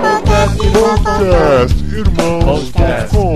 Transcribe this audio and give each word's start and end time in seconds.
Podcast 0.00 1.78
Irmãos.com 1.94 3.34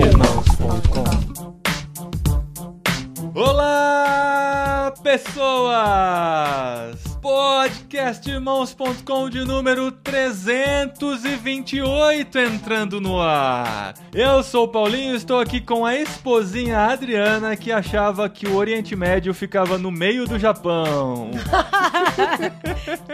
Olá, 3.33 4.93
pessoas! 5.01 6.98
Podcastirmãos.com 7.21 9.29
de 9.29 9.43
número 9.43 9.91
328 9.91 12.39
entrando 12.39 13.01
no 13.01 13.19
ar. 13.19 13.93
Eu 14.13 14.41
sou 14.41 14.63
o 14.63 14.67
Paulinho 14.69 15.13
e 15.13 15.17
estou 15.17 15.37
aqui 15.37 15.59
com 15.59 15.85
a 15.85 15.95
esposinha 15.95 16.79
Adriana 16.79 17.57
que 17.57 17.73
achava 17.73 18.29
que 18.29 18.47
o 18.47 18.55
Oriente 18.55 18.95
Médio 18.95 19.33
ficava 19.33 19.77
no 19.77 19.91
meio 19.91 20.25
do 20.25 20.39
Japão. 20.39 21.31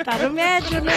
Tá 0.03 0.17
no 0.17 0.31
médio, 0.31 0.83
né? 0.83 0.93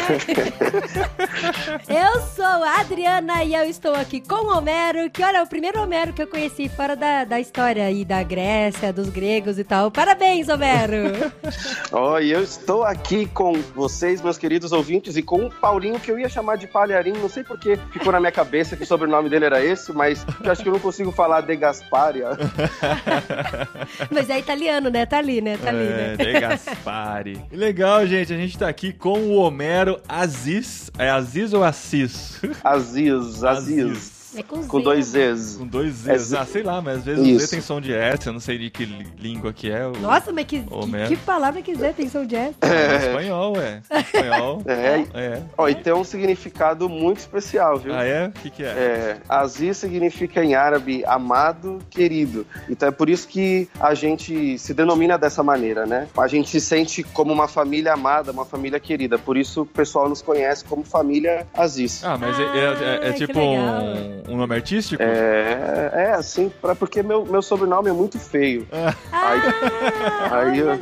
eu 1.89 2.21
sou 2.23 2.45
a 2.45 2.81
Adriana 2.81 3.45
e 3.45 3.55
eu 3.55 3.65
estou 3.65 3.95
aqui 3.95 4.21
com 4.21 4.47
o 4.47 4.57
Homero, 4.57 5.11
que 5.11 5.23
olha, 5.23 5.39
é 5.39 5.43
o 5.43 5.47
primeiro 5.47 5.81
Homero 5.83 6.13
que 6.13 6.23
eu 6.23 6.27
conheci 6.27 6.69
fora 6.69 6.97
da, 6.97 7.25
da 7.25 7.41
história 7.41 7.85
aí 7.85 8.05
da 8.05 8.23
Grécia, 8.23 8.93
dos 8.93 9.09
gregos 9.09 9.59
e 9.59 9.65
tal. 9.65 9.91
Parabéns, 9.91 10.49
Homero! 10.49 11.33
E 12.23 12.31
eu 12.31 12.43
estou 12.43 12.85
aqui 12.85 12.98
com 13.33 13.55
vocês, 13.75 14.21
meus 14.21 14.37
queridos 14.37 14.71
ouvintes, 14.71 15.17
e 15.17 15.23
com 15.23 15.47
o 15.47 15.51
Paulinho, 15.51 15.99
que 15.99 16.11
eu 16.11 16.19
ia 16.19 16.29
chamar 16.29 16.57
de 16.57 16.67
Palharim, 16.67 17.13
não 17.13 17.29
sei 17.29 17.43
porque 17.43 17.79
ficou 17.91 18.13
na 18.13 18.21
minha 18.21 18.31
cabeça 18.31 18.77
que 18.77 18.83
o 18.83 18.87
sobrenome 18.87 19.31
dele 19.31 19.47
era 19.47 19.65
esse, 19.65 19.93
mas 19.93 20.27
eu 20.45 20.53
acho 20.53 20.63
que 20.63 20.69
eu 20.69 20.73
não 20.73 20.81
consigo 20.81 21.11
falar 21.11 21.41
de 21.41 21.57
Gasparia. 21.57 22.29
Mas 24.11 24.29
é 24.29 24.39
italiano, 24.39 24.91
né? 24.91 25.07
Tá 25.07 25.19
ali, 25.19 25.41
né? 25.41 25.57
Tá 25.57 25.71
ali, 25.71 25.79
É, 25.79 26.17
né? 26.17 26.17
De 26.17 26.41
Gaspari. 26.41 27.41
Legal, 27.51 28.07
gente. 28.07 28.33
A 28.33 28.37
gente 28.37 28.59
tá 28.59 28.69
aqui 28.69 28.93
com 28.93 29.19
o 29.19 29.37
Homero 29.37 30.01
Aziz. 30.09 30.91
É 30.99 31.09
Aziz 31.11 31.53
ou 31.53 31.65
Assis? 31.65 32.41
Aziz, 32.63 33.43
Aziz. 33.45 34.18
É 34.37 34.43
com, 34.43 34.67
Com 34.67 34.79
Z, 34.79 34.85
dois 34.85 35.13
né? 35.15 35.35
Z's. 35.35 35.57
Com 35.57 35.67
dois 35.67 36.07
É 36.09 36.19
Z's. 36.19 36.27
Z- 36.29 36.37
Ah, 36.39 36.45
sei 36.47 36.63
lá, 36.63 36.81
mas 36.83 36.99
às 36.99 37.05
vezes 37.05 37.21
o 37.21 37.25
Z 37.25 37.31
Isso. 37.33 37.51
tem 37.51 37.61
som 37.61 37.81
de 37.81 37.93
S, 37.93 38.27
eu 38.27 38.33
não 38.33 38.41
sei 38.41 38.59
de 38.59 38.71
que 38.71 38.85
língua 39.19 39.53
que 39.53 39.71
é. 39.71 39.87
o- 39.87 39.93
Nossa, 39.99 40.33
mas 40.33 40.45
que, 40.45 40.61
que, 40.61 41.07
que 41.09 41.17
palavra 41.17 41.63
que 41.63 41.75
Z 41.75 41.93
tem 41.95 42.09
som 42.09 42.25
de 42.25 42.37
S? 42.37 42.55
É 42.63 43.07
espanhol, 43.09 43.55
é. 43.61 43.81
Espanhol. 44.01 44.63
É, 44.67 45.05
É. 45.15 45.43
ó, 45.57 45.69
e 45.69 45.75
tem 45.75 45.93
um 45.93 46.05
significado 46.05 46.89
muito 46.89 47.19
especial, 47.19 47.79
viu? 47.79 47.95
Ah, 47.95 48.05
é? 48.05 48.27
O 48.29 48.33
que, 48.33 48.51
que 48.51 48.63
é? 48.63 48.67
É, 48.67 49.17
Aziz 49.29 49.77
significa 49.79 50.45
em 50.45 50.55
árabe 50.55 51.05
amado, 51.07 51.79
querido. 51.91 52.47
Então 52.69 52.89
é 52.89 52.93
por 52.93 53.09
isso 53.09 53.27
que 53.29 53.69
a 53.81 53.95
gente 53.95 54.59
se 54.59 54.75
denomina 54.75 55.19
dessa 55.19 55.43
maneira, 55.43 55.87
né? 55.87 56.07
A 56.17 56.27
gente 56.29 56.49
se 56.51 56.61
sente 56.61 57.03
como 57.03 57.33
uma 57.33 57.49
família 57.49 57.93
amada, 57.93 58.33
uma 58.33 58.45
família 58.45 58.79
querida. 58.79 59.19
Por 59.19 59.37
isso 59.37 59.63
o 59.63 59.67
pessoal 59.67 60.09
nos 60.09 60.23
conhece 60.23 60.65
como 60.65 60.85
família 60.85 61.47
Aziz. 61.55 62.05
Ah, 62.05 62.17
mas 62.19 62.39
é, 62.39 62.43
é- 62.43 62.47
é- 62.47 63.07
é 63.07 63.09
Ah, 63.11 63.13
tipo 63.13 63.39
legal. 63.39 64.18
Um, 64.27 64.35
um 64.35 64.37
nome 64.37 64.55
artístico? 64.55 65.03
É, 65.03 65.91
é 65.95 66.11
assim, 66.13 66.51
pra, 66.61 66.75
porque 66.75 67.03
meu, 67.03 67.25
meu 67.25 67.43
sobrenome 67.43 67.89
é 67.89 67.93
muito 67.93 68.19
feio. 68.19 68.67
Aí, 68.73 68.91
Ah, 69.13 70.41
Aí 70.43 70.59
eu- 70.59 70.81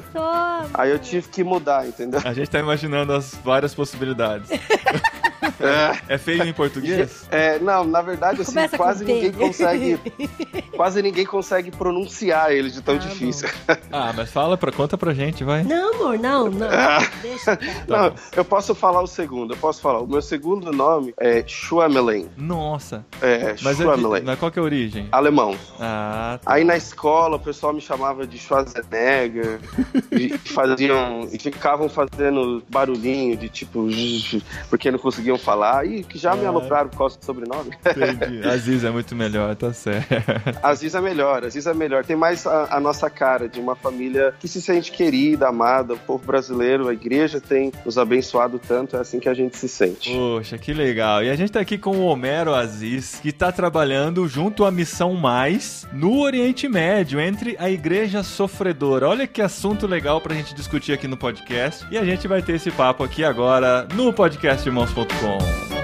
aí 0.74 0.90
eu 0.90 0.98
tive 0.98 1.28
que 1.28 1.42
mudar, 1.44 1.86
entendeu? 1.86 2.20
A 2.24 2.32
gente 2.32 2.50
tá 2.50 2.58
imaginando 2.58 3.12
as 3.12 3.34
várias 3.44 3.74
possibilidades. 3.74 4.50
É, 5.60 6.14
É 6.14 6.18
feio 6.18 6.44
em 6.44 6.52
português? 6.52 7.26
é, 7.30 7.58
não, 7.58 7.84
na 7.84 8.00
verdade, 8.02 8.40
assim, 8.42 8.52
Começa 8.52 8.76
com 8.76 8.82
quase 8.84 9.04
ninguém 9.04 9.32
consegue. 9.32 9.98
quase 10.76 11.02
ninguém 11.02 11.26
consegue 11.26 11.70
pronunciar 11.70 12.52
ele 12.52 12.70
de 12.70 12.80
tão 12.82 12.94
Ah, 12.94 12.98
difícil. 12.98 13.48
Ah, 13.92 14.12
mas 14.14 14.30
fala, 14.30 14.56
pra, 14.56 14.70
conta 14.72 14.96
pra 14.98 15.12
gente, 15.14 15.44
vai. 15.44 15.62
Não, 15.62 15.94
amor, 15.94 16.18
não, 16.18 16.48
não. 16.50 16.68
Ah. 16.70 16.98
Deixa, 17.22 17.56
cara. 17.56 17.72
Não, 17.88 18.14
eu 18.36 18.44
posso 18.44 18.74
falar 18.74 19.02
o 19.02 19.06
segundo, 19.06 19.54
eu 19.54 19.58
posso 19.58 19.80
falar. 19.80 20.00
O 20.00 20.06
meu 20.06 20.22
segundo 20.22 20.72
nome 20.72 21.14
é 21.18 21.42
Schwamelen. 21.46 22.28
Nossa. 22.36 23.04
É, 23.20 23.54
Mas, 23.62 23.78
é 23.80 23.82
Schwamelen. 23.82 24.22
mas 24.24 24.38
qual 24.38 24.50
que 24.50 24.58
é 24.58 24.62
a 24.62 24.64
origem? 24.64 25.08
Alemão. 25.12 25.56
Ah, 25.80 26.38
tá. 26.42 26.52
Aí 26.52 26.64
na 26.64 26.76
escola 26.76 27.36
o 27.36 27.40
pessoal 27.40 27.72
me 27.72 27.80
chamava 27.80 28.26
de 28.26 28.38
Schwarzenegger 28.38 29.60
e 30.12 30.36
faziam 30.48 31.28
e 31.32 31.38
ficavam 31.38 31.88
fazendo 31.88 32.62
barulhinho 32.68 33.36
de 33.36 33.48
tipo 33.48 33.86
porque 34.68 34.90
não 34.90 34.98
conseguiam 35.26 35.38
falar 35.38 35.86
e 35.86 36.02
que 36.04 36.18
já 36.18 36.34
me 36.36 36.44
Ah. 36.44 36.48
alopraram 36.48 36.88
por 36.88 36.98
causa 36.98 37.18
do 37.18 37.24
sobrenome. 37.24 37.70
entendi. 37.84 38.46
Aziz 38.46 38.84
é 38.84 38.90
muito 38.90 39.14
melhor, 39.14 39.54
tá 39.56 39.72
certo. 39.72 40.06
Aziz 40.62 40.94
é 40.94 41.00
melhor, 41.00 41.44
Aziz 41.44 41.66
é 41.66 41.74
melhor. 41.74 42.04
Tem 42.04 42.14
mais 42.16 42.46
a, 42.46 42.76
a 42.76 42.80
nossa 42.80 43.10
cara 43.10 43.48
de 43.48 43.58
uma 43.60 43.74
família 43.74 44.34
que 44.38 44.46
se 44.46 44.62
sente 44.62 44.92
querida, 44.92 45.48
amada. 45.48 45.94
O 45.94 45.98
povo 45.98 46.24
brasileiro, 46.24 46.88
a 46.88 46.92
igreja 46.92 47.40
tem 47.40 47.72
nos 47.84 47.98
abençoado 47.98 48.58
tanto, 48.58 48.96
é 48.96 49.00
assim 49.00 49.18
que 49.18 49.28
a 49.28 49.34
gente 49.34 49.56
se 49.56 49.68
sente. 49.68 50.12
Poxa, 50.12 50.56
que 50.58 50.72
legal. 50.72 51.22
E 51.24 51.30
a 51.30 51.34
gente 51.36 51.50
tá 51.52 51.60
aqui 51.60 51.76
com 51.78 51.96
o 51.96 52.06
Homero 52.06 52.54
Aziz, 52.54 53.18
que 53.20 53.32
tá 53.32 53.50
trabalhando 53.50 54.26
junto 54.28 54.64
à 54.64 54.70
Missão 54.70 55.14
Mais 55.14 55.86
no 55.92 56.20
Oriente 56.20 56.68
Médio, 56.68 57.18
entre 57.20 57.56
a 57.58 57.68
Igreja 57.70 58.22
Sofredora. 58.22 59.08
Olha 59.08 59.26
que 59.26 59.42
assunto 59.42 59.86
legal 59.86 60.20
pra 60.20 60.34
gente 60.34 60.54
discutir 60.54 60.92
aqui 60.92 61.08
no 61.08 61.16
podcast. 61.16 61.84
E 61.90 61.98
a 61.98 62.04
gente 62.04 62.28
vai 62.28 62.42
ter 62.42 62.54
esse 62.54 62.70
papo 62.70 63.02
aqui 63.02 63.24
agora 63.24 63.86
no 63.94 64.12
podcastirmãos.com. 65.16 65.75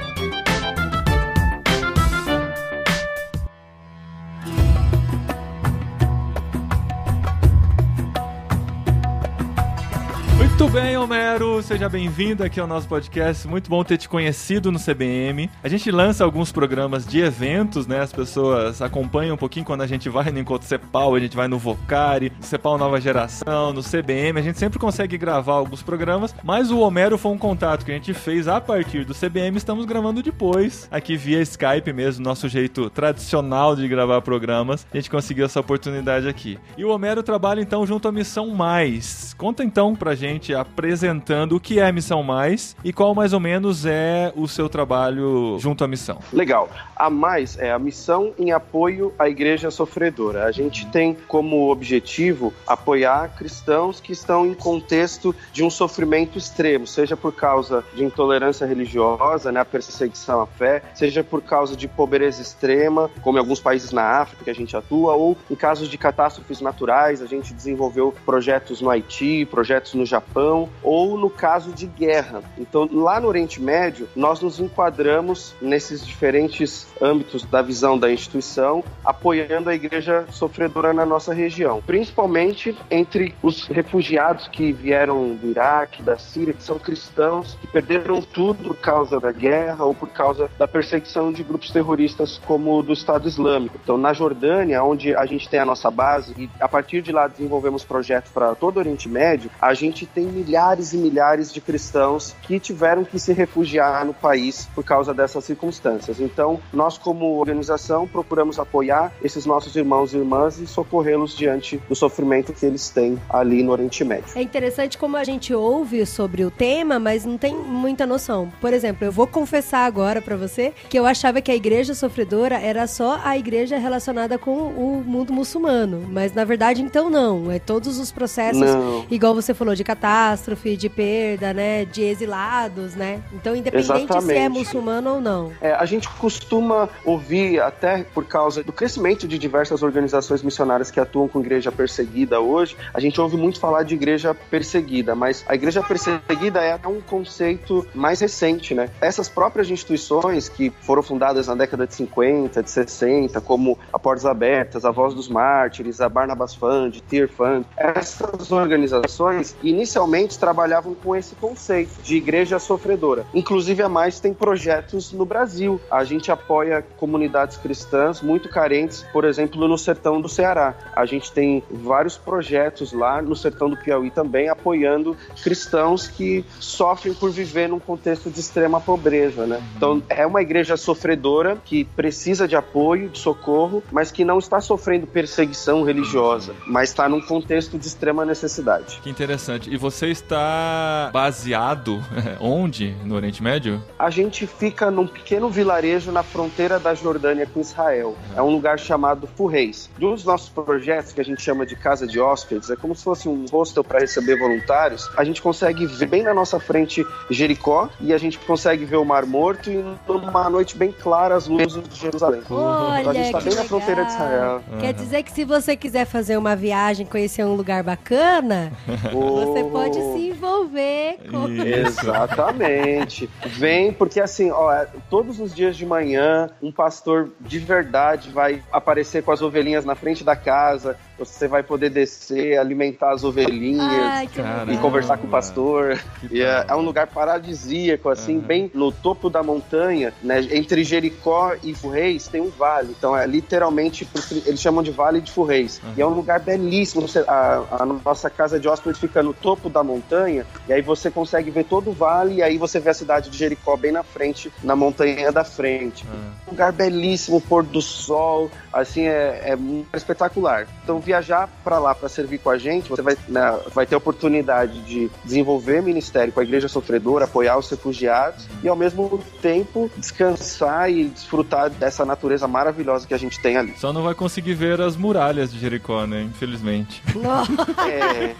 Muito 10.63 10.75
bem, 10.75 10.97
Homero, 10.97 11.61
seja 11.61 11.89
bem-vindo 11.89 12.45
aqui 12.45 12.61
ao 12.61 12.69
nosso 12.69 12.87
podcast. 12.87 13.49
Muito 13.49 13.69
bom 13.69 13.83
ter 13.83 13.97
te 13.97 14.09
conhecido 14.09 14.71
no 14.71 14.79
CBM. 14.79 15.51
A 15.61 15.69
gente 15.69 15.91
lança 15.91 16.23
alguns 16.23 16.53
programas 16.53 17.05
de 17.05 17.19
eventos, 17.19 17.85
né? 17.85 17.99
As 17.99 18.13
pessoas 18.13 18.81
acompanham 18.81 19.35
um 19.35 19.37
pouquinho 19.37 19.67
quando 19.67 19.83
a 19.83 19.89
gente 19.89 20.09
vai 20.09 20.31
no 20.31 20.39
Encontro 20.39 20.69
Cepal, 20.69 21.17
a 21.17 21.19
gente 21.19 21.35
vai 21.35 21.49
no 21.49 21.59
Vocari, 21.59 22.33
Cepal 22.39 22.79
Nova 22.79 23.01
Geração, 23.01 23.73
no 23.73 23.83
CBM. 23.83 24.39
A 24.39 24.43
gente 24.43 24.57
sempre 24.57 24.79
consegue 24.79 25.19
gravar 25.19 25.55
alguns 25.55 25.83
programas, 25.83 26.33
mas 26.45 26.71
o 26.71 26.79
Homero 26.79 27.19
foi 27.19 27.33
um 27.33 27.39
contato 27.39 27.85
que 27.85 27.91
a 27.91 27.95
gente 27.95 28.15
fez 28.15 28.47
a 28.47 28.61
partir 28.61 29.05
do 29.05 29.17
CBM. 29.17 29.57
Estamos 29.57 29.85
gravando 29.85 30.23
depois, 30.23 30.87
aqui 30.93 31.17
via 31.17 31.43
Skype 31.43 31.93
mesmo, 31.93 32.25
nosso 32.25 32.49
jeito 32.49 32.89
tradicional 32.89 33.75
de 33.75 33.89
gravar 33.89 34.23
programas. 34.23 34.87
A 34.95 34.97
gente 34.97 35.11
conseguiu 35.11 35.45
essa 35.45 35.59
oportunidade 35.59 36.29
aqui. 36.29 36.57
E 36.79 36.85
o 36.85 36.91
Homero 36.91 37.21
trabalha 37.21 37.61
então 37.61 37.85
junto 37.85 38.07
à 38.07 38.13
Missão 38.13 38.51
Mais. 38.51 39.35
Conta 39.37 39.65
então 39.65 39.97
pra 39.97 40.15
gente, 40.15 40.52
apresentando 40.55 41.57
o 41.57 41.61
que 41.61 41.79
é 41.79 41.87
a 41.87 41.93
Missão 41.93 42.23
Mais 42.23 42.77
e 42.85 42.93
qual 42.93 43.15
mais 43.15 43.33
ou 43.33 43.41
menos 43.41 43.85
é 43.87 44.33
o 44.37 44.47
seu 44.49 44.69
trabalho 44.69 45.57
junto 45.59 45.85
à 45.85 45.89
missão. 45.89 46.19
Legal. 46.33 46.69
A 46.97 47.11
mais 47.11 47.59
é 47.59 47.73
a 47.73 47.79
missão 47.79 48.33
em 48.39 48.53
apoio 48.53 49.13
à 49.19 49.29
igreja 49.29 49.71
sofredora. 49.71 50.45
A 50.45 50.53
gente 50.53 50.87
tem 50.87 51.17
como 51.27 51.71
objetivo 51.71 52.53
apoiar 52.67 53.31
cristãos 53.37 54.01
que 54.01 54.13
estão 54.13 54.47
em 54.47 54.55
contexto 54.55 55.35
de 55.53 55.65
um 55.65 55.71
sofrimento 55.71 56.39
extremo, 56.39 56.87
seja 56.87 57.17
por 57.17 57.33
causa 57.33 57.85
de 57.95 58.05
intolerância 58.05 58.67
religiosa, 58.67 59.51
né, 59.51 59.61
a 59.61 59.65
perseguição 59.65 60.41
à 60.41 60.47
fé, 60.47 60.83
seja 60.95 61.25
por 61.25 61.43
causa 61.43 61.77
de 61.77 61.89
pobreza 61.89 62.41
extrema, 62.41 63.11
como 63.23 63.39
em 63.39 63.41
alguns 63.41 63.61
países 63.61 63.93
na 63.93 64.21
África 64.21 64.45
que 64.45 64.51
a 64.51 64.55
gente 64.55 64.77
atua, 64.77 65.15
ou 65.15 65.37
em 65.51 65.55
casos 65.55 65.89
de 65.89 65.99
catástrofes 65.99 66.61
naturais, 66.61 67.23
a 67.23 67.27
gente 67.27 67.53
desenvolveu 67.53 68.15
projetos 68.25 68.81
no 68.81 68.91
Haiti, 68.91 69.47
projetos 69.47 69.95
no 69.95 70.07
Japão, 70.07 70.42
ou 70.83 71.17
no 71.17 71.31
caso 71.31 71.73
de 71.73 71.87
guerra. 71.87 72.43
Então, 72.59 72.89
lá 72.91 73.21
no 73.21 73.29
Oriente 73.29 73.61
Médio, 73.61 74.09
nós 74.15 74.41
nos 74.41 74.61
enquadramos 74.61 75.55
nesses 75.61 76.07
diferentes 76.07 76.87
âmbitos 77.01 77.45
da 77.45 77.63
visão 77.63 77.99
da 77.99 78.11
instituição, 78.11 78.85
apoiando 79.05 79.71
a 79.71 79.75
igreja 79.75 80.25
sofredora 80.31 80.93
na 80.93 81.07
nossa 81.07 81.33
região, 81.33 81.83
principalmente 81.85 82.77
entre 82.91 83.35
os 83.43 83.67
refugiados 83.67 84.49
que 84.49 84.73
vieram 84.73 85.35
do 85.35 85.51
Iraque, 85.51 86.03
da 86.03 86.19
Síria, 86.19 86.55
que 86.55 86.63
são 86.63 86.79
cristãos, 86.79 87.57
que 87.61 87.67
perderam 87.67 88.21
tudo 88.21 88.69
por 88.69 88.77
causa 88.77 89.21
da 89.21 89.33
guerra 89.33 89.85
ou 89.85 89.95
por 89.95 90.09
causa 90.09 90.51
da 90.59 90.67
perseguição 90.67 91.33
de 91.33 91.43
grupos 91.43 91.71
terroristas 91.71 92.41
como 92.47 92.79
o 92.79 92.83
do 92.83 92.93
Estado 92.93 93.29
Islâmico. 93.29 93.79
Então, 93.83 93.97
na 93.97 94.13
Jordânia, 94.13 94.83
onde 94.83 95.15
a 95.15 95.27
gente 95.27 95.49
tem 95.49 95.61
a 95.61 95.65
nossa 95.65 95.91
base 95.91 96.35
e 96.37 96.51
a 96.61 96.69
partir 96.69 97.03
de 97.03 97.13
lá 97.13 97.27
desenvolvemos 97.27 97.85
projetos 97.85 98.31
para 98.33 98.55
todo 98.55 98.77
o 98.77 98.81
Oriente 98.81 99.09
Médio, 99.09 99.51
a 99.61 99.75
gente 99.75 100.07
tem 100.07 100.22
milhares 100.27 100.93
e 100.93 100.97
milhares 100.97 101.53
de 101.53 101.61
cristãos 101.61 102.35
que 102.43 102.59
tiveram 102.59 103.05
que 103.05 103.19
se 103.19 103.33
refugiar 103.33 104.05
no 104.05 104.15
país 104.15 104.69
por 104.75 104.85
causa 104.85 105.13
dessas 105.13 105.45
circunstâncias. 105.45 106.21
Então, 106.21 106.61
nós 106.73 106.99
como 106.99 107.39
organização 107.39 108.07
procuramos 108.07 108.59
apoiar 108.59 109.13
esses 109.23 109.47
nossos 109.47 109.75
irmãos 109.77 110.13
e 110.13 110.19
irmãs 110.19 110.59
e 110.59 110.67
socorrê-los 110.67 111.37
diante 111.37 111.79
do 111.89 111.95
sofrimento 111.95 112.53
que 112.53 112.65
eles 112.65 112.91
têm 112.91 113.19
ali 113.29 113.63
no 113.63 113.73
Oriente 113.73 114.05
Médio. 114.05 114.33
É 114.35 114.43
interessante 114.43 114.97
como 114.99 115.17
a 115.17 115.25
gente 115.25 115.55
ouve 115.55 116.05
sobre 116.07 116.45
o 116.45 116.51
tema, 116.51 116.99
mas 116.99 117.25
não 117.25 117.39
tem 117.39 117.55
muita 117.55 118.07
noção. 118.07 118.53
Por 118.61 118.73
exemplo, 118.73 119.05
eu 119.05 119.13
vou 119.13 119.27
confessar 119.27 119.85
agora 119.87 120.21
pra 120.21 120.37
você 120.37 120.73
que 120.89 120.99
eu 120.99 121.07
achava 121.07 121.41
que 121.41 121.51
a 121.51 121.55
igreja 121.55 121.95
sofredora 121.95 122.59
era 122.59 122.87
só 122.87 123.21
a 123.25 123.37
igreja 123.37 123.79
relacionada 123.79 124.39
com 124.39 124.53
o 124.53 125.03
mundo 125.05 125.33
muçulmano, 125.33 126.07
mas 126.11 126.33
na 126.33 126.45
verdade 126.45 126.83
então 126.83 127.11
não, 127.11 127.51
é 127.51 127.59
todos 127.59 127.99
os 127.99 128.13
processos 128.13 128.61
Não. 128.61 129.05
igual 129.11 129.35
você 129.35 129.55
falou 129.55 129.75
de 129.75 129.85
catástrofe 129.85 130.12
catástrofe, 130.13 130.77
de 130.77 130.89
perda, 130.89 131.55
né? 131.55 131.85
De 131.87 132.03
exilados, 132.03 132.95
né? 132.95 133.23
Então, 133.33 133.57
independente 133.57 133.87
se 133.87 133.93
é 133.93 134.03
Exatamente. 134.03 134.59
muçulmano 134.59 135.15
ou 135.15 135.21
não. 135.21 135.53
É, 135.61 135.73
a 135.73 135.87
gente 135.87 136.09
costuma 136.09 136.89
ouvir, 137.05 137.61
até 137.61 138.05
por 138.05 138.27
causa 138.27 138.63
do 138.63 138.73
crescimento 138.73 139.27
de 139.27 139.39
diversas 139.39 139.83
organizações 139.83 140.43
missionárias 140.43 140.91
que 140.91 141.01
atuam 141.01 141.27
com 141.29 141.41
igreja 141.41 141.73
perseguida 141.73 142.41
hoje, 142.41 142.77
a 142.93 143.01
gente 143.01 143.21
ouve 143.21 143.37
muito 143.37 143.59
falar 143.59 143.85
de 143.85 143.95
igreja 143.95 144.35
perseguida, 144.35 145.15
mas 145.15 145.45
a 145.49 145.55
igreja 145.55 145.83
perseguida 145.83 146.63
é 146.63 146.79
um 146.87 147.01
conceito 147.01 147.87
mais 147.95 148.21
recente, 148.21 148.75
né? 148.75 148.91
Essas 149.01 149.29
próprias 149.29 149.71
instituições 149.71 150.49
que 150.49 150.71
foram 150.83 151.03
fundadas 151.03 151.47
na 151.47 151.55
década 151.55 151.87
de 151.87 151.95
50, 151.95 152.63
de 152.63 152.71
60, 152.71 153.41
como 153.41 153.79
a 153.93 153.99
Portas 153.99 154.27
Abertas, 154.27 154.85
a 154.85 154.91
Voz 154.91 155.15
dos 155.15 155.29
Mártires, 155.29 156.01
a 156.01 156.09
Barnabas 156.09 156.55
Fund, 156.55 157.01
Tear 157.09 157.29
Fund, 157.29 157.65
essas 157.77 158.51
organizações 158.53 159.57
inicialmente 159.63 160.02
trabalhavam 160.39 160.95
com 160.95 161.15
esse 161.15 161.35
conceito 161.35 162.03
de 162.03 162.17
igreja 162.17 162.59
sofredora. 162.59 163.27
Inclusive, 163.35 163.83
a 163.83 163.89
Mais 163.89 164.21
tem 164.21 164.33
projetos 164.33 165.13
no 165.13 165.25
Brasil. 165.25 165.81
A 165.91 166.05
gente 166.05 166.31
apoia 166.31 166.85
comunidades 166.97 167.57
cristãs 167.57 168.21
muito 168.21 168.49
carentes, 168.49 169.05
por 169.13 169.25
exemplo, 169.25 169.67
no 169.67 169.79
sertão 169.79 170.21
do 170.21 170.29
Ceará. 170.29 170.75
A 170.95 171.05
gente 171.07 171.33
tem 171.33 171.63
vários 171.71 172.17
projetos 172.17 172.93
lá 172.93 173.21
no 173.23 173.37
sertão 173.37 173.69
do 173.69 173.77
Piauí 173.77 174.11
também, 174.11 174.49
apoiando 174.49 175.17
cristãos 175.43 176.09
que 176.09 176.45
sofrem 176.59 177.15
por 177.15 177.31
viver 177.31 177.69
num 177.69 177.79
contexto 177.79 178.31
de 178.31 178.41
extrema 178.41 178.81
pobreza, 178.81 179.47
né? 179.47 179.63
Então, 179.77 180.03
é 180.09 180.27
uma 180.27 180.43
igreja 180.43 180.77
sofredora 180.77 181.59
que 181.65 181.85
precisa 181.85 182.47
de 182.47 182.57
apoio, 182.57 183.09
de 183.09 183.19
socorro, 183.19 183.83
mas 183.91 184.11
que 184.11 184.25
não 184.25 184.39
está 184.39 184.61
sofrendo 184.61 185.07
perseguição 185.07 185.83
religiosa, 185.85 186.55
mas 186.67 186.91
está 186.91 187.09
num 187.09 187.21
contexto 187.21 187.79
de 187.79 187.87
extrema 187.87 188.25
necessidade. 188.25 189.01
Que 189.03 189.11
interessante. 189.11 189.71
E 189.71 189.77
você 189.77 189.92
está 190.01 191.11
baseado 191.13 192.03
onde 192.41 192.95
no 193.05 193.15
Oriente 193.15 193.43
Médio? 193.43 193.83
A 193.99 194.11
gente 194.11 194.47
fica 194.47 194.91
num 194.91 195.07
pequeno 195.07 195.49
vilarejo 195.49 196.11
na 196.11 196.23
fronteira 196.23 196.79
da 196.79 196.95
Jordânia 196.95 197.47
com 197.47 197.61
Israel. 197.61 198.17
É 198.35 198.43
um 198.43 198.51
lugar 198.51 198.79
chamado 198.79 199.27
Furreis. 199.37 199.91
Um 200.01 200.13
dos 200.13 200.25
nossos 200.25 200.49
projetos, 200.49 201.13
que 201.13 201.21
a 201.21 201.25
gente 201.25 201.43
chama 201.43 201.67
de 201.67 201.77
Casa 201.77 202.07
de 202.07 202.19
Hóspedes, 202.21 202.71
é 202.71 202.77
como 202.77 202.95
se 202.95 203.05
fosse 203.05 203.29
um 203.29 203.45
hostel 203.51 203.85
para 203.85 204.01
receber 204.01 204.39
voluntários. 204.39 205.11
A 205.17 205.25
gente 205.25 205.41
consegue 205.43 205.87
ver 205.87 206.07
bem 206.07 206.23
na 206.23 206.35
nossa 206.35 206.59
frente 206.59 207.05
Jericó 207.31 207.89
e 208.01 208.13
a 208.13 208.19
gente 208.19 208.39
consegue 208.39 208.85
ver 208.85 208.97
o 208.97 209.05
Mar 209.05 209.27
Morto 209.27 209.71
e 209.71 209.85
numa 210.09 210.49
noite 210.51 210.77
bem 210.77 210.93
clara 210.93 211.35
as 211.35 211.47
luzes 211.47 211.83
de 211.89 211.99
Jerusalém. 212.01 212.43
Olha, 212.51 213.01
Então 213.01 213.11
a 213.11 213.15
gente 213.15 213.27
está 213.27 213.41
bem 213.41 213.55
na 213.55 213.65
fronteira 213.65 214.05
de 214.05 214.13
legal. 214.13 214.27
Israel. 214.27 214.63
Quer 214.81 214.93
dizer 214.93 215.23
que 215.23 215.33
se 215.33 215.45
você 215.45 215.77
quiser 215.77 216.05
fazer 216.05 216.37
uma 216.37 216.55
viagem, 216.57 217.07
conhecer 217.07 217.45
um 217.45 217.55
lugar 217.55 217.83
bacana, 217.83 218.73
você 219.13 219.63
Oh. 219.63 219.71
Pode 219.83 219.95
se 219.95 220.29
envolver 220.29 221.19
com... 221.31 221.49
Isso. 221.49 222.01
Exatamente. 222.01 223.31
Vem, 223.47 223.93
porque 223.93 224.21
assim, 224.21 224.51
ó, 224.51 224.73
é, 224.73 224.87
todos 225.11 225.41
os 225.41 225.55
dias 225.55 225.77
de 225.77 225.85
manhã, 225.87 226.51
um 226.63 226.71
pastor 226.71 227.31
de 227.41 227.59
verdade 227.59 228.31
vai 228.31 228.63
aparecer 228.71 229.23
com 229.23 229.33
as 229.33 229.43
ovelhinhas 229.43 229.85
na 229.85 229.95
frente 229.95 230.25
da 230.25 230.37
casa. 230.37 230.97
Você 231.19 231.47
vai 231.47 231.63
poder 231.63 231.91
descer, 231.91 232.59
alimentar 232.59 233.13
as 233.13 233.23
ovelhinhas. 233.25 233.83
Ai. 233.89 234.29
E 234.73 234.77
conversar 234.79 235.19
com 235.19 235.27
o 235.27 235.31
pastor. 235.31 236.01
E 236.31 236.41
é, 236.43 236.65
é 236.69 236.75
um 236.75 236.81
lugar 236.83 237.07
paradisíaco, 237.07 238.09
assim, 238.09 238.37
Uhum. 238.37 238.41
bem 238.41 238.71
no 238.75 238.91
topo 238.91 239.29
da 239.29 239.43
montanha, 239.43 240.13
né? 240.23 240.41
Entre 240.51 240.83
Jericó 240.85 241.55
e 241.63 241.75
Furreis 241.75 242.29
tem 242.29 242.41
um 242.41 242.49
vale. 242.51 242.95
Então 242.97 243.17
é 243.17 243.27
literalmente, 243.27 244.09
eles 244.47 244.61
chamam 244.61 244.83
de 244.83 244.91
Vale 244.91 245.21
de 245.21 245.31
Furreis. 245.31 245.81
Uhum. 245.83 245.93
E 245.97 246.03
é 246.03 246.07
um 246.07 246.11
lugar 246.15 246.41
belíssimo. 246.41 247.07
A, 247.27 247.63
a 247.83 247.87
nossa 247.87 248.31
casa 248.31 248.59
de 248.59 248.69
hóspede 248.69 248.99
fica 248.99 249.23
no 249.23 249.35
topo 249.35 249.69
da 249.69 249.83
montanha, 249.83 250.47
e 250.69 250.73
aí 250.73 250.83
você 250.83 251.11
consegue 251.11 251.51
ver 251.51 251.65
todo 251.65 251.91
o 251.91 251.93
vale, 251.93 252.37
e 252.37 252.43
aí 252.43 252.59
você 252.59 252.81
vê 252.81 252.91
a 252.91 252.95
cidade 252.95 253.31
de 253.31 253.37
Jericó 253.37 253.77
bem 253.77 253.93
na 253.93 254.03
frente, 254.03 254.53
na 254.63 254.75
montanha 254.75 255.31
da 255.31 255.45
frente. 255.45 256.05
Ah. 256.11 256.33
Um 256.47 256.51
lugar 256.53 256.73
belíssimo, 256.73 257.41
pôr 257.41 257.63
do 257.63 257.83
sol, 257.83 258.51
assim, 258.73 259.07
é, 259.07 259.43
é 259.45 259.57
muito 259.57 259.95
espetacular. 259.97 260.67
Então, 260.83 261.02
viajar 261.03 261.49
para 261.63 261.79
lá 261.79 261.95
para 261.95 262.09
servir 262.09 262.39
com 262.39 262.51
a 262.51 262.59
gente, 262.59 262.89
você 262.89 263.03
vai, 263.03 263.17
né, 263.29 263.59
vai 263.75 263.87
ter 263.87 263.95
a 263.95 263.99
oportunidade 263.99 264.81
de 264.83 265.11
desenvolver 265.25 265.83
ministério 265.83 266.33
com 266.33 266.41
a 266.41 266.43
Igreja 266.43 266.69
Sofredora, 266.69 267.25
apoiar 267.25 267.59
os 267.59 267.69
refugiados 267.69 268.47
e, 268.63 268.69
ao 268.69 268.77
mesmo 268.77 269.23
tempo, 269.41 269.91
descansar 269.97 270.91
e 270.91 271.05
desfrutar 271.05 271.69
dessa 271.71 272.05
natureza 272.05 272.47
maravilhosa 272.49 273.07
que 273.07 273.15
a 273.15 273.19
gente 273.19 273.39
tem 273.41 273.57
ali. 273.57 273.75
Só 273.77 273.93
não 273.93 274.03
vai 274.03 274.15
conseguir 274.15 274.55
ver 274.55 274.81
as 274.81 274.97
muralhas 274.97 275.53
de 275.53 275.59
Jericó, 275.59 276.07
né? 276.07 276.23
Infelizmente. 276.23 277.03
Nossa, 277.15 277.53
É, 277.89 278.35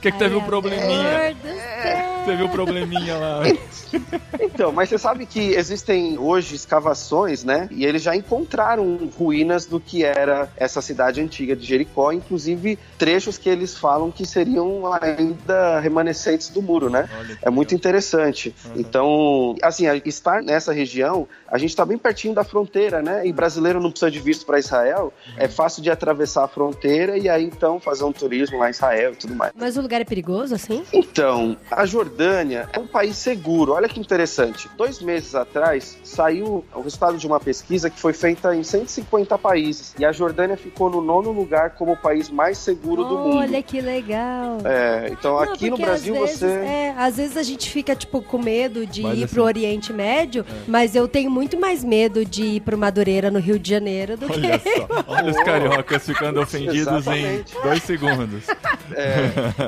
que, 0.00 0.10
que 0.10 0.18
teve 0.18 0.34
um 0.34 0.42
probleminha? 0.42 1.36
céu. 1.42 2.14
Teve 2.24 2.42
um 2.42 2.48
probleminha 2.48 3.16
lá. 3.18 3.42
Então, 4.40 4.72
mas 4.72 4.88
você 4.88 4.98
sabe 4.98 5.26
que 5.26 5.40
existem 5.54 6.18
hoje 6.18 6.54
escavações, 6.54 7.44
né? 7.44 7.68
E 7.70 7.84
eles 7.84 8.02
já 8.02 8.16
encontraram 8.16 9.10
ruínas 9.18 9.66
do 9.66 9.78
que 9.78 10.04
era 10.04 10.48
essa 10.56 10.80
cidade 10.80 11.20
antiga 11.20 11.54
de 11.54 11.64
Jericó, 11.66 11.73
inclusive 12.12 12.78
trechos 12.98 13.38
que 13.38 13.48
eles 13.48 13.76
falam 13.76 14.10
que 14.10 14.26
seriam 14.26 14.82
ainda 14.92 15.80
remanescentes 15.80 16.48
do 16.48 16.62
muro, 16.62 16.88
né? 16.88 17.08
É 17.42 17.50
muito 17.50 17.74
interessante. 17.74 18.54
Uhum. 18.64 18.72
Então, 18.76 19.56
assim, 19.62 19.84
estar 20.04 20.42
nessa 20.42 20.72
região, 20.72 21.26
a 21.48 21.58
gente 21.58 21.70
está 21.70 21.84
bem 21.84 21.98
pertinho 21.98 22.34
da 22.34 22.44
fronteira, 22.44 23.02
né? 23.02 23.26
E 23.26 23.32
brasileiro 23.32 23.80
não 23.80 23.90
precisa 23.90 24.10
de 24.10 24.20
visto 24.20 24.46
para 24.46 24.58
Israel. 24.58 25.12
É 25.36 25.48
fácil 25.48 25.82
de 25.82 25.90
atravessar 25.90 26.44
a 26.44 26.48
fronteira 26.48 27.18
e 27.18 27.28
aí 27.28 27.44
então 27.44 27.78
fazer 27.80 28.04
um 28.04 28.12
turismo 28.12 28.58
lá 28.58 28.68
em 28.68 28.70
Israel 28.70 29.12
e 29.12 29.16
tudo 29.16 29.34
mais. 29.34 29.52
Mas 29.54 29.76
o 29.76 29.80
lugar 29.80 30.00
é 30.00 30.04
perigoso, 30.04 30.54
assim? 30.54 30.84
Então, 30.92 31.56
a 31.70 31.86
Jordânia 31.86 32.68
é 32.72 32.78
um 32.78 32.86
país 32.86 33.16
seguro. 33.16 33.72
Olha 33.72 33.88
que 33.88 34.00
interessante. 34.00 34.68
Dois 34.76 35.00
meses 35.00 35.34
atrás, 35.34 35.98
saiu 36.02 36.64
o 36.74 36.80
resultado 36.80 37.16
de 37.18 37.26
uma 37.26 37.40
pesquisa 37.40 37.90
que 37.90 37.98
foi 37.98 38.12
feita 38.12 38.54
em 38.54 38.62
150 38.62 39.38
países. 39.38 39.94
E 39.98 40.04
a 40.04 40.12
Jordânia 40.12 40.56
ficou 40.56 40.90
no 40.90 41.00
nono 41.00 41.30
lugar 41.32 41.63
como 41.70 41.92
o 41.92 41.96
país 41.96 42.30
mais 42.30 42.58
seguro 42.58 43.04
do 43.04 43.18
mundo. 43.18 43.36
Olha 43.38 43.62
que 43.62 43.80
legal. 43.80 44.58
É, 44.64 45.08
então 45.10 45.32
Não, 45.34 45.40
aqui 45.40 45.70
no 45.70 45.76
Brasil 45.76 46.14
vezes, 46.14 46.38
você. 46.38 46.46
É, 46.46 46.94
às 46.96 47.16
vezes 47.16 47.36
a 47.36 47.42
gente 47.42 47.70
fica, 47.70 47.94
tipo, 47.94 48.22
com 48.22 48.38
medo 48.38 48.86
de 48.86 49.02
Mas 49.02 49.18
ir 49.18 49.24
assim- 49.24 49.34
pro 49.34 49.44
Oriente 49.44 49.92
Médio, 49.92 50.44
mas 50.66 50.94
eu 50.94 51.06
tenho 51.08 51.30
muito 51.30 51.58
mais 51.58 51.82
medo 51.84 52.24
de 52.24 52.42
ir 52.44 52.60
pro 52.60 52.76
Madureira, 52.78 53.30
no 53.30 53.38
Rio 53.38 53.58
de 53.58 53.68
Janeiro, 53.70 54.16
do 54.16 54.30
Olha 54.30 54.58
que... 54.58 54.70
só. 54.70 54.88
Olha 55.06 55.30
os 55.30 55.36
cariocas 55.42 56.04
ficando 56.06 56.40
ofendidos 56.42 57.06
em 57.06 57.44
dois 57.62 57.82
segundos. 57.82 58.44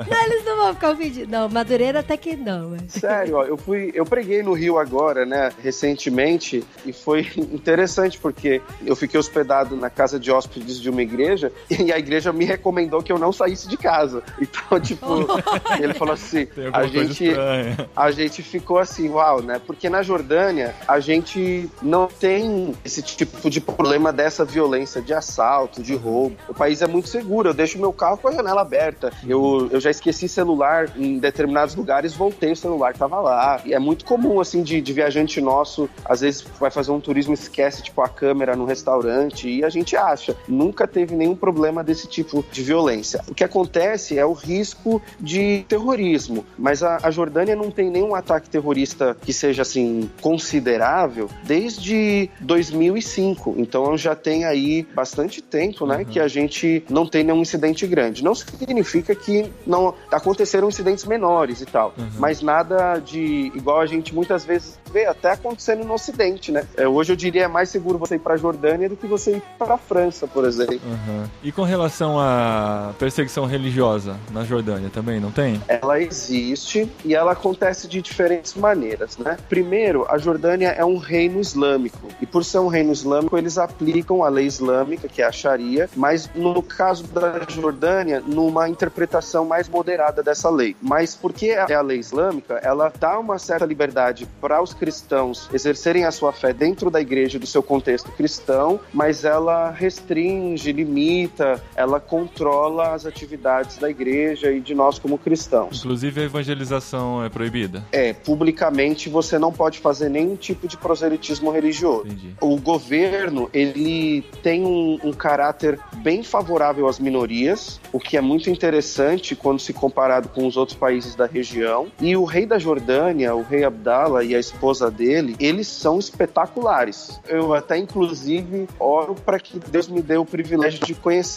Não, 0.08 0.25
eles 0.25 0.44
não 0.44 0.56
vão 0.56 0.75
ficar 0.75 0.90
ofendidos. 0.90 1.28
Não, 1.28 1.48
Madureira 1.48 2.00
até 2.00 2.16
que 2.16 2.37
não, 2.37 2.70
mas... 2.70 2.93
Sério, 2.93 3.37
ó, 3.37 3.44
eu 3.44 3.56
fui, 3.56 3.90
eu 3.94 4.04
preguei 4.04 4.43
no 4.43 4.52
Rio 4.52 4.78
agora, 4.78 5.25
né, 5.25 5.50
recentemente, 5.62 6.62
e 6.84 6.93
foi 6.93 7.26
interessante 7.37 8.19
porque 8.19 8.60
eu 8.84 8.94
fiquei 8.94 9.19
hospedado 9.19 9.76
na 9.76 9.88
casa 9.91 10.19
de 10.20 10.31
hóspedes 10.31 10.81
de 10.81 10.91
uma 10.91 11.03
igreja 11.03 11.50
e 11.70 11.85
a 11.93 11.98
igreja 11.98 12.32
me 12.32 12.44
recomendou 12.44 13.02
que 13.02 13.12
eu 13.12 13.19
não 13.19 13.32
saísse 13.32 13.69
de 13.69 13.76
casa. 13.76 14.22
Então, 14.46 14.81
tipo, 14.81 15.06
ele 15.81 15.93
falou 15.94 16.14
assim, 16.14 16.46
a 16.72 16.86
gente 16.86 17.24
estranha. 17.24 17.90
a 17.96 18.10
gente 18.10 18.43
ficou 18.43 18.78
assim, 18.78 19.08
uau, 19.08 19.43
né? 19.43 19.60
Porque 19.64 19.88
na 19.88 20.02
Jordânia 20.02 20.74
a 20.86 21.00
gente 21.00 21.69
não 21.82 22.06
tem 22.06 22.74
esse 22.84 23.02
tipo 23.02 23.50
de 23.50 23.60
problema 23.60 24.12
dessa 24.12 24.44
violência 24.44 25.02
de 25.02 25.12
assalto, 25.12 25.82
de 25.82 25.94
roubo. 25.94 26.36
O 26.48 26.55
país 26.55 26.81
é 26.81 26.86
muito 26.86 27.08
seguro. 27.08 27.50
Eu 27.50 27.55
deixo 27.55 27.78
meu 27.78 27.93
carro 27.93 28.19
com 28.19 28.28
a 28.28 28.32
janela 28.32 28.60
aberta. 28.60 29.12
Eu, 29.26 29.69
eu 29.70 29.81
já 29.81 29.90
esqueci 29.90 30.28
celular 30.28 30.90
em 30.96 31.19
determinados 31.19 31.74
lugares, 31.74 32.14
voltei, 32.14 32.52
o 32.52 32.56
celular 32.56 32.94
tava 32.94 33.20
lá. 33.20 33.60
E 33.64 33.74
é 33.74 33.78
muito 33.78 34.05
comum, 34.05 34.40
assim, 34.40 34.62
de, 34.62 34.81
de 34.81 34.93
viajante 34.93 35.40
nosso, 35.40 35.88
às 36.05 36.20
vezes 36.20 36.44
vai 36.58 36.70
fazer 36.70 36.93
um 36.93 37.00
turismo, 37.00 37.34
esquece, 37.34 37.82
tipo, 37.82 38.00
a 38.00 38.08
câmera 38.08 38.55
no 38.56 38.64
restaurante 38.64 39.48
e 39.48 39.64
a 39.64 39.69
gente 39.69 39.96
acha. 39.96 40.36
Nunca 40.48 40.86
teve 40.86 41.14
nenhum 41.14 41.36
problema 41.36 41.75
desse 41.82 42.06
tipo 42.06 42.44
de 42.50 42.62
violência. 42.62 43.22
O 43.28 43.34
que 43.34 43.44
acontece 43.44 44.18
é 44.18 44.24
o 44.24 44.32
risco 44.32 45.02
de 45.20 45.64
terrorismo. 45.68 46.44
Mas 46.58 46.82
a, 46.82 46.98
a 47.02 47.10
Jordânia 47.10 47.56
não 47.56 47.70
tem 47.70 47.90
nenhum 47.90 48.14
ataque 48.14 48.48
terrorista 48.48 49.16
que 49.22 49.32
seja, 49.32 49.62
assim, 49.62 50.10
considerável 50.20 51.28
desde 51.44 52.30
2005. 52.40 53.54
Então 53.58 53.96
já 53.96 54.14
tem 54.14 54.44
aí 54.44 54.86
bastante 54.94 55.42
tempo, 55.42 55.86
né, 55.86 56.04
que 56.04 56.20
a 56.20 56.28
gente 56.28 56.84
não 56.88 57.06
tem 57.06 57.24
nenhum 57.24 57.40
incidente 57.40 57.86
grande. 57.86 58.22
Não 58.24 58.34
significa 58.34 59.14
que 59.14 59.50
não 59.66 59.94
aconteceram 60.10 60.68
incidentes 60.68 61.04
menores 61.04 61.60
e 61.60 61.66
tal, 61.66 61.94
mas 62.18 62.40
nada 62.42 62.98
de 62.98 63.52
igual 63.54 63.80
a 63.80 63.86
gente 63.86 64.14
muitas 64.14 64.44
vezes 64.44 64.78
vê 64.92 65.06
até 65.06 65.32
acontecendo 65.32 65.84
no 65.84 65.94
Ocidente, 65.94 66.50
né? 66.52 66.66
É, 66.76 66.86
hoje 66.86 67.12
eu 67.12 67.16
diria 67.16 67.44
é 67.44 67.48
mais 67.48 67.68
seguro 67.68 67.98
você 67.98 68.16
ir 68.16 68.18
para 68.18 68.34
a 68.34 68.36
Jordânia 68.36 68.88
do 68.88 68.96
que 68.96 69.06
você 69.06 69.36
ir 69.36 69.42
para 69.58 69.74
a 69.74 69.78
França, 69.78 70.26
por 70.26 70.44
exemplo. 70.44 70.80
Uhum. 70.84 71.24
E 71.42 71.52
com 71.52 71.64
relação 71.67 72.19
à 72.19 72.94
perseguição 72.99 73.44
religiosa 73.44 74.17
na 74.32 74.44
Jordânia 74.44 74.91
também, 74.93 75.20
não 75.20 75.31
tem? 75.31 75.61
Ela 75.69 76.01
existe 76.01 76.91
e 77.05 77.15
ela 77.15 77.32
acontece 77.32 77.89
de 77.89 78.01
diferentes 78.01 78.55
maneiras, 78.55 79.19
né? 79.19 79.37
Primeiro, 79.49 80.06
a 80.08 80.19
Jordânia 80.19 80.69
é 80.69 80.85
um 80.85 80.96
reino 80.96 81.41
islâmico 81.41 82.08
e 82.20 82.27
por 82.27 82.44
ser 82.44 82.58
um 82.58 82.69
reino 82.69 82.93
islâmico 82.93 83.37
eles 83.37 83.58
aplicam 83.58 84.23
a 84.23 84.29
lei 84.29 84.46
islâmica, 84.46 85.08
que 85.08 85.20
é 85.20 85.27
a 85.27 85.32
Sharia, 85.32 85.89
mas 85.94 86.31
no 86.35 86.63
caso 86.63 87.05
da 87.08 87.41
Jordânia, 87.49 88.23
numa 88.27 88.69
interpretação 88.69 89.44
mais 89.44 89.69
moderada 89.69 90.23
dessa 90.23 90.49
lei. 90.51 90.77
Mas 90.81 91.15
porque 91.15 91.46
é 91.46 91.75
a 91.75 91.81
lei 91.81 91.99
islâmica, 91.99 92.61
ela 92.63 92.93
dá 92.99 93.19
uma 93.19 93.39
certa 93.39 93.67
liberdade 93.67 94.27
para 94.41 94.63
os 94.63 94.73
cristãos 94.73 95.49
exercerem 95.53 96.05
a 96.05 96.11
sua 96.11 96.32
fé 96.32 96.53
dentro 96.53 96.91
da 96.91 97.01
igreja 97.01 97.39
do 97.39 97.46
seu 97.46 97.63
contexto 97.63 98.11
cristão, 98.13 98.81
mas 98.93 99.25
ela 99.25 99.70
restringe, 99.70 100.73
limita, 100.73 101.56
ela 101.75 102.01
controla 102.01 102.94
as 102.94 103.06
atividades 103.06 103.79
da 103.79 103.91
igreja 103.91 104.51
e 104.51 104.60
de 104.60 104.75
nós 104.75 104.98
como 104.98 105.19
cristãos. 105.19 105.79
Inclusive 105.79 106.20
a 106.20 106.25
evangelização 106.25 107.25
é 107.25 107.29
proibida? 107.29 107.84
É, 107.93 108.13
publicamente 108.13 109.08
você 109.08 109.39
não 109.39 109.53
pode 109.53 109.79
fazer 109.79 110.08
nenhum 110.08 110.36
tipo 110.36 110.69
de 110.69 110.77
proselitismo 110.77 111.51
religioso. 111.51 112.06
Entendi. 112.06 112.34
O 112.41 112.56
governo, 112.56 113.48
ele 113.53 114.22
tem 114.43 114.65
um, 114.65 114.98
um 115.03 115.13
caráter 115.13 115.79
bem 115.96 116.22
favorável 116.22 116.86
às 116.89 116.98
minorias, 116.98 117.81
o 117.93 117.98
que 117.98 118.17
é 118.17 118.20
muito 118.20 118.51
interessante 118.51 119.34
quando 119.34 119.60
se 119.60 119.72
comparado 119.72 120.29
com 120.29 120.46
os 120.46 120.56
outros 120.56 120.77
países 120.77 121.15
da 121.15 121.27
região. 121.27 121.89
E 122.01 122.17
o 122.17 122.25
rei 122.25 122.46
da 122.46 122.58
Jordânia, 122.58 123.34
o 123.34 123.43
rei 123.43 123.65
Abdallah 123.65 124.25
e 124.25 124.34
a 124.34 124.39
esposa 124.39 124.91
dele, 124.91 125.36
eles 125.39 125.69
são 125.69 125.98
espetaculares. 125.98 127.20
Eu 127.29 127.55
até, 127.55 127.77
inclusive, 127.77 128.69
oro 128.79 129.15
para 129.15 129.39
que 129.39 129.58
Deus 129.58 129.89
me 129.89 130.03
dê 130.03 130.17
o 130.17 130.25
privilégio 130.25 130.84
de 130.84 130.94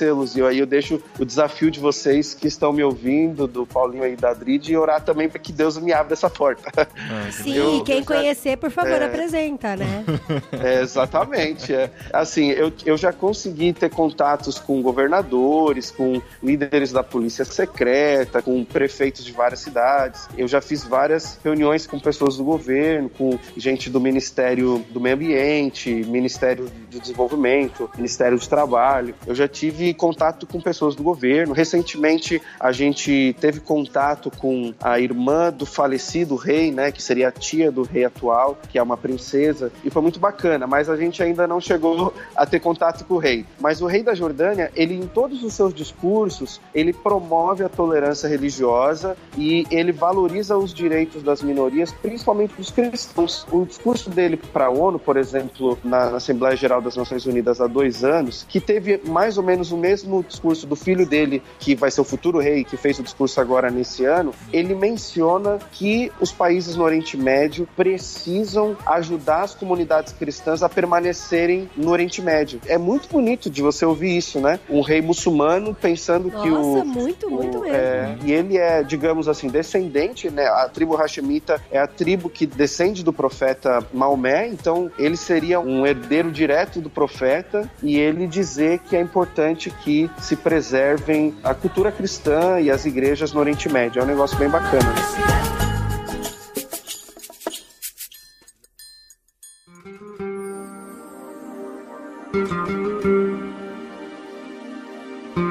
conhecê-los. 0.09 0.35
E 0.35 0.41
aí 0.41 0.59
eu 0.59 0.65
deixo 0.65 1.01
o 1.17 1.25
desafio 1.25 1.69
de 1.69 1.79
vocês 1.79 2.33
que 2.33 2.47
estão 2.47 2.73
me 2.73 2.83
ouvindo, 2.83 3.47
do 3.47 3.65
Paulinho 3.65 4.03
aí 4.03 4.15
da 4.15 4.31
Adrid, 4.31 4.69
e 4.69 4.77
orar 4.77 5.01
também 5.01 5.29
para 5.29 5.39
que 5.39 5.51
Deus 5.51 5.77
me 5.77 5.93
abra 5.93 6.13
essa 6.13 6.29
porta. 6.29 6.71
Ah, 6.75 7.31
Sim, 7.31 7.53
eu, 7.53 7.83
quem 7.83 7.97
eu 7.97 8.01
já... 8.01 8.07
conhecer, 8.07 8.57
por 8.57 8.71
favor, 8.71 9.01
é... 9.01 9.05
apresenta, 9.05 9.75
né? 9.75 10.05
É, 10.51 10.81
exatamente. 10.81 11.73
É. 11.73 11.91
Assim, 12.11 12.49
eu, 12.49 12.71
eu 12.85 12.97
já 12.97 13.13
consegui 13.13 13.71
ter 13.71 13.89
contatos 13.89 14.59
com 14.59 14.81
governadores, 14.81 15.91
com 15.91 16.21
líderes 16.41 16.91
da 16.91 17.03
polícia 17.03 17.45
secreta, 17.45 18.41
com 18.41 18.63
prefeitos 18.63 19.23
de 19.23 19.31
várias 19.31 19.59
cidades. 19.59 20.27
Eu 20.37 20.47
já 20.47 20.61
fiz 20.61 20.83
várias 20.83 21.39
reuniões 21.43 21.85
com 21.85 21.99
pessoas 21.99 22.37
do 22.37 22.43
governo, 22.43 23.09
com 23.09 23.37
gente 23.55 23.89
do 23.89 23.99
Ministério 23.99 24.85
do 24.89 24.99
Meio 24.99 25.15
Ambiente, 25.15 25.89
Ministério 25.89 26.69
de 26.89 26.99
Desenvolvimento, 26.99 27.89
Ministério 27.95 28.37
de 28.37 28.49
Trabalho. 28.49 29.15
Eu 29.25 29.35
já 29.35 29.47
tive 29.47 29.88
contato 29.93 30.45
com 30.45 30.61
pessoas 30.61 30.95
do 30.95 31.03
governo. 31.03 31.53
Recentemente, 31.53 32.41
a 32.59 32.71
gente 32.71 33.35
teve 33.39 33.59
contato 33.59 34.31
com 34.31 34.73
a 34.81 34.99
irmã 34.99 35.51
do 35.51 35.65
falecido 35.65 36.35
rei, 36.35 36.71
né, 36.71 36.91
que 36.91 37.01
seria 37.01 37.29
a 37.29 37.31
tia 37.31 37.71
do 37.71 37.83
rei 37.83 38.05
atual, 38.05 38.57
que 38.69 38.77
é 38.77 38.83
uma 38.83 38.97
princesa, 38.97 39.71
e 39.83 39.89
foi 39.89 40.01
muito 40.01 40.19
bacana, 40.19 40.67
mas 40.67 40.89
a 40.89 40.95
gente 40.95 41.21
ainda 41.21 41.47
não 41.47 41.59
chegou 41.59 42.13
a 42.35 42.45
ter 42.45 42.59
contato 42.59 43.05
com 43.05 43.15
o 43.15 43.17
rei. 43.17 43.45
Mas 43.59 43.81
o 43.81 43.87
rei 43.87 44.03
da 44.03 44.13
Jordânia, 44.13 44.71
ele 44.75 44.95
em 44.95 45.07
todos 45.07 45.43
os 45.43 45.53
seus 45.53 45.73
discursos, 45.73 46.61
ele 46.73 46.93
promove 46.93 47.63
a 47.63 47.69
tolerância 47.69 48.27
religiosa 48.27 49.15
e 49.37 49.65
ele 49.71 49.91
valoriza 49.91 50.57
os 50.57 50.73
direitos 50.73 51.23
das 51.23 51.41
minorias, 51.41 51.91
principalmente 51.91 52.53
dos 52.55 52.71
cristãos. 52.71 53.45
O 53.51 53.65
discurso 53.65 54.09
dele 54.09 54.37
para 54.37 54.65
a 54.65 54.69
ONU, 54.69 54.99
por 54.99 55.17
exemplo, 55.17 55.77
na, 55.83 56.15
Assembleia 56.15 56.55
Geral 56.55 56.81
das 56.81 56.95
Nações 56.95 57.25
Unidas 57.25 57.61
há 57.61 57.67
dois 57.67 58.03
anos, 58.03 58.45
que 58.47 58.59
teve 58.59 59.01
mais 59.05 59.37
ou 59.37 59.43
menos 59.43 59.71
o 59.71 59.77
mesmo 59.79 60.23
discurso 60.23 60.67
do 60.67 60.75
filho 60.75 61.05
dele, 61.05 61.41
que 61.59 61.75
vai 61.75 61.89
ser 61.89 62.01
o 62.01 62.03
futuro 62.03 62.39
rei, 62.39 62.63
que 62.63 62.77
fez 62.77 62.99
o 62.99 63.03
discurso 63.03 63.39
agora 63.39 63.69
nesse 63.69 64.05
ano, 64.05 64.33
ele 64.51 64.75
menciona 64.75 65.59
que 65.71 66.11
os 66.19 66.31
países 66.31 66.75
no 66.75 66.83
Oriente 66.83 67.17
Médio 67.17 67.67
precisam 67.75 68.77
ajudar 68.85 69.43
as 69.43 69.55
comunidades 69.55 70.13
cristãs 70.13 70.61
a 70.63 70.69
permanecerem 70.69 71.69
no 71.75 71.91
Oriente 71.91 72.21
Médio. 72.21 72.59
É 72.67 72.77
muito 72.77 73.09
bonito 73.09 73.49
de 73.49 73.61
você 73.61 73.85
ouvir 73.85 74.17
isso, 74.17 74.39
né? 74.39 74.59
Um 74.69 74.81
rei 74.81 75.01
muçulmano 75.01 75.73
pensando 75.73 76.29
Nossa, 76.29 76.43
que 76.43 76.49
o. 76.49 76.75
Nossa, 76.75 76.85
muito, 76.85 77.27
o, 77.27 77.31
muito 77.31 77.59
mesmo. 77.61 77.75
É, 77.75 78.17
e 78.23 78.31
ele 78.31 78.57
é, 78.57 78.83
digamos 78.83 79.27
assim, 79.27 79.47
descendente, 79.47 80.29
né? 80.29 80.45
A 80.47 80.69
tribo 80.69 80.95
Hashemita 80.95 81.61
é 81.71 81.79
a 81.79 81.87
tribo 81.87 82.29
que 82.29 82.45
descende 82.45 83.03
do 83.03 83.13
profeta 83.13 83.85
Maomé, 83.93 84.47
então 84.47 84.91
ele 84.97 85.17
seria 85.17 85.59
um 85.59 85.85
herdeiro 85.85 86.31
direto 86.31 86.81
do 86.81 86.89
profeta 86.89 87.69
e 87.81 87.97
ele 87.97 88.27
dizer 88.27 88.79
que 88.79 88.95
é 88.95 89.01
importante 89.01 89.68
que 89.71 90.09
se 90.19 90.35
preservem 90.35 91.35
a 91.43 91.53
cultura 91.53 91.91
cristã 91.91 92.59
e 92.59 92.69
as 92.69 92.85
igrejas 92.85 93.33
no 93.33 93.39
Oriente 93.39 93.69
Médio. 93.69 93.99
É 93.99 94.03
um 94.03 94.07
negócio 94.07 94.37
bem 94.37 94.49
bacana. 94.49 94.93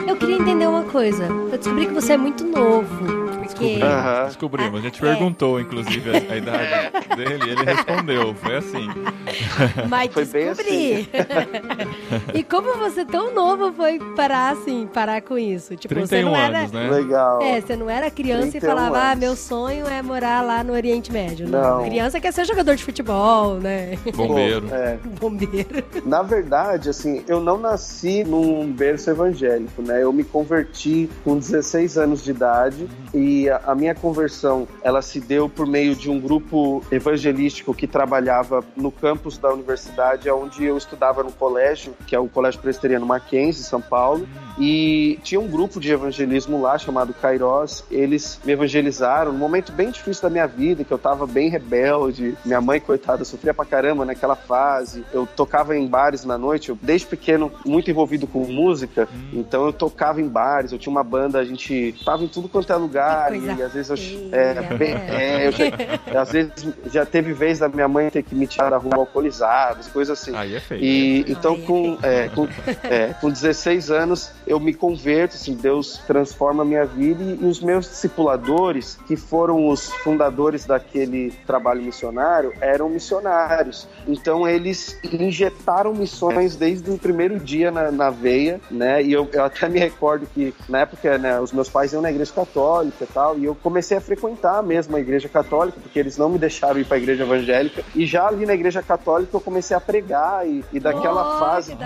Eu 0.06 0.16
queria 0.16 0.36
entender 0.36 0.66
uma 0.66 0.84
coisa. 0.84 1.24
Eu 1.24 1.58
descobri 1.58 1.86
que 1.86 1.94
você 1.94 2.12
é 2.12 2.16
muito 2.16 2.44
novo. 2.44 3.17
Descobrimos, 3.58 4.26
descobrimos. 4.26 4.80
A 4.80 4.82
gente 4.82 5.04
é. 5.04 5.08
perguntou, 5.08 5.60
inclusive, 5.60 6.10
a, 6.10 6.32
a 6.32 6.36
idade 6.36 7.16
dele 7.16 7.44
e 7.46 7.50
ele 7.50 7.64
respondeu. 7.64 8.34
Foi 8.34 8.56
assim. 8.56 8.88
Mas 9.88 10.12
foi 10.12 10.24
descobri. 10.24 11.08
Assim. 11.12 12.34
e 12.38 12.42
como 12.42 12.76
você 12.76 13.04
tão 13.04 13.34
novo 13.34 13.72
foi 13.72 13.98
parar 14.14 14.52
assim, 14.52 14.88
parar 14.92 15.20
com 15.22 15.38
isso? 15.38 15.76
Tipo, 15.76 15.94
31 15.94 16.06
você 16.06 16.22
não 16.22 16.36
era... 16.36 16.58
anos, 16.58 16.72
né? 16.72 16.90
Legal. 16.90 17.42
É, 17.42 17.60
você 17.60 17.76
não 17.76 17.90
era 17.90 18.10
criança 18.10 18.56
e 18.56 18.60
falava, 18.60 18.98
anos. 18.98 19.12
ah, 19.12 19.14
meu 19.16 19.36
sonho 19.36 19.86
é 19.86 20.02
morar 20.02 20.42
lá 20.42 20.62
no 20.62 20.72
Oriente 20.72 21.12
Médio. 21.12 21.48
Não. 21.48 21.84
Criança 21.84 22.20
quer 22.20 22.32
ser 22.32 22.44
jogador 22.44 22.76
de 22.76 22.84
futebol, 22.84 23.54
né? 23.54 23.98
Bombeiro. 24.14 24.68
É. 24.72 24.98
Bombeiro. 25.20 25.84
Na 26.04 26.22
verdade, 26.22 26.88
assim, 26.88 27.22
eu 27.26 27.40
não 27.40 27.58
nasci 27.58 28.24
num 28.24 28.70
berço 28.72 29.10
evangélico, 29.10 29.82
né? 29.82 30.02
Eu 30.02 30.12
me 30.12 30.24
converti 30.24 31.08
com 31.24 31.38
16 31.38 31.98
anos 31.98 32.22
de 32.22 32.30
idade 32.30 32.88
e 33.12 33.48
a, 33.48 33.60
a, 33.66 33.74
minha 33.74 33.94
conversão 33.94 34.68
ela 34.82 35.00
se 35.00 35.20
deu 35.20 35.48
por 35.48 35.66
meio 35.66 35.94
de 35.94 36.10
um 36.10 36.20
grupo 36.20 36.82
evangelístico 36.90 37.74
que 37.74 37.86
trabalhava 37.86 38.64
no 38.76 38.90
campus 38.90 39.38
da 39.38 39.52
universidade 39.52 40.30
onde 40.30 40.64
eu 40.64 40.76
estudava 40.76 41.22
no 41.22 41.32
colégio, 41.32 41.94
que 42.06 42.14
é 42.14 42.18
o 42.18 42.28
Colégio 42.28 42.60
Presbiteriano 42.60 43.06
Mackenzie, 43.06 43.64
São 43.64 43.80
Paulo. 43.80 44.28
E 44.58 45.18
tinha 45.22 45.40
um 45.40 45.48
grupo 45.48 45.80
de 45.80 45.90
evangelismo 45.92 46.60
lá 46.60 46.76
chamado 46.78 47.14
Kairos. 47.14 47.84
Eles 47.90 48.40
me 48.44 48.52
evangelizaram 48.52 49.32
num 49.32 49.38
momento 49.38 49.72
bem 49.72 49.90
difícil 49.90 50.22
da 50.22 50.30
minha 50.30 50.46
vida, 50.46 50.84
que 50.84 50.92
eu 50.92 50.98
tava 50.98 51.26
bem 51.26 51.48
rebelde. 51.48 52.36
Minha 52.44 52.60
mãe, 52.60 52.80
coitada, 52.80 53.24
sofria 53.24 53.54
pra 53.54 53.64
caramba 53.64 54.04
naquela 54.04 54.34
fase. 54.36 55.04
Eu 55.12 55.26
tocava 55.26 55.76
em 55.76 55.86
bares 55.86 56.24
na 56.24 56.36
noite. 56.36 56.70
Eu, 56.70 56.78
desde 56.80 57.06
pequeno, 57.06 57.52
muito 57.64 57.90
envolvido 57.90 58.26
com 58.26 58.40
música. 58.46 59.08
Hum. 59.12 59.40
Então 59.40 59.66
eu 59.66 59.72
tocava 59.72 60.20
em 60.20 60.28
bares. 60.28 60.72
Eu 60.72 60.78
tinha 60.78 60.90
uma 60.90 61.04
banda, 61.04 61.38
a 61.38 61.44
gente 61.44 61.94
tava 62.04 62.24
em 62.24 62.28
tudo 62.28 62.48
quanto 62.48 62.72
é 62.72 62.76
lugar. 62.76 63.34
E 63.34 63.62
às 63.62 63.72
vezes 63.72 63.90
eu. 63.90 64.28
É, 64.32 64.74
bem, 64.74 64.94
é, 64.94 65.46
eu 65.46 65.52
já, 65.52 65.64
às 66.20 66.32
vezes 66.32 66.52
já 66.92 67.06
teve 67.06 67.32
vez 67.32 67.58
da 67.58 67.68
minha 67.68 67.88
mãe 67.88 68.10
ter 68.10 68.22
que 68.22 68.34
me 68.34 68.46
tirar 68.46 68.70
da 68.70 68.76
rua 68.76 68.96
alcoolizado, 68.96 69.88
coisas 69.90 70.20
assim. 70.20 70.34
Aí 70.36 70.54
é 70.54 70.60
feio. 70.60 70.82
E, 70.82 71.24
então, 71.28 71.54
é 71.54 71.58
com, 71.58 71.98
é, 72.02 72.28
com, 72.28 72.48
é, 72.84 73.14
com 73.20 73.30
16 73.30 73.90
anos, 73.90 74.32
eu 74.48 74.58
me 74.58 74.72
converto, 74.72 75.34
assim, 75.34 75.54
Deus 75.54 75.98
transforma 76.06 76.62
a 76.62 76.66
minha 76.66 76.84
vida 76.84 77.22
e, 77.22 77.44
e 77.44 77.46
os 77.46 77.60
meus 77.60 77.88
discipuladores, 77.88 78.98
que 79.06 79.16
foram 79.16 79.68
os 79.68 79.92
fundadores 79.92 80.64
daquele 80.64 81.30
trabalho 81.46 81.82
missionário, 81.82 82.52
eram 82.60 82.88
missionários. 82.88 83.86
Então 84.06 84.48
eles 84.48 84.98
injetaram 85.04 85.92
missões 85.92 86.56
desde 86.56 86.90
o 86.90 86.98
primeiro 86.98 87.38
dia 87.38 87.70
na, 87.70 87.90
na 87.90 88.10
veia, 88.10 88.60
né? 88.70 89.02
E 89.02 89.12
eu, 89.12 89.28
eu, 89.32 89.44
até 89.44 89.68
me 89.68 89.78
recordo 89.78 90.26
que 90.26 90.54
na 90.68 90.80
época, 90.80 91.18
né, 91.18 91.38
os 91.40 91.52
meus 91.52 91.68
pais 91.68 91.92
iam 91.92 92.02
na 92.02 92.10
igreja 92.10 92.32
católica 92.32 93.04
e 93.04 93.06
tal, 93.06 93.38
e 93.38 93.44
eu 93.44 93.54
comecei 93.54 93.96
a 93.96 94.00
frequentar 94.00 94.62
mesmo 94.62 94.96
a 94.96 95.00
igreja 95.00 95.28
católica, 95.28 95.78
porque 95.80 95.98
eles 95.98 96.16
não 96.16 96.28
me 96.28 96.38
deixaram 96.38 96.80
ir 96.80 96.84
para 96.84 96.96
a 96.96 97.00
igreja 97.00 97.24
evangélica. 97.24 97.84
E 97.94 98.06
já 98.06 98.26
ali 98.26 98.46
na 98.46 98.54
igreja 98.54 98.82
católica 98.82 99.36
eu 99.36 99.40
comecei 99.40 99.76
a 99.76 99.80
pregar 99.80 100.46
e, 100.46 100.64
e 100.72 100.80
daquela 100.80 101.36
oh, 101.36 101.38
fase, 101.38 101.76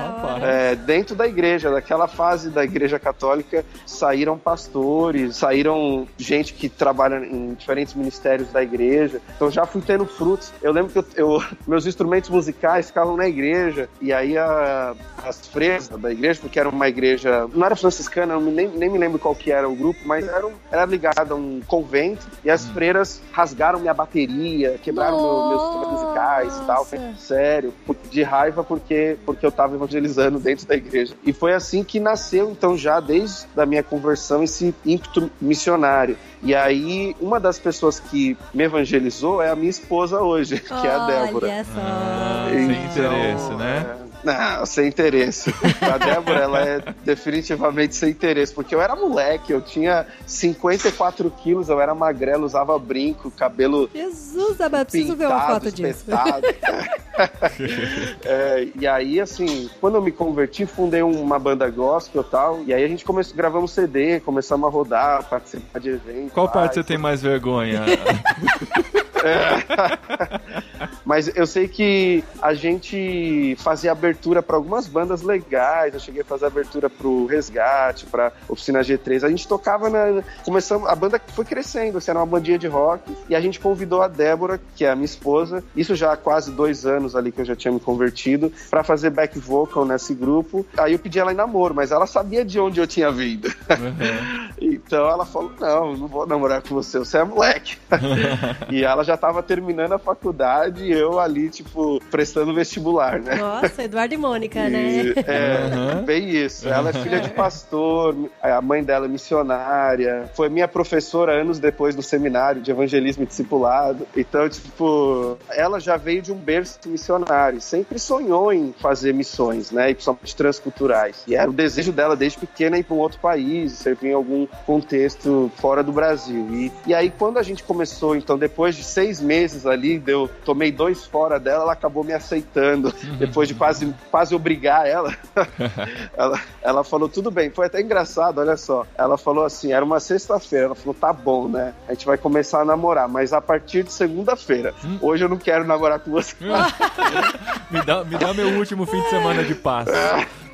é, 0.42 0.76
dentro 0.76 1.16
da 1.16 1.26
igreja, 1.26 1.70
daquela 1.70 2.06
fase 2.06 2.51
da 2.52 2.64
Igreja 2.64 2.98
Católica 2.98 3.64
saíram 3.86 4.38
pastores, 4.38 5.36
saíram 5.36 6.06
gente 6.16 6.54
que 6.54 6.68
trabalha 6.68 7.24
em 7.24 7.54
diferentes 7.54 7.94
ministérios 7.94 8.50
da 8.50 8.62
igreja. 8.62 9.20
Então 9.36 9.50
já 9.50 9.66
fui 9.66 9.82
tendo 9.82 10.06
frutos. 10.06 10.52
Eu 10.62 10.72
lembro 10.72 10.92
que 10.92 10.98
eu, 10.98 11.04
eu, 11.16 11.44
meus 11.66 11.86
instrumentos 11.86 12.30
musicais 12.30 12.86
ficavam 12.86 13.16
na 13.16 13.28
igreja, 13.28 13.88
e 14.00 14.12
aí 14.12 14.36
a, 14.36 14.94
as 15.24 15.46
freiras 15.46 15.88
da 15.88 16.10
igreja, 16.10 16.40
porque 16.40 16.58
era 16.58 16.68
uma 16.68 16.88
igreja, 16.88 17.48
não 17.54 17.64
era 17.64 17.76
franciscana, 17.76 18.38
nem, 18.38 18.68
nem 18.68 18.90
me 18.90 18.98
lembro 18.98 19.18
qual 19.18 19.34
que 19.34 19.50
era 19.50 19.68
o 19.68 19.74
grupo, 19.74 20.00
mas 20.04 20.26
era, 20.26 20.46
um, 20.46 20.52
era 20.70 20.84
ligado 20.84 21.32
a 21.32 21.34
um 21.34 21.60
convento, 21.66 22.26
e 22.44 22.50
as 22.50 22.66
hum. 22.66 22.72
freiras 22.72 23.22
rasgaram 23.32 23.80
minha 23.80 23.94
bateria, 23.94 24.78
quebraram 24.82 25.16
meu, 25.16 25.48
meus 25.48 25.62
instrumentos 25.62 26.02
musicais 26.02 26.56
e 26.56 26.66
tal. 26.66 26.86
Sério, 27.18 27.72
de 28.10 28.22
raiva 28.22 28.62
porque, 28.62 29.16
porque 29.24 29.44
eu 29.44 29.50
estava 29.50 29.74
evangelizando 29.74 30.38
dentro 30.38 30.66
da 30.66 30.74
igreja. 30.74 31.14
E 31.24 31.32
foi 31.32 31.52
assim 31.52 31.82
que 31.82 31.98
nasceu, 31.98 32.31
então, 32.38 32.76
já 32.76 33.00
desde 33.00 33.46
a 33.56 33.66
minha 33.66 33.82
conversão, 33.82 34.42
esse 34.42 34.74
ímpeto 34.84 35.30
missionário. 35.40 36.16
E 36.42 36.54
aí, 36.54 37.14
uma 37.20 37.38
das 37.38 37.58
pessoas 37.58 38.00
que 38.00 38.36
me 38.52 38.64
evangelizou 38.64 39.40
é 39.40 39.50
a 39.50 39.56
minha 39.56 39.70
esposa 39.70 40.20
hoje, 40.20 40.58
que 40.60 40.86
é 40.86 40.90
a 40.90 41.06
Débora. 41.06 41.46
Olha 41.46 41.64
só. 41.64 41.70
Ah, 41.76 42.46
sem 42.50 42.64
então, 42.64 42.84
interesse, 42.84 43.54
né? 43.54 43.96
É... 43.98 44.01
Não, 44.22 44.64
sem 44.66 44.88
interesse. 44.88 45.52
A 45.80 45.98
Débora, 45.98 46.40
ela 46.40 46.60
é 46.60 46.82
definitivamente 47.04 47.94
sem 47.96 48.10
interesse, 48.10 48.52
porque 48.52 48.74
eu 48.74 48.80
era 48.80 48.94
moleque, 48.94 49.52
eu 49.52 49.60
tinha 49.60 50.06
54 50.26 51.30
quilos, 51.30 51.68
eu 51.68 51.80
era 51.80 51.94
magrelo, 51.94 52.44
usava 52.44 52.78
brinco, 52.78 53.30
cabelo. 53.30 53.90
Jesus, 53.94 54.60
Abel, 54.60 54.84
preciso 54.84 55.16
ver 55.16 55.26
uma 55.26 55.46
foto 55.46 55.68
espetado. 55.68 56.42
disso. 56.42 57.02
é, 58.24 58.68
e 58.78 58.86
aí, 58.86 59.20
assim, 59.20 59.68
quando 59.80 59.96
eu 59.96 60.02
me 60.02 60.12
converti, 60.12 60.66
fundei 60.66 61.02
uma 61.02 61.38
banda 61.38 61.68
gospel 61.68 62.22
e 62.22 62.30
tal, 62.30 62.62
e 62.64 62.72
aí 62.72 62.84
a 62.84 62.88
gente 62.88 63.04
começou, 63.04 63.36
gravamos 63.36 63.72
CD, 63.72 64.20
começamos 64.20 64.66
a 64.66 64.70
rodar, 64.70 65.28
participar 65.28 65.78
de 65.78 65.90
eventos. 65.90 66.32
Qual 66.32 66.48
parte 66.48 66.74
você 66.74 66.84
tem 66.84 66.98
mais 66.98 67.20
vergonha? 67.22 67.82
É. 69.22 70.88
Mas 71.04 71.34
eu 71.34 71.46
sei 71.46 71.68
que 71.68 72.24
a 72.40 72.54
gente 72.54 73.56
fazia 73.58 73.92
abertura 73.92 74.42
para 74.42 74.56
algumas 74.56 74.86
bandas 74.86 75.22
legais. 75.22 75.94
Eu 75.94 76.00
cheguei 76.00 76.22
a 76.22 76.24
fazer 76.24 76.46
abertura 76.46 76.88
pro 76.88 77.26
Resgate, 77.26 78.06
pra 78.06 78.32
Oficina 78.48 78.80
G3. 78.80 79.24
A 79.24 79.28
gente 79.28 79.46
tocava 79.46 79.88
na. 79.88 80.22
Começamos. 80.44 80.88
A 80.88 80.94
banda 80.94 81.20
foi 81.34 81.44
crescendo, 81.44 81.98
assim, 81.98 82.10
era 82.10 82.20
uma 82.20 82.26
bandinha 82.26 82.58
de 82.58 82.66
rock. 82.66 83.14
E 83.28 83.34
a 83.34 83.40
gente 83.40 83.60
convidou 83.60 84.02
a 84.02 84.08
Débora, 84.08 84.60
que 84.76 84.84
é 84.84 84.90
a 84.90 84.94
minha 84.94 85.04
esposa, 85.04 85.62
isso 85.76 85.94
já 85.94 86.12
há 86.12 86.16
quase 86.16 86.50
dois 86.50 86.86
anos 86.86 87.14
ali 87.16 87.32
que 87.32 87.40
eu 87.40 87.44
já 87.44 87.56
tinha 87.56 87.72
me 87.72 87.80
convertido, 87.80 88.52
para 88.70 88.82
fazer 88.82 89.10
back 89.10 89.38
vocal 89.38 89.84
nesse 89.84 90.14
grupo. 90.14 90.66
Aí 90.76 90.92
eu 90.92 90.98
pedi 90.98 91.18
ela 91.18 91.32
em 91.32 91.36
namoro, 91.36 91.74
mas 91.74 91.90
ela 91.90 92.06
sabia 92.06 92.44
de 92.44 92.58
onde 92.58 92.80
eu 92.80 92.86
tinha 92.86 93.10
vindo. 93.10 93.52
Uhum. 93.70 94.50
então 94.60 95.08
ela 95.08 95.24
falou: 95.24 95.52
não, 95.58 95.96
não 95.96 96.08
vou 96.08 96.26
namorar 96.26 96.62
com 96.62 96.74
você, 96.74 96.98
você 96.98 97.18
é 97.18 97.24
moleque. 97.24 97.76
e 98.70 98.84
ela 98.84 99.04
já 99.04 99.14
estava 99.14 99.42
terminando 99.42 99.92
a 99.92 99.98
faculdade 99.98 100.84
e 100.84 100.92
eu 100.92 101.18
ali, 101.18 101.48
tipo, 101.48 102.00
prestando 102.10 102.54
vestibular, 102.54 103.20
né? 103.20 103.36
Nossa, 103.36 103.82
Eduardo 103.82 104.14
e 104.14 104.16
Mônica, 104.16 104.68
né? 104.68 105.12
É, 105.26 105.96
uhum. 105.96 106.04
bem 106.04 106.28
isso. 106.30 106.68
Ela 106.68 106.90
é 106.90 106.92
filha 106.92 107.20
de 107.20 107.30
pastor, 107.34 108.14
a 108.40 108.60
mãe 108.60 108.82
dela 108.82 109.06
é 109.06 109.08
missionária, 109.08 110.30
foi 110.34 110.48
minha 110.48 110.68
professora 110.68 111.32
anos 111.32 111.58
depois 111.58 111.94
do 111.94 112.02
seminário 112.02 112.60
de 112.60 112.70
evangelismo 112.70 113.22
e 113.24 113.26
discipulado. 113.26 114.06
Então, 114.16 114.48
tipo, 114.48 115.38
ela 115.50 115.80
já 115.80 115.96
veio 115.96 116.22
de 116.22 116.32
um 116.32 116.36
berço 116.36 116.78
missionário, 116.86 117.60
sempre 117.60 117.98
sonhou 117.98 118.52
em 118.52 118.74
fazer 118.80 119.12
missões, 119.12 119.70
né? 119.70 119.90
E 119.90 119.94
principalmente 119.94 120.36
transculturais. 120.36 121.22
E 121.26 121.34
era 121.34 121.48
o 121.48 121.52
desejo 121.52 121.92
dela 121.92 122.16
desde 122.16 122.38
pequena 122.38 122.78
ir 122.78 122.84
para 122.84 122.94
um 122.94 122.98
outro 122.98 123.18
país, 123.18 123.51
servir 123.68 124.08
em 124.08 124.14
algum 124.14 124.46
contexto 124.66 125.50
fora 125.56 125.82
do 125.82 125.92
Brasil. 125.92 126.46
E, 126.50 126.72
e 126.86 126.94
aí, 126.94 127.10
quando 127.10 127.38
a 127.38 127.42
gente 127.42 127.62
começou, 127.62 128.16
então, 128.16 128.38
depois 128.38 128.76
de 128.76 128.84
seis 128.84 129.20
meses 129.20 129.66
ali, 129.66 129.98
deu, 129.98 130.28
tomei 130.44 130.70
dois 130.70 131.04
fora 131.04 131.38
dela, 131.38 131.62
ela 131.64 131.72
acabou 131.72 132.04
me 132.04 132.12
aceitando. 132.12 132.92
Depois 133.18 133.48
de 133.48 133.54
quase, 133.54 133.94
quase 134.10 134.34
obrigar 134.34 134.86
ela, 134.86 135.14
ela, 136.16 136.40
ela 136.62 136.84
falou: 136.84 137.08
tudo 137.08 137.30
bem. 137.30 137.50
Foi 137.50 137.66
até 137.66 137.80
engraçado, 137.80 138.38
olha 138.38 138.56
só. 138.56 138.86
Ela 138.96 139.16
falou 139.16 139.44
assim: 139.44 139.72
era 139.72 139.84
uma 139.84 140.00
sexta-feira. 140.00 140.66
Ela 140.66 140.74
falou: 140.74 140.94
tá 140.94 141.12
bom, 141.12 141.48
né? 141.48 141.74
A 141.88 141.92
gente 141.92 142.06
vai 142.06 142.18
começar 142.18 142.62
a 142.62 142.64
namorar, 142.64 143.08
mas 143.08 143.32
a 143.32 143.40
partir 143.40 143.84
de 143.84 143.92
segunda-feira. 143.92 144.74
Hum. 144.84 144.98
Hoje 145.00 145.24
eu 145.24 145.28
não 145.28 145.36
quero 145.36 145.64
namorar 145.64 146.00
com 146.00 146.10
você. 146.10 146.34
me, 147.70 147.82
dá, 147.84 148.04
me 148.04 148.16
dá 148.16 148.34
meu 148.34 148.48
último 148.58 148.86
fim 148.86 149.00
de 149.02 149.10
semana 149.10 149.44
de 149.44 149.54
paz. 149.54 149.88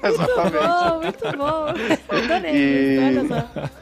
Exatamente. 0.03 0.57
Muito 1.03 1.37
bom, 1.37 1.65
muito 1.65 1.99
bom. 1.99 2.15
Adorei. 2.17 2.55
E... 2.55 3.29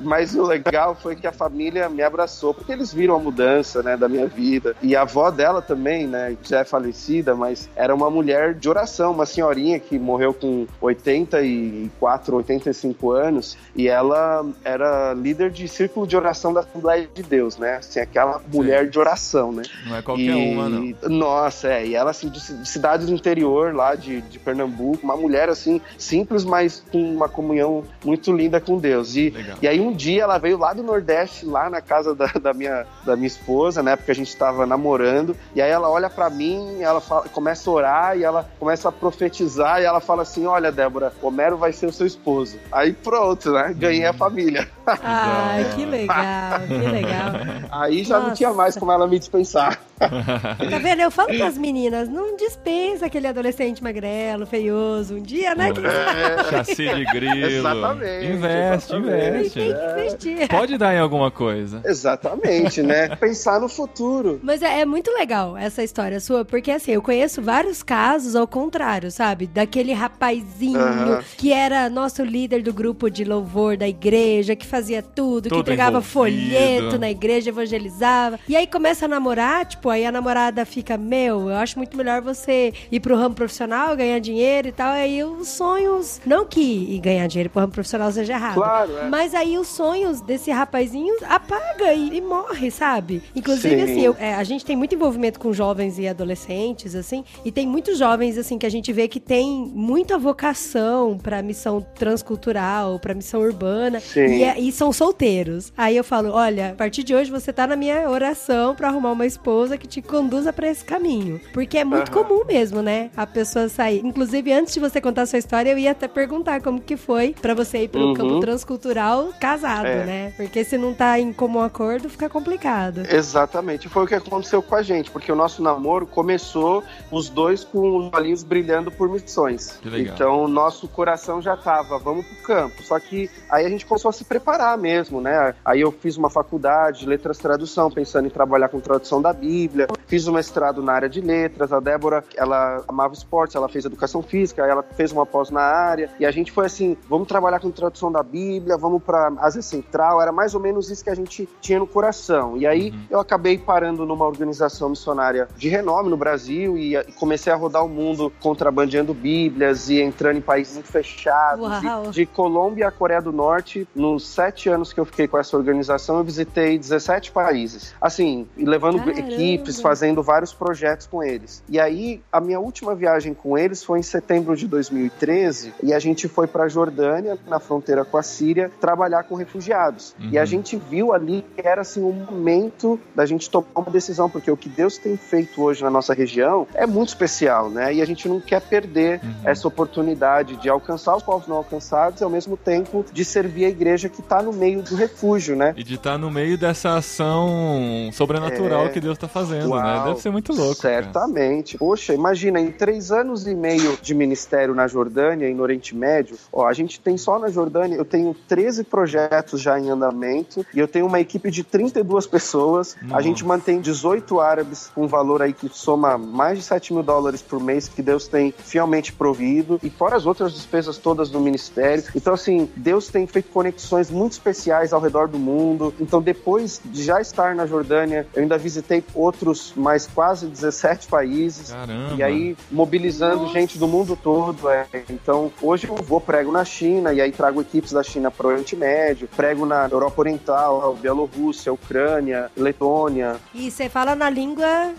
Mas 0.01 0.35
o 0.35 0.43
legal 0.43 0.95
foi 0.95 1.17
que 1.17 1.27
a 1.27 1.33
família 1.33 1.89
me 1.89 2.03
abraçou, 2.03 2.55
porque 2.55 2.73
eles 2.73 2.93
viram 2.93 3.17
a 3.17 3.19
mudança, 3.19 3.83
né, 3.83 3.97
da 3.97 4.09
minha 4.09 4.27
vida. 4.27 4.75
E 4.83 4.95
a 4.95 5.03
avó 5.03 5.31
dela 5.31 5.61
também, 5.61 6.07
né, 6.07 6.37
já 6.43 6.61
é 6.61 6.65
falecida, 6.65 7.35
mas 7.35 7.69
era 7.77 7.95
uma 7.95 8.11
mulher 8.11 8.55
de 8.55 8.69
oração, 8.69 9.13
uma 9.13 9.27
senhorinha 9.27 9.79
que 9.79 9.99
morreu 9.99 10.33
com 10.33 10.67
84, 10.81 12.37
85 12.37 13.11
anos, 13.11 13.57
e 13.75 13.89
ela 13.89 14.47
era 14.65 15.13
líder 15.15 15.51
de 15.51 15.69
círculo 15.69 16.07
de 16.07 16.17
oração 16.17 16.53
da 16.53 16.61
Assembleia 16.61 17.09
de 17.13 17.23
Deus, 17.23 17.57
né? 17.57 17.77
Assim, 17.77 18.01
aquela 18.01 18.41
mulher 18.53 18.85
Sim. 18.85 18.91
de 18.91 18.99
oração, 18.99 19.53
né? 19.53 19.63
Não 19.87 19.97
é 19.97 20.03
qualquer 20.03 20.23
e... 20.23 20.55
uma, 20.55 20.69
não. 20.69 20.95
Nossa, 21.09 21.69
é. 21.69 21.87
E 21.87 21.95
ela, 21.95 22.11
assim, 22.11 22.29
de 22.29 22.41
cidades 22.67 23.07
do 23.07 23.15
interior 23.15 23.75
lá 23.75 23.95
de, 23.95 24.21
de 24.23 24.39
Pernambuco, 24.39 25.01
uma 25.03 25.17
mulher, 25.17 25.49
assim, 25.49 25.81
simples, 26.07 26.45
mas 26.45 26.83
com 26.91 26.99
uma 26.99 27.29
comunhão 27.29 27.85
muito 28.05 28.33
linda 28.33 28.61
com 28.61 28.79
Deus. 28.79 29.17
E, 29.17 29.35
e 29.61 29.69
aí 29.69 29.81
um 29.81 29.93
dia 29.93 30.23
ela 30.23 30.39
veio 30.39 30.59
lá 30.59 30.73
do 30.73 30.83
Nordeste, 30.83 31.45
lá 31.45 31.69
na 31.69 31.81
casa 31.81 32.15
da, 32.15 32.27
da 32.27 32.55
minha, 32.55 32.87
da 33.05 33.17
minha 33.17 33.27
esposa, 33.27 33.83
na 33.83 33.93
época 33.93 34.13
a 34.13 34.15
gente 34.15 34.29
estava 34.29 34.65
namorando, 34.67 35.37
e 35.55 35.61
aí 35.61 35.71
ela 35.71 35.91
olha 35.91 36.09
para 36.09 36.31
mim, 36.31 36.81
ela 36.81 37.01
fala, 37.01 37.29
começa 37.29 37.69
a 37.69 37.73
orar 37.73 38.19
e 38.19 38.25
ela 38.25 38.49
começa 38.59 38.89
a 38.89 38.93
profetizar 38.93 39.81
e 39.81 39.85
ela 39.85 40.01
fala 40.01 40.23
assim: 40.23 40.47
Olha, 40.47 40.71
Débora, 40.71 41.13
Homero 41.21 41.57
vai 41.57 41.73
ser 41.73 41.87
o 41.87 41.93
seu 41.93 42.07
esposo. 42.07 42.59
Aí 42.71 42.93
pronto, 42.93 43.53
né? 43.53 43.75
Ganhei 43.77 44.07
a 44.07 44.13
família. 44.13 44.69
Ai, 45.03 45.65
que 45.75 45.85
legal, 45.85 46.61
que 46.61 46.89
legal. 46.89 47.33
Aí 47.71 48.05
já 48.05 48.17
Nossa. 48.17 48.29
não 48.29 48.35
tinha 48.35 48.53
mais 48.53 48.77
como 48.77 48.93
ela 48.93 49.07
me 49.07 49.19
dispensar. 49.19 49.81
Tá 49.99 50.79
vendo? 50.79 51.01
Eu 51.01 51.11
falo 51.11 51.29
pras 51.37 51.57
meninas, 51.57 52.09
não 52.09 52.37
dispensa 52.37 53.07
aquele 53.07 53.27
adolescente 53.27 53.83
magrelo, 53.83 54.47
feioso. 54.47 55.15
Um 55.15 55.23
dia, 55.23 55.55
né? 55.55 55.71
É. 55.71 56.51
Chassi 56.51 56.75
de 56.75 57.05
grilo. 57.07 57.47
Exatamente. 57.47 58.27
Investe, 58.27 58.95
exatamente. 58.95 59.59
investe. 59.59 59.59
Tem 59.59 59.75
que 59.75 60.31
investir. 60.31 60.49
Pode 60.49 60.79
dar 60.79 60.95
em 60.95 60.99
alguma 60.99 61.31
coisa. 61.31 61.81
Exatamente, 61.85 62.83
né? 62.83 63.15
Pensar 63.17 63.61
no 63.61 63.69
futuro. 63.69 64.39
Mas 64.43 64.63
é, 64.63 64.81
é, 64.81 64.85
muito 64.85 65.11
legal 65.11 65.57
essa 65.57 65.83
história 65.83 66.21
sua, 66.21 66.45
porque 66.45 66.71
assim, 66.71 66.93
eu 66.93 67.03
conheço 67.03 67.41
vários 67.41 67.83
casos 67.83 68.37
ao 68.37 68.47
contrário, 68.47 69.11
sabe? 69.11 69.47
Daquele 69.47 69.93
rapazinho 69.93 71.23
que 71.37 71.53
era 71.53 71.89
nosso 71.89 72.23
líder 72.23 72.63
do 72.63 72.73
grupo 72.73 73.11
de 73.11 73.25
louvor 73.25 73.77
da 73.77 73.89
igreja, 73.89 74.55
que 74.55 74.67
fazia 74.77 75.03
tudo, 75.03 75.45
tudo 75.45 75.55
que 75.55 75.61
entregava 75.61 75.99
envolvido. 75.99 76.13
folheto 76.13 76.99
na 76.99 77.11
igreja, 77.11 77.49
evangelizava. 77.49 78.39
E 78.47 78.55
aí 78.55 78.67
começa 78.67 79.07
a 79.07 79.09
namorar, 79.09 79.65
tipo, 79.65 79.89
aí 79.89 80.05
a 80.05 80.13
namorada 80.13 80.65
fica, 80.67 80.99
meu, 80.99 81.49
eu 81.49 81.57
acho 81.57 81.79
muito 81.79 81.97
melhor 81.97 82.21
você 82.21 82.73
ir 82.93 83.01
pro 83.01 83.17
ramo 83.17 83.35
profissional, 83.35 83.97
ganhar 83.97 84.19
dinheiro 84.19 84.69
e 84.69 84.73
tal. 84.73 84.93
Aí 84.93 85.25
os 85.25 85.49
sonhos, 85.49 86.21
não 86.27 86.45
que 86.45 86.99
ganhar 86.99 87.27
dinheiro 87.27 87.49
pro 87.49 87.61
ramo 87.61 87.73
profissional 87.73 88.13
seja 88.13 88.35
errado. 88.35 88.55
Claro, 88.55 88.99
é. 88.99 89.09
Mas 89.09 89.35
aí 89.35 89.57
os 89.57 89.69
sonhos 89.69 90.21
desse 90.21 90.51
rapazinho 90.51 91.17
apaga 91.23 91.95
e, 91.95 92.19
e 92.19 92.21
morre, 92.21 92.71
sabe? 92.71 93.23
Inclusive, 93.35 93.77
Sim. 93.77 93.83
assim, 93.83 94.01
eu, 94.03 94.17
é, 94.19 94.35
a 94.35 94.45
gente 94.45 94.65
tem 94.65 94.77
muito 94.77 94.95
envolvimento 94.95 95.41
com 95.41 95.53
jovens 95.53 95.99
e 95.99 96.07
adolescentes, 96.07 96.95
assim, 96.95 97.25
e 97.45 97.51
tem 97.51 97.67
muitos 97.67 97.99
jovens, 97.99 98.37
assim, 98.37 98.59
que 98.59 98.67
a 98.67 98.71
gente 98.71 98.93
vê 98.93 99.09
que 99.09 99.21
tem 99.21 99.71
muita 99.75 100.19
vocação 100.19 101.17
pra 101.17 101.43
missão 101.43 101.81
transcultural, 101.95 102.99
pra 102.99 103.15
missão 103.15 103.41
urbana, 103.41 104.03
e, 104.15 104.45
é, 104.45 104.61
e 104.67 104.73
são 104.73 104.93
solteiros. 104.93 105.73
Aí 105.77 105.97
eu 105.97 106.03
falo, 106.03 106.31
olha, 106.33 106.71
a 106.71 106.75
partir 106.75 107.05
de 107.05 107.15
hoje 107.15 107.31
você 107.31 107.53
tá 107.53 107.69
na 107.69 107.77
minha 107.77 108.11
oração 108.11 108.75
pra 108.75 108.89
arrumar 108.89 109.13
uma 109.13 109.25
esposa 109.25 109.79
que 109.79 109.87
te 109.87 110.03
conduza 110.03 110.53
para 110.53 110.69
esse 110.69 110.85
caminho. 110.85 111.41
Porque 111.53 111.79
é 111.79 111.85
muito 111.85 112.15
uhum. 112.15 112.25
comum 112.25 112.45
mesmo, 112.45 112.83
né? 112.83 113.11
A 113.17 113.27
pessoa 113.27 113.69
sair. 113.69 114.05
Inclusive, 114.05 114.53
antes 114.53 114.75
de 114.75 114.81
você 114.81 115.01
contar 115.01 115.23
a 115.23 115.27
sua 115.27 115.39
história, 115.39 115.71
eu 115.71 115.79
ia 115.79 115.93
até 115.93 116.09
perguntar 116.09 116.61
como 116.61 116.81
que 116.81 116.97
foi 116.97 117.35
para 117.41 117.55
você 117.55 117.85
ir 117.85 117.89
pro 117.89 118.01
uhum. 118.01 118.15
campo 118.15 118.41
transcultural 118.41 119.33
casado, 119.41 119.87
é. 119.87 120.05
né? 120.05 120.33
Porque 120.37 120.65
se 120.65 120.77
não 120.77 120.93
tá 120.93 121.19
em 121.21 121.33
comum 121.33 121.61
acordo, 121.61 122.09
fica 122.09 122.29
complicado. 122.29 123.03
Exatamente. 123.09 123.89
Foi 123.89 124.03
o 124.03 124.07
que 124.07 124.15
aconteceu 124.15 124.61
com 124.61 124.75
a 124.75 124.83
gente, 124.83 125.13
porque 125.13 125.31
o 125.31 125.37
nosso 125.37 125.63
namoro 125.63 126.07
começou 126.07 126.83
os 127.11 127.29
dois 127.29 127.63
com 127.63 127.99
os 127.99 128.13
olhinhos 128.13 128.43
brilhando 128.43 128.91
por 128.91 129.09
missões. 129.09 129.79
Então, 129.85 130.45
o 130.45 130.49
nosso 130.49 130.89
coração 130.89 131.41
já 131.41 131.57
tava, 131.57 131.99
vamos 131.99 132.27
pro 132.27 132.37
campo. 132.43 132.83
Só 132.83 132.99
que 132.99 133.31
aí 133.49 133.65
a 133.65 133.69
gente 133.69 133.87
começou 133.87 134.09
a 134.09 134.13
se 134.13 134.25
preparar 134.25 134.56
preparar 134.57 134.79
mesmo, 134.79 135.21
né? 135.21 135.55
Aí 135.65 135.83
eu 135.83 135.93
fiz 135.93 136.17
uma 136.17 136.31
faculdade 136.31 137.01
de 137.01 137.07
letras 137.07 137.39
e 137.39 137.43
tradução, 137.43 137.91
pensando 137.91 138.27
em 138.27 138.31
trabalhar 138.31 138.69
com 138.69 138.81
tradução 138.81 139.21
da 139.21 139.33
Bíblia. 139.33 139.87
Fiz 140.07 140.27
um 140.27 140.33
mestrado 140.33 140.83
na 140.83 140.93
área 140.93 141.09
de 141.09 141.21
letras. 141.21 141.73
A 141.73 141.81
Débora, 141.81 142.25
ela 142.37 142.83
amava 142.89 143.13
esportes, 143.13 143.55
ela 143.55 143.69
fez 143.69 143.85
educação 143.85 144.23
física, 144.23 144.67
ela 144.67 144.83
fez 144.83 145.13
uma 145.13 145.27
pós 145.27 145.51
na 145.51 145.61
área. 145.61 146.11
E 146.19 146.25
a 146.25 146.31
gente 146.31 146.51
foi 146.51 146.67
assim: 146.67 146.97
vamos 147.09 147.29
trabalhar 147.29 147.61
com 147.61 147.71
tradução 147.71 148.11
da 148.11 148.23
Bíblia, 148.23 148.77
vamos 148.77 149.03
para 149.03 149.33
Ásia 149.39 149.63
Central. 149.63 150.23
Era 150.23 150.33
mais 150.33 150.55
ou 150.55 150.61
menos 150.61 150.91
isso 150.91 151.05
que 151.05 151.11
a 151.11 151.15
gente 151.15 151.49
tinha 151.61 151.79
no 151.79 151.87
coração. 151.87 152.57
E 152.57 152.67
aí 152.67 152.91
uhum. 152.91 153.01
eu 153.11 153.21
acabei 153.21 153.59
parando 153.59 154.07
numa 154.07 154.27
organização 154.27 154.89
missionária 154.89 155.49
de 155.57 155.69
renome 155.69 156.09
no 156.09 156.17
Brasil 156.17 156.79
e, 156.79 156.97
comecei 157.17 157.53
a 157.53 157.57
rodar 157.57 157.85
o 157.85 157.89
mundo 157.89 158.33
contrabandeando 158.41 159.13
Bíblias 159.13 159.91
e 159.91 160.01
entrando 160.01 160.39
em 160.39 160.41
países 160.41 160.75
muito 160.75 160.89
fechados. 160.89 161.67
de 162.15 162.25
Colômbia 162.25 162.89
à 162.89 162.91
Coreia 162.91 163.21
do 163.21 163.33
Norte, 163.33 163.87
nos 163.95 164.27
sete 164.47 164.69
anos 164.69 164.93
que 164.93 165.01
eu 165.01 165.05
fiquei 165.05 165.27
com 165.27 165.39
essa 165.39 165.57
organização, 165.57 166.19
eu 166.19 166.25
visitei 166.25 166.79
17 166.79 167.33
países. 167.33 167.93
Assim, 168.01 168.47
levando 168.57 168.99
Caramba. 168.99 169.19
equipes, 169.19 169.81
fazendo 169.81 170.23
vários 170.23 170.53
projetos 170.53 171.07
com 171.07 171.23
eles. 171.23 171.65
E 171.69 171.81
aí, 171.81 172.23
a 172.31 172.41
minha 172.41 172.61
última 172.61 172.95
viagem 172.95 173.35
com 173.35 173.59
eles 173.59 173.83
foi 173.83 173.99
em 173.99 174.03
setembro 174.03 174.57
de 174.57 174.69
2013 174.69 175.75
e 175.83 175.93
a 175.93 175.99
gente 175.99 176.29
foi 176.29 176.47
para 176.47 176.69
Jordânia, 176.69 177.37
na 177.49 177.59
fronteira 177.59 178.05
com 178.05 178.17
a 178.17 178.23
Síria, 178.23 178.71
trabalhar 178.81 179.25
com 179.25 179.35
refugiados. 179.35 180.15
Uhum. 180.21 180.31
E 180.31 180.39
a 180.39 180.45
gente 180.45 180.77
viu 180.77 181.13
ali 181.13 181.45
que 181.55 181.67
era 181.67 181.81
assim 181.81 182.03
um 182.03 182.13
momento 182.13 183.01
da 183.15 183.27
gente 183.27 183.51
tomar 183.51 183.67
uma 183.75 183.91
decisão, 183.91 184.31
porque 184.31 184.51
o 184.51 184.57
que 184.57 184.69
Deus 184.69 184.97
tem 184.97 185.17
feito 185.17 185.61
hoje 185.61 185.83
na 185.83 185.91
nossa 185.91 186.15
região 186.15 186.69
é 186.75 186.87
muito 186.87 187.09
especial, 187.09 187.69
né? 187.69 187.95
E 187.95 188.01
a 188.01 188.05
gente 188.05 188.29
não 188.29 188.41
quer 188.41 188.61
perder 188.61 189.21
uhum. 189.25 189.35
essa 189.45 189.67
oportunidade 189.67 190.57
de 190.57 190.69
alcançar 190.69 191.17
os 191.17 191.23
povos 191.23 191.49
não 191.49 191.57
alcançados 191.57 192.21
e 192.21 192.25
ao 192.25 192.31
mesmo 192.31 192.57
tempo 192.57 193.05
de 193.13 193.25
servir 193.25 193.65
a 193.65 193.69
igreja 193.69 194.09
que 194.09 194.21
está 194.21 194.36
no 194.43 194.53
meio 194.53 194.83
do 194.83 194.95
refúgio, 194.95 195.57
né? 195.57 195.75
E 195.77 195.85
de 195.85 195.95
estar 195.95 196.13
tá 196.13 196.19
no 196.19 196.31
meio 196.31 196.57
dessa 196.57 196.97
ação 196.97 198.11
sobrenatural 198.13 198.87
é... 198.87 198.89
que 198.89 199.01
Deus 199.01 199.15
está 199.15 199.29
fazendo, 199.29 199.69
né? 199.69 199.75
Uau, 199.75 199.83
né? 199.83 200.09
Deve 200.09 200.21
ser 200.21 200.31
muito 200.31 200.53
louco. 200.53 200.75
Certamente. 200.75 201.79
Cara. 201.79 201.79
Poxa, 201.79 202.15
imagina, 202.15 202.61
em 202.61 202.71
três 202.71 203.11
anos 203.11 203.47
e 203.47 203.55
meio 203.55 203.99
de 204.01 204.15
ministério 204.15 204.75
na 204.75 204.87
Jordânia 204.87 205.49
e 205.49 205.55
no 205.55 205.63
Oriente 205.63 205.95
Médio, 205.95 206.37
ó, 206.53 206.67
a 206.67 206.73
gente 206.73 207.01
tem 207.01 207.17
só 207.17 207.39
na 207.39 207.49
Jordânia, 207.49 207.97
eu 207.97 208.05
tenho 208.05 208.35
13 208.49 208.85
projetos 208.85 209.61
já 209.61 209.79
em 209.79 209.91
andamento 209.91 210.65
e 210.75 210.79
eu 210.79 210.89
tenho 210.89 211.07
uma 211.07 211.21
equipe 211.21 211.51
de 211.51 211.65
32 211.65 212.27
pessoas. 212.27 212.97
Nossa. 213.03 213.17
A 213.17 213.23
gente 213.23 213.45
mantém 213.45 213.81
18 213.81 214.41
árabes 214.41 214.91
com 214.95 215.05
um 215.05 215.07
valor 215.07 215.43
aí 215.43 215.53
que 215.53 215.69
soma 215.69 216.19
mais 216.19 216.59
de 216.59 216.65
7 216.65 216.93
mil 216.93 217.03
dólares 217.03 217.43
por 217.43 217.61
mês 217.61 217.89
que 217.89 218.03
Deus 218.03 218.29
tem 218.29 218.53
fielmente 218.53 219.13
provido 219.13 219.79
e 219.83 219.91
fora 219.91 220.17
as 220.17 220.27
outras 220.27 220.53
despesas 220.53 220.99
todas 220.99 221.29
do 221.31 221.41
ministério. 221.41 222.05
Então, 222.15 222.35
assim, 222.35 222.69
Deus 222.77 223.09
tem 223.09 223.27
feito 223.27 223.51
conexões 223.51 224.11
muito 224.17 224.33
especiais 224.33 224.93
ao 224.93 225.01
redor 225.01 225.29
do 225.29 225.39
mundo. 225.39 225.95
Então, 226.01 226.21
depois 226.21 226.81
de 226.85 227.05
já 227.05 227.21
estar 227.21 227.55
na 227.55 227.67
Jordânia, 227.67 228.27
eu 228.35 228.43
ainda 228.43 228.57
visitei 228.59 229.05
outros 229.15 229.73
mais 229.77 230.07
quase 230.07 230.47
17 230.47 231.07
países. 231.07 231.71
Caramba. 231.71 232.15
E 232.17 232.23
aí, 232.23 232.57
mobilizando 232.71 233.43
Nossa. 233.43 233.53
gente 233.53 233.79
do 233.79 233.87
mundo 233.87 234.19
todo. 234.21 234.69
É. 234.71 234.87
Então, 235.11 235.53
hoje 235.61 235.89
eu 235.89 235.95
vou 235.97 236.21
prego 236.21 236.51
na 236.51 236.65
China 236.65 237.13
e 237.13 237.21
aí 237.21 237.31
trago 237.31 237.61
equipes 237.61 237.93
da 237.93 238.03
China 238.03 238.31
para 238.31 238.47
o 238.47 238.51
Oriente 238.51 238.75
Médio, 238.75 239.29
prego 239.37 239.67
na 239.67 239.87
Europa 239.87 240.21
Oriental, 240.23 240.97
Bielorrússia, 241.01 241.73
Ucrânia, 241.73 242.51
Letônia. 242.57 243.37
E 243.55 243.71
você 243.71 243.89
fala 243.89 244.15
na 244.15 244.31
língua. 244.31 244.93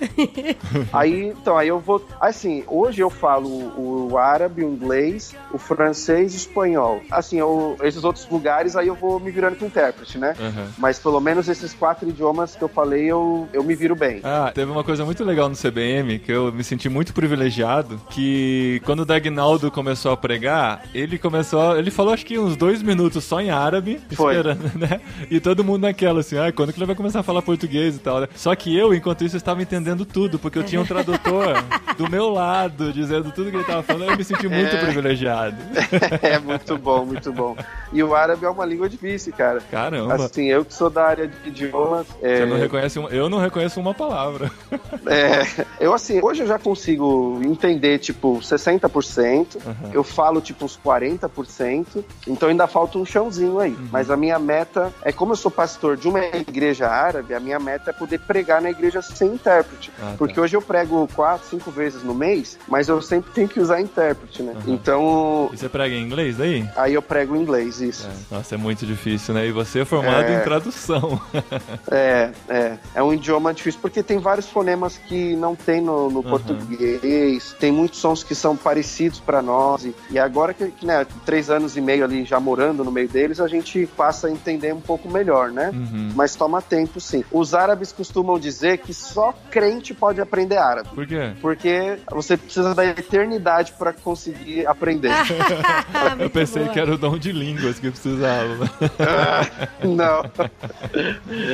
aí, 0.93 1.30
então, 1.30 1.58
aí 1.58 1.67
eu 1.67 1.80
vou. 1.80 2.06
Assim, 2.19 2.63
hoje 2.67 3.01
eu 3.01 3.10
falo 3.10 3.47
o 3.49 4.17
árabe, 4.17 4.63
o 4.63 4.69
inglês, 4.69 5.34
o 5.51 5.58
francês 5.58 6.34
e 6.34 6.36
o 6.36 6.38
espanhol. 6.38 7.01
Assim, 7.10 7.38
eu, 7.39 7.75
esses 7.82 8.03
outros 8.03 8.27
lugares 8.30 8.75
aí 8.75 8.88
eu 8.88 8.95
vou 8.95 9.07
me 9.20 9.32
virando 9.32 9.56
com 9.56 9.65
intérprete, 9.65 10.17
né? 10.17 10.36
Uhum. 10.39 10.67
Mas 10.78 11.00
pelo 11.00 11.20
menos 11.20 11.48
esses 11.48 11.74
quatro 11.74 12.10
idiomas 12.10 12.56
que 12.56 12.63
eu 12.63 12.67
falei, 12.67 13.06
eu, 13.06 13.48
eu 13.54 13.63
me 13.63 13.76
viro 13.76 13.96
bem. 13.96 14.22
Ah, 14.24 14.52
teve 14.54 14.72
uma 14.72 14.84
coisa 14.84 15.06
muito 15.06 15.24
legal 15.24 15.50
no 15.50 15.56
CBM 15.56 16.20
que 16.20 16.32
eu 16.32 16.52
me 16.52 16.63
senti 16.63 16.89
muito 16.89 17.13
privilegiado, 17.13 18.00
que 18.10 18.82
quando 18.86 19.02
o 19.02 19.06
Dagnaldo 19.06 19.72
começou 19.72 20.12
a 20.12 20.17
pregar, 20.17 20.84
ele 20.93 21.17
começou, 21.17 21.78
ele 21.78 21.91
falou 21.91 22.13
acho 22.13 22.26
que 22.26 22.38
uns 22.38 22.56
dois 22.56 22.82
minutos 22.82 23.24
só 23.24 23.39
em 23.39 23.50
árabe, 23.50 24.00
Foi. 24.13 24.36
esperando, 24.36 24.72
né? 24.78 25.02
E 25.30 25.39
todo 25.39 25.63
mundo 25.63 25.84
naquela 25.84 26.20
assim, 26.20 26.38
ah, 26.38 26.52
quando 26.52 26.74
que 26.74 26.80
ele 26.80 26.86
vai 26.86 26.96
começar 26.96 27.20
a 27.20 27.24
falar 27.24 27.41
português 27.41 27.96
e 27.96 28.00
tal, 28.00 28.22
né? 28.22 28.28
Só 28.36 28.56
que 28.56 28.76
eu, 28.76 28.93
enquanto 28.93 29.24
isso, 29.24 29.38
estava 29.38 29.62
entendendo 29.62 30.06
tudo, 30.06 30.39
porque 30.39 30.58
eu 30.58 30.63
tinha 30.63 30.82
um 30.82 30.86
tradutor 30.86 31.63
do 31.98 32.10
meu 32.10 32.30
lado, 32.30 32.91
dizendo 32.93 33.32
tudo 33.32 33.50
que 33.50 33.56
ele 33.56 33.62
estava 33.62 33.84
falando, 33.84 34.12
eu 34.12 34.17
me 34.17 34.24
senti 34.24 34.48
muito 34.48 34.76
é... 34.76 34.80
privilegiado. 34.80 35.58
é 36.22 36.39
muito 36.39 36.78
bom, 36.78 37.06
muito 37.06 37.32
bom. 37.32 37.56
E 37.91 38.04
o 38.04 38.15
árabe 38.15 38.46
é 38.46 38.50
uma 38.50 38.65
língua 38.65 38.89
difícil, 38.97 39.33
cara. 39.33 39.62
Caramba. 39.71 40.15
Assim, 40.15 40.45
eu 40.45 40.65
que 40.65 40.73
sou 40.73 40.89
da 40.89 41.05
área 41.05 41.27
de 41.27 41.49
idiomas. 41.49 42.07
É... 42.21 42.38
Você 42.38 42.45
não 42.45 42.57
reconhece 42.57 42.99
uma... 42.99 43.10
Eu 43.10 43.29
não 43.29 43.39
reconheço 43.39 43.79
uma 43.79 43.93
palavra. 43.93 44.51
é, 45.07 45.65
eu 45.79 45.93
assim, 45.93 46.19
hoje 46.21 46.43
eu 46.43 46.47
já 46.47 46.60
consigo 46.60 47.39
entender, 47.43 47.99
tipo, 47.99 48.39
60%. 48.39 49.55
Uhum. 49.55 49.91
Eu 49.93 50.03
falo, 50.03 50.41
tipo, 50.41 50.65
uns 50.65 50.77
40%. 50.77 52.03
Então 52.27 52.49
ainda 52.49 52.67
falta 52.67 52.97
um 52.97 53.05
chãozinho 53.05 53.60
aí. 53.60 53.71
Uhum. 53.71 53.88
Mas 53.91 54.10
a 54.10 54.17
minha 54.17 54.39
meta 54.39 54.93
é, 55.01 55.12
como 55.12 55.33
eu 55.33 55.36
sou 55.36 55.51
pastor 55.51 55.97
de 55.97 56.07
uma 56.07 56.19
igreja 56.19 56.88
árabe, 56.88 57.33
a 57.33 57.39
minha 57.39 57.60
meta 57.60 57.89
é 57.91 57.93
poder 57.93 58.19
pregar 58.19 58.62
na 58.62 58.69
igreja 58.69 59.01
sem 59.01 59.29
intérprete. 59.29 59.91
Ah, 59.99 60.12
tá. 60.12 60.15
Porque 60.17 60.39
hoje 60.39 60.55
eu 60.55 60.62
prego 60.62 61.07
quatro, 61.13 61.47
cinco 61.47 61.71
vezes 61.71 62.03
no 62.03 62.13
mês, 62.13 62.57
mas 62.67 62.88
eu 62.88 63.01
sempre 63.01 63.31
tenho 63.31 63.47
que 63.47 63.60
usar 63.60 63.81
intérprete, 63.81 64.43
né? 64.43 64.53
Uhum. 64.53 64.73
Então. 64.73 65.49
E 65.53 65.57
você 65.57 65.69
prega 65.69 65.95
em 65.95 66.03
inglês 66.03 66.38
daí? 66.38 66.67
Aí 66.75 66.93
eu 66.93 67.01
prego 67.01 67.36
em 67.36 67.41
inglês, 67.41 67.81
isso. 67.81 68.07
É. 68.07 68.36
Nossa, 68.36 68.55
é 68.55 68.57
muito 68.57 68.86
difícil, 68.88 69.34
né? 69.34 69.47
E 69.47 69.52
você 69.52 69.82
é 69.82 69.86
formado 69.86 70.28
é... 70.28 70.39
em 70.39 70.43
tradução. 70.43 71.21
é, 71.91 72.32
é. 72.50 72.78
É 72.95 73.04
um 73.04 73.13
idioma 73.13 73.54
difícil, 73.54 73.80
porque 73.82 74.02
tem 74.02 74.17
vários 74.17 74.47
fonemas 74.47 74.97
que 74.97 75.36
não 75.36 75.56
tem 75.56 75.82
no, 75.82 76.10
no 76.10 76.17
uhum. 76.17 76.23
português, 76.23 77.56
tem 77.60 77.71
muitos 77.71 78.00
sons 78.00 78.23
que 78.23 78.34
são 78.34 78.56
parecidos 78.56 79.19
para 79.19 79.41
nós. 79.41 79.86
E, 79.86 79.95
e 80.10 80.17
agora 80.17 80.54
que, 80.54 80.73
né, 80.86 81.06
três 81.26 81.50
anos 81.50 81.78
e 81.78 81.82
meio 81.82 82.04
ali 82.04 82.26
já 82.26 82.39
morando 82.39 82.84
no 82.84 82.91
meio 82.91 83.08
deles, 83.08 83.39
a 83.39 83.47
gente 83.47 83.88
passa 83.97 84.28
a 84.28 84.32
entender 84.32 84.73
um 84.73 84.82
pouco 84.82 85.10
melhor, 85.10 85.52
né? 85.52 85.71
Uhum. 85.73 86.12
Mas 86.15 86.36
toma 86.36 86.62
tempo, 86.62 87.00
sim. 87.00 87.23
Os 87.32 87.54
árabes 87.54 87.91
costumam 87.91 88.39
dizer 88.39 88.80
que 88.80 88.93
só 88.93 89.34
crente 89.52 89.93
pode 89.93 90.21
aprender 90.21 90.58
árabe. 90.58 90.89
Por 90.93 91.06
quê? 91.06 91.34
Porque 91.41 92.00
você 92.10 92.38
precisa 92.38 92.73
da 92.73 92.86
eternidade 92.86 93.73
para 93.78 93.93
conseguir 93.93 94.65
aprender. 94.65 95.12
Eu 96.19 96.30
pensei 96.30 96.63
boa. 96.63 96.73
que 96.73 96.80
era 96.80 96.93
o 96.93 96.97
dom 96.97 97.17
de 97.17 97.32
línguas 97.32 97.80
que 97.80 97.89
precisava. 97.89 98.69
não. 99.84 100.24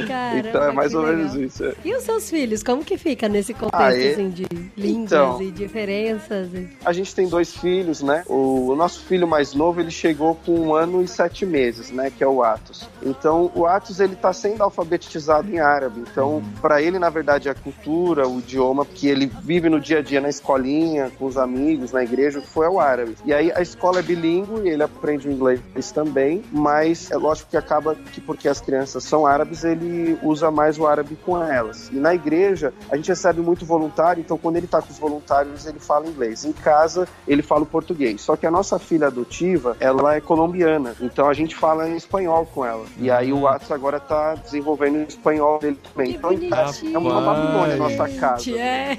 Caramba, 0.07 0.49
então 0.49 0.63
é 0.63 0.71
mais 0.71 0.93
ou 0.93 1.01
legal. 1.01 1.17
menos 1.17 1.35
isso. 1.35 1.63
É. 1.65 1.73
E 1.83 1.95
os 1.95 2.03
seus 2.03 2.29
filhos, 2.29 2.63
como 2.63 2.83
que 2.83 2.97
fica 2.97 3.27
nesse 3.27 3.53
contexto 3.53 3.73
ah, 3.75 3.97
é? 3.97 4.11
assim, 4.11 4.29
de 4.29 4.45
línguas 4.75 5.11
então, 5.11 5.41
e 5.41 5.51
diferenças? 5.51 6.49
A 6.83 6.93
gente 6.93 7.13
tem 7.13 7.27
dois 7.27 7.55
filhos, 7.55 8.01
né? 8.01 8.23
O, 8.27 8.69
o, 8.71 8.75
nosso 8.75 9.01
filho 9.03 9.27
mais 9.27 9.53
novo, 9.53 9.79
ele 9.79 9.91
chegou 9.91 10.35
com 10.45 10.53
um 10.53 10.73
ano 10.73 11.01
e 11.01 11.07
sete 11.07 11.45
meses, 11.45 11.91
né? 11.91 12.11
Que 12.15 12.23
é 12.23 12.27
o 12.27 12.43
Atos. 12.43 12.89
Então, 13.01 13.51
o 13.55 13.65
Atos, 13.65 13.99
ele 13.99 14.15
tá 14.15 14.33
sendo 14.33 14.63
alfabetizado 14.63 15.49
em 15.49 15.59
árabe. 15.59 16.01
Então, 16.01 16.37
hum. 16.37 16.43
para 16.61 16.81
ele, 16.81 16.99
na 16.99 17.09
verdade, 17.09 17.49
a 17.49 17.55
cultura, 17.55 18.27
o 18.27 18.39
idioma 18.39 18.85
que 18.85 19.07
ele 19.07 19.31
vive 19.43 19.69
no 19.69 19.79
dia 19.79 19.99
a 19.99 20.01
dia 20.01 20.21
na 20.21 20.29
escolinha, 20.29 21.11
com 21.17 21.25
os 21.25 21.37
amigos, 21.37 21.91
na 21.91 22.03
igreja, 22.03 22.41
foi 22.41 22.67
o 22.67 22.79
árabe. 22.79 23.15
E 23.25 23.33
aí 23.33 23.51
a 23.51 23.61
escola 23.61 23.99
é 23.99 24.01
bilíngue, 24.01 24.67
ele 24.67 24.83
aprende 24.83 25.27
o 25.27 25.31
inglês 25.31 25.61
também, 25.93 26.43
mas 26.51 27.11
é 27.13 27.17
lógico 27.17 27.49
que 27.51 27.57
acaba 27.57 27.95
que 27.95 28.19
porque 28.19 28.47
as 28.47 28.59
crianças 28.59 29.03
são 29.03 29.25
árabes, 29.25 29.63
ele 29.63 30.17
usa 30.23 30.49
mais 30.49 30.79
o 30.79 30.87
árabe 30.87 31.15
com 31.23 31.41
elas. 31.41 31.89
E 31.91 31.95
na 31.95 32.13
igreja, 32.13 32.73
a 32.89 32.95
gente 32.95 33.09
recebe 33.09 33.41
muito 33.41 33.65
voluntário, 33.65 34.21
então 34.21 34.37
quando 34.37 34.57
ele 34.57 34.67
tá 34.67 34.81
com 34.81 34.91
os 34.91 34.97
voluntários, 34.97 35.65
ele 35.65 35.79
fala 35.79 36.07
inglês. 36.07 36.43
Em 36.43 36.51
casa, 36.51 37.07
ele 37.27 37.41
fala 37.41 37.63
o 37.63 37.65
português. 37.65 38.21
Só 38.21 38.35
que 38.35 38.47
a 38.47 38.51
nossa 38.51 38.79
filha 38.79 39.07
adotiva, 39.07 39.77
ela 39.79 40.15
é 40.15 40.21
colombiana, 40.21 40.95
então 40.99 41.29
a 41.29 41.33
gente 41.33 41.55
fala 41.55 41.87
em 41.87 41.95
espanhol 41.95 42.47
com 42.53 42.65
ela. 42.65 42.85
E 42.97 43.11
aí 43.11 43.31
o 43.31 43.47
Atos 43.47 43.71
agora 43.71 43.99
tá 43.99 44.35
desenvolvendo 44.35 44.97
o 44.97 45.03
espanhol 45.03 45.59
dele 45.59 45.79
também. 45.93 46.13
Que 46.13 46.17
então 46.17 46.31
é 46.31 46.97
uma 46.97 47.21
Babilônia 47.21 47.75
a 47.75 47.77
nossa 47.77 48.09
casa. 48.09 48.51
É. 48.57 48.97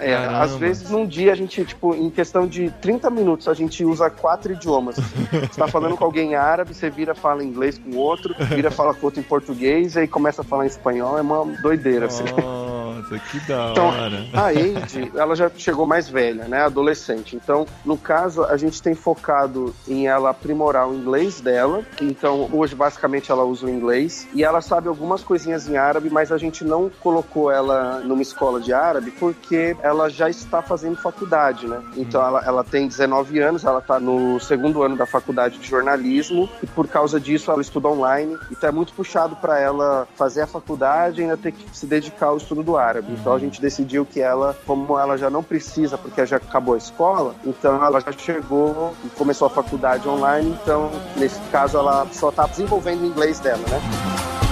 é 0.00 0.14
às 0.14 0.54
vezes 0.54 0.90
num 0.90 1.06
dia 1.06 1.32
a 1.32 1.34
gente, 1.34 1.64
tipo, 1.64 1.94
em 1.94 2.10
questão 2.10 2.46
de 2.46 2.70
30 2.80 3.10
minutos, 3.10 3.48
a 3.48 3.54
gente 3.54 3.84
usa 3.84 4.08
quatro 4.08 4.52
idiomas. 4.52 4.96
Você 4.96 5.60
tá 5.60 5.68
falando 5.68 5.96
com 5.96 6.04
alguém 6.04 6.34
árabe, 6.34 6.74
você 6.74 6.88
vira 6.88 7.14
fala 7.14 7.33
inglês 7.42 7.78
com 7.78 7.96
outro, 7.96 8.34
vira 8.54 8.70
fala 8.70 8.94
com 8.94 9.06
outro 9.06 9.20
em 9.20 9.24
português, 9.24 9.96
e 9.96 10.00
aí 10.00 10.08
começa 10.08 10.42
a 10.42 10.44
falar 10.44 10.64
em 10.64 10.68
espanhol, 10.68 11.18
é 11.18 11.22
uma 11.22 11.44
doideira, 11.60 12.06
assim. 12.06 12.24
Nossa, 12.24 12.73
Nossa, 13.10 13.18
que 13.18 13.40
da 13.40 13.70
Então, 13.70 13.86
hora. 13.88 14.26
a 14.32 14.52
Eide, 14.54 15.12
ela 15.14 15.34
já 15.34 15.50
chegou 15.56 15.86
mais 15.86 16.08
velha, 16.08 16.44
né? 16.44 16.62
Adolescente. 16.62 17.36
Então, 17.36 17.66
no 17.84 17.96
caso, 17.96 18.44
a 18.44 18.56
gente 18.56 18.82
tem 18.82 18.94
focado 18.94 19.74
em 19.86 20.06
ela 20.06 20.30
aprimorar 20.30 20.88
o 20.88 20.94
inglês 20.94 21.40
dela. 21.40 21.82
Então, 22.00 22.48
hoje, 22.52 22.74
basicamente, 22.74 23.30
ela 23.30 23.44
usa 23.44 23.66
o 23.66 23.70
inglês. 23.70 24.26
E 24.34 24.42
ela 24.44 24.60
sabe 24.60 24.88
algumas 24.88 25.22
coisinhas 25.22 25.68
em 25.68 25.76
árabe, 25.76 26.10
mas 26.10 26.32
a 26.32 26.38
gente 26.38 26.64
não 26.64 26.90
colocou 27.00 27.50
ela 27.50 28.00
numa 28.00 28.22
escola 28.22 28.60
de 28.60 28.72
árabe 28.72 29.10
porque 29.12 29.76
ela 29.82 30.08
já 30.08 30.28
está 30.28 30.62
fazendo 30.62 30.96
faculdade, 30.96 31.66
né? 31.66 31.80
Então, 31.96 32.24
ela, 32.24 32.44
ela 32.44 32.64
tem 32.64 32.86
19 32.88 33.38
anos, 33.40 33.64
ela 33.64 33.78
está 33.78 34.00
no 34.00 34.38
segundo 34.40 34.82
ano 34.82 34.96
da 34.96 35.06
faculdade 35.06 35.58
de 35.58 35.68
jornalismo. 35.68 36.48
E 36.62 36.66
por 36.66 36.88
causa 36.88 37.20
disso, 37.20 37.50
ela 37.50 37.60
estuda 37.60 37.88
online. 37.88 38.36
Então, 38.50 38.68
é 38.68 38.72
muito 38.72 38.92
puxado 38.92 39.36
para 39.36 39.58
ela 39.58 40.06
fazer 40.16 40.42
a 40.42 40.46
faculdade 40.46 41.20
e 41.20 41.24
ainda 41.24 41.36
ter 41.36 41.52
que 41.52 41.64
se 41.76 41.86
dedicar 41.86 42.26
ao 42.26 42.36
estudo 42.36 42.62
do 42.62 42.76
árabe. 42.76 42.93
Então, 42.98 43.34
a 43.34 43.38
gente 43.38 43.60
decidiu 43.60 44.04
que 44.04 44.20
ela, 44.20 44.56
como 44.66 44.98
ela 44.98 45.16
já 45.16 45.30
não 45.30 45.42
precisa, 45.42 45.96
porque 45.96 46.24
já 46.26 46.36
acabou 46.36 46.74
a 46.74 46.78
escola, 46.78 47.34
então 47.44 47.84
ela 47.84 48.00
já 48.00 48.12
chegou 48.12 48.94
e 49.04 49.08
começou 49.10 49.46
a 49.46 49.50
faculdade 49.50 50.08
online. 50.08 50.56
Então, 50.62 50.90
nesse 51.16 51.40
caso, 51.50 51.78
ela 51.78 52.06
só 52.12 52.28
está 52.28 52.46
desenvolvendo 52.46 53.02
o 53.02 53.06
inglês 53.06 53.40
dela, 53.40 53.62
né? 53.68 54.43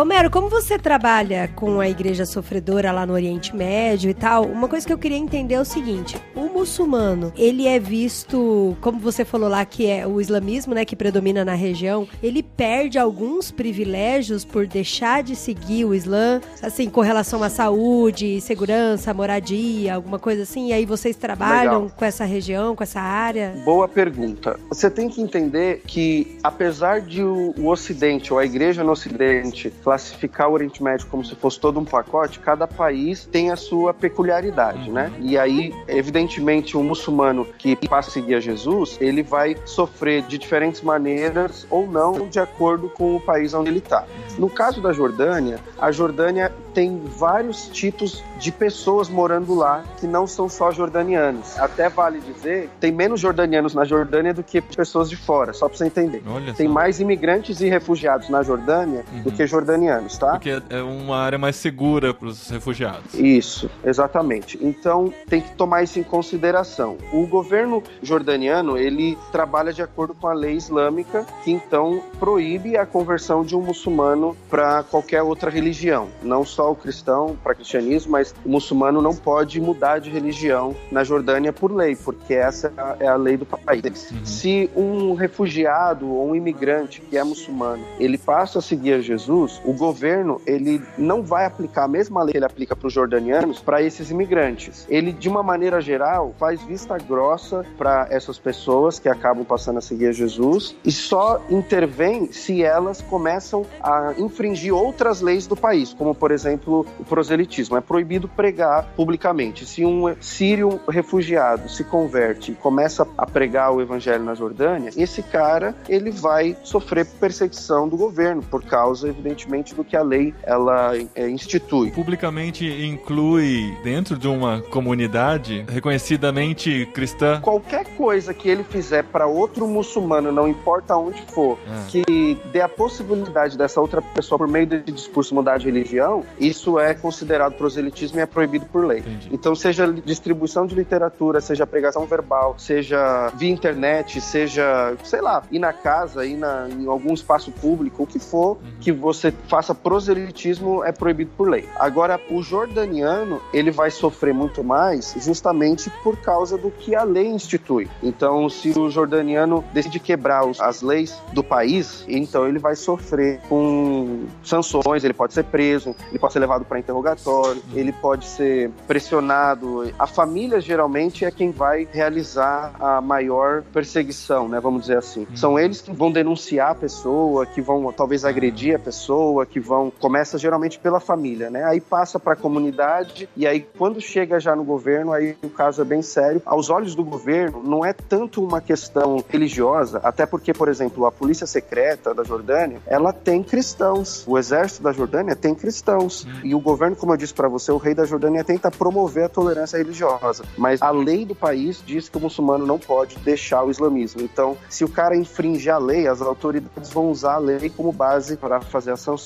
Homero, 0.00 0.30
como 0.30 0.48
você 0.48 0.78
trabalha 0.78 1.48
com 1.56 1.80
a 1.80 1.88
igreja 1.88 2.24
sofredora 2.24 2.92
lá 2.92 3.04
no 3.04 3.14
Oriente 3.14 3.54
Médio 3.54 4.08
e 4.08 4.14
tal, 4.14 4.44
uma 4.44 4.68
coisa 4.68 4.86
que 4.86 4.92
eu 4.92 4.98
queria 4.98 5.18
entender 5.18 5.56
é 5.56 5.60
o 5.60 5.64
seguinte: 5.64 6.16
o 6.36 6.42
muçulmano, 6.42 7.32
ele 7.36 7.66
é 7.66 7.80
visto, 7.80 8.76
como 8.80 9.00
você 9.00 9.24
falou 9.24 9.48
lá, 9.48 9.64
que 9.64 9.88
é 9.88 10.06
o 10.06 10.20
islamismo, 10.20 10.72
né, 10.72 10.84
que 10.84 10.94
predomina 10.94 11.44
na 11.44 11.54
região, 11.54 12.06
ele 12.22 12.44
perde 12.44 12.96
alguns 12.96 13.50
privilégios 13.50 14.44
por 14.44 14.68
deixar 14.68 15.24
de 15.24 15.34
seguir 15.34 15.84
o 15.84 15.92
Islã, 15.92 16.40
assim, 16.62 16.88
com 16.88 17.00
relação 17.00 17.42
à 17.42 17.50
saúde, 17.50 18.40
segurança, 18.40 19.12
moradia, 19.12 19.96
alguma 19.96 20.20
coisa 20.20 20.44
assim, 20.44 20.68
e 20.68 20.72
aí 20.72 20.86
vocês 20.86 21.16
trabalham 21.16 21.82
Legal. 21.82 21.96
com 21.96 22.04
essa 22.04 22.24
região, 22.24 22.76
com 22.76 22.84
essa 22.84 23.00
área? 23.00 23.52
Boa 23.64 23.88
pergunta. 23.88 24.60
Você 24.68 24.88
tem 24.88 25.08
que 25.08 25.20
entender 25.20 25.82
que, 25.84 26.38
apesar 26.40 27.00
de 27.00 27.24
o, 27.24 27.52
o 27.58 27.66
Ocidente, 27.66 28.32
ou 28.32 28.38
a 28.38 28.44
igreja 28.44 28.84
no 28.84 28.92
Ocidente, 28.92 29.72
classificar 29.88 30.50
o 30.50 30.52
Oriente 30.52 30.82
Médio 30.82 31.06
como 31.06 31.24
se 31.24 31.34
fosse 31.34 31.58
todo 31.58 31.80
um 31.80 31.84
pacote, 31.84 32.38
cada 32.40 32.66
país 32.66 33.24
tem 33.24 33.50
a 33.50 33.56
sua 33.56 33.94
peculiaridade, 33.94 34.90
né? 34.90 35.10
E 35.18 35.38
aí, 35.38 35.74
evidentemente, 35.88 36.76
um 36.76 36.82
muçulmano 36.82 37.46
que 37.56 37.74
passa 37.88 38.10
a 38.10 38.12
seguir 38.12 38.34
a 38.34 38.40
Jesus, 38.40 38.98
ele 39.00 39.22
vai 39.22 39.56
sofrer 39.64 40.20
de 40.24 40.36
diferentes 40.36 40.82
maneiras 40.82 41.66
ou 41.70 41.86
não, 41.86 42.28
de 42.28 42.38
acordo 42.38 42.90
com 42.90 43.16
o 43.16 43.20
país 43.20 43.54
onde 43.54 43.70
ele 43.70 43.78
está. 43.78 44.04
No 44.38 44.50
caso 44.50 44.82
da 44.82 44.92
Jordânia, 44.92 45.58
a 45.78 45.90
Jordânia 45.90 46.52
tem 46.74 47.00
vários 47.04 47.68
tipos 47.68 48.22
de 48.38 48.52
pessoas 48.52 49.08
morando 49.08 49.54
lá 49.54 49.82
que 49.98 50.06
não 50.06 50.26
são 50.26 50.48
só 50.48 50.70
jordanianos. 50.70 51.58
Até 51.58 51.88
vale 51.88 52.20
dizer, 52.20 52.70
tem 52.78 52.92
menos 52.92 53.20
jordanianos 53.20 53.74
na 53.74 53.84
Jordânia 53.84 54.32
do 54.34 54.44
que 54.44 54.60
pessoas 54.60 55.08
de 55.10 55.16
fora, 55.16 55.52
só 55.52 55.66
para 55.68 55.76
você 55.76 55.86
entender. 55.86 56.22
Olha 56.26 56.52
Tem 56.54 56.66
só. 56.66 56.72
mais 56.72 57.00
imigrantes 57.00 57.60
e 57.60 57.68
refugiados 57.68 58.28
na 58.28 58.42
Jordânia 58.42 59.04
do 59.24 59.32
que 59.32 59.44
jordanianos, 59.46 59.77
tá? 60.18 60.32
Porque 60.32 60.60
é 60.70 60.82
uma 60.82 61.16
área 61.18 61.38
mais 61.38 61.56
segura 61.56 62.12
para 62.12 62.28
os 62.28 62.48
refugiados. 62.48 63.14
Isso, 63.14 63.70
exatamente. 63.84 64.58
Então 64.60 65.12
tem 65.28 65.40
que 65.40 65.52
tomar 65.54 65.82
isso 65.82 65.98
em 65.98 66.02
consideração. 66.02 66.96
O 67.12 67.26
governo 67.26 67.82
jordaniano 68.02 68.76
ele 68.76 69.16
trabalha 69.32 69.72
de 69.72 69.82
acordo 69.82 70.14
com 70.14 70.26
a 70.26 70.32
lei 70.32 70.54
islâmica, 70.54 71.26
que 71.44 71.50
então 71.50 72.02
proíbe 72.18 72.76
a 72.76 72.86
conversão 72.86 73.42
de 73.44 73.54
um 73.56 73.60
muçulmano 73.60 74.36
para 74.48 74.82
qualquer 74.82 75.22
outra 75.22 75.50
religião, 75.50 76.08
não 76.22 76.44
só 76.44 76.70
o 76.72 76.76
cristão 76.76 77.36
para 77.42 77.54
cristianismo, 77.54 78.12
mas 78.12 78.34
o 78.44 78.48
muçulmano 78.48 79.00
não 79.02 79.14
pode 79.14 79.60
mudar 79.60 79.98
de 79.98 80.10
religião 80.10 80.74
na 80.90 81.04
Jordânia 81.04 81.52
por 81.52 81.72
lei, 81.72 81.96
porque 81.96 82.34
essa 82.34 82.72
é 82.76 82.80
a- 82.80 82.96
é 83.00 83.06
a 83.08 83.16
lei 83.16 83.36
do 83.36 83.46
país. 83.46 84.10
Uhum. 84.10 84.24
Se 84.24 84.70
um 84.76 85.14
refugiado 85.14 86.08
ou 86.08 86.28
um 86.30 86.34
imigrante 86.34 87.00
que 87.00 87.16
é 87.16 87.24
muçulmano, 87.24 87.82
ele 87.98 88.18
passa 88.18 88.58
a 88.58 88.62
seguir 88.62 88.94
a 88.94 89.00
Jesus, 89.00 89.60
o 89.68 89.72
governo 89.74 90.40
ele 90.46 90.82
não 90.96 91.22
vai 91.22 91.44
aplicar 91.44 91.84
a 91.84 91.88
mesma 91.88 92.22
lei 92.22 92.32
que 92.32 92.38
ele 92.38 92.46
aplica 92.46 92.74
para 92.74 92.86
os 92.86 92.92
jordanianos 92.92 93.60
para 93.60 93.82
esses 93.82 94.10
imigrantes. 94.10 94.86
Ele, 94.88 95.12
de 95.12 95.28
uma 95.28 95.42
maneira 95.42 95.78
geral, 95.78 96.34
faz 96.38 96.62
vista 96.62 96.96
grossa 96.96 97.66
para 97.76 98.06
essas 98.10 98.38
pessoas 98.38 98.98
que 98.98 99.10
acabam 99.10 99.44
passando 99.44 99.76
a 99.76 99.82
seguir 99.82 100.06
a 100.06 100.12
Jesus 100.12 100.74
e 100.82 100.90
só 100.90 101.44
intervém 101.50 102.32
se 102.32 102.62
elas 102.62 103.02
começam 103.02 103.66
a 103.82 104.14
infringir 104.16 104.74
outras 104.74 105.20
leis 105.20 105.46
do 105.46 105.54
país, 105.54 105.92
como 105.92 106.14
por 106.14 106.30
exemplo 106.30 106.86
o 106.98 107.04
proselitismo. 107.04 107.76
É 107.76 107.82
proibido 107.82 108.26
pregar 108.26 108.86
publicamente. 108.96 109.66
Se 109.66 109.84
um 109.84 110.16
sírio 110.18 110.80
refugiado 110.88 111.68
se 111.68 111.84
converte 111.84 112.52
e 112.52 112.54
começa 112.54 113.06
a 113.18 113.26
pregar 113.26 113.70
o 113.70 113.82
evangelho 113.82 114.24
na 114.24 114.32
Jordânia, 114.32 114.90
esse 114.96 115.22
cara 115.22 115.74
ele 115.86 116.10
vai 116.10 116.56
sofrer 116.62 117.04
perseguição 117.04 117.86
do 117.86 117.98
governo 117.98 118.42
por 118.42 118.64
causa, 118.64 119.08
evidentemente, 119.08 119.57
do 119.74 119.84
que 119.84 119.96
a 119.96 120.02
lei 120.02 120.34
ela 120.42 120.92
é, 121.14 121.28
institui. 121.28 121.90
Publicamente 121.90 122.66
inclui 122.66 123.76
dentro 123.82 124.16
de 124.16 124.28
uma 124.28 124.60
comunidade 124.62 125.64
reconhecidamente 125.68 126.86
cristã. 126.94 127.40
Qualquer 127.40 127.84
coisa 127.96 128.32
que 128.32 128.48
ele 128.48 128.64
fizer 128.64 129.04
para 129.04 129.26
outro 129.26 129.66
muçulmano, 129.66 130.32
não 130.32 130.48
importa 130.48 130.96
onde 130.96 131.20
for, 131.22 131.58
Ah. 131.68 131.84
que 131.88 132.38
dê 132.52 132.60
a 132.60 132.68
possibilidade 132.68 133.56
dessa 133.58 133.80
outra 133.80 134.00
pessoa, 134.00 134.38
por 134.38 134.48
meio 134.48 134.66
desse 134.66 134.92
discurso, 134.92 135.34
mudar 135.34 135.58
de 135.58 135.66
religião, 135.66 136.24
isso 136.38 136.78
é 136.78 136.94
considerado 136.94 137.54
proselitismo 137.54 138.18
e 138.18 138.22
é 138.22 138.26
proibido 138.26 138.66
por 138.66 138.84
lei. 138.84 139.00
Entendi. 139.00 139.28
Então, 139.32 139.54
seja 139.54 139.86
distribuição 139.92 140.66
de 140.66 140.74
literatura, 140.74 141.40
seja 141.40 141.66
pregação 141.66 142.06
verbal, 142.06 142.54
seja 142.58 143.28
via 143.36 143.50
internet, 143.50 144.20
seja, 144.20 144.94
sei 145.04 145.20
lá, 145.20 145.42
ir 145.50 145.58
na 145.58 145.72
casa, 145.72 146.24
ir 146.24 146.36
na, 146.36 146.68
em 146.68 146.86
algum 146.86 147.12
espaço 147.14 147.50
público, 147.50 148.02
o 148.02 148.06
que 148.06 148.18
for, 148.18 148.58
que 148.80 148.92
você 148.92 149.32
faça 149.48 149.74
proselitismo 149.74 150.84
é 150.84 150.92
proibido 150.92 151.30
por 151.36 151.48
lei. 151.48 151.68
Agora, 151.76 152.20
o 152.30 152.42
jordaniano, 152.42 153.40
ele 153.52 153.70
vai 153.70 153.90
sofrer 153.90 154.34
muito 154.34 154.62
mais 154.62 155.14
justamente 155.18 155.90
por 156.02 156.16
causa 156.18 156.56
do 156.56 156.70
que 156.70 156.94
a 156.94 157.02
lei 157.02 157.26
institui. 157.26 157.88
Então, 158.02 158.48
se 158.48 158.78
o 158.78 158.90
jordaniano 158.90 159.64
decide 159.72 159.98
quebrar 159.98 160.42
as 160.60 160.82
leis 160.82 161.20
do 161.32 161.42
país, 161.42 162.04
então 162.08 162.46
ele 162.46 162.58
vai 162.58 162.76
sofrer 162.76 163.40
com 163.48 164.26
sanções, 164.42 165.04
ele 165.04 165.14
pode 165.14 165.32
ser 165.32 165.44
preso, 165.44 165.94
ele 166.10 166.18
pode 166.18 166.32
ser 166.32 166.38
levado 166.40 166.64
para 166.64 166.78
interrogatório, 166.78 167.62
ele 167.74 167.92
pode 167.92 168.26
ser 168.26 168.70
pressionado. 168.86 169.92
A 169.98 170.06
família 170.06 170.60
geralmente 170.60 171.24
é 171.24 171.30
quem 171.30 171.50
vai 171.50 171.88
realizar 171.90 172.72
a 172.78 173.00
maior 173.00 173.62
perseguição, 173.72 174.48
né? 174.48 174.60
Vamos 174.60 174.82
dizer 174.82 174.98
assim. 174.98 175.26
São 175.34 175.58
eles 175.58 175.80
que 175.80 175.92
vão 175.92 176.12
denunciar 176.12 176.72
a 176.72 176.74
pessoa, 176.74 177.46
que 177.46 177.60
vão 177.60 177.92
talvez 177.92 178.24
agredir 178.24 178.76
a 178.76 178.78
pessoa, 178.78 179.37
que 179.46 179.60
vão 179.60 179.90
começa 179.90 180.38
geralmente 180.38 180.78
pela 180.78 181.00
família, 181.00 181.50
né? 181.50 181.64
Aí 181.64 181.80
passa 181.80 182.18
para 182.18 182.34
a 182.34 182.36
comunidade 182.36 183.28
e 183.36 183.46
aí 183.46 183.60
quando 183.60 184.00
chega 184.00 184.40
já 184.40 184.54
no 184.54 184.64
governo, 184.64 185.12
aí 185.12 185.36
o 185.42 185.50
caso 185.50 185.82
é 185.82 185.84
bem 185.84 186.02
sério. 186.02 186.42
Aos 186.44 186.70
olhos 186.70 186.94
do 186.94 187.04
governo, 187.04 187.62
não 187.62 187.84
é 187.84 187.92
tanto 187.92 188.42
uma 188.42 188.60
questão 188.60 189.22
religiosa, 189.28 190.00
até 190.02 190.26
porque, 190.26 190.52
por 190.52 190.68
exemplo, 190.68 191.06
a 191.06 191.12
polícia 191.12 191.46
secreta 191.46 192.14
da 192.14 192.24
Jordânia, 192.24 192.80
ela 192.86 193.12
tem 193.12 193.42
cristãos. 193.42 194.24
O 194.26 194.38
exército 194.38 194.82
da 194.82 194.92
Jordânia 194.92 195.36
tem 195.36 195.54
cristãos. 195.54 196.26
E 196.42 196.54
o 196.54 196.60
governo, 196.60 196.96
como 196.96 197.12
eu 197.12 197.16
disse 197.16 197.34
para 197.34 197.48
você, 197.48 197.70
o 197.72 197.76
rei 197.76 197.94
da 197.94 198.04
Jordânia 198.04 198.44
tenta 198.44 198.70
promover 198.70 199.24
a 199.24 199.28
tolerância 199.28 199.76
religiosa. 199.76 200.44
Mas 200.56 200.82
a 200.82 200.90
lei 200.90 201.24
do 201.24 201.34
país 201.34 201.82
diz 201.84 202.08
que 202.08 202.16
o 202.16 202.20
muçulmano 202.20 202.66
não 202.66 202.78
pode 202.78 203.18
deixar 203.18 203.64
o 203.64 203.70
islamismo. 203.70 204.22
Então, 204.22 204.56
se 204.68 204.84
o 204.84 204.88
cara 204.88 205.16
infringir 205.16 205.72
a 205.72 205.78
lei, 205.78 206.06
as 206.06 206.20
autoridades 206.20 206.90
vão 206.90 207.10
usar 207.10 207.34
a 207.34 207.38
lei 207.38 207.70
como 207.70 207.92
base 207.92 208.36
para 208.36 208.60
fazer 208.60 208.92
as 208.92 209.00
sanções, 209.00 209.18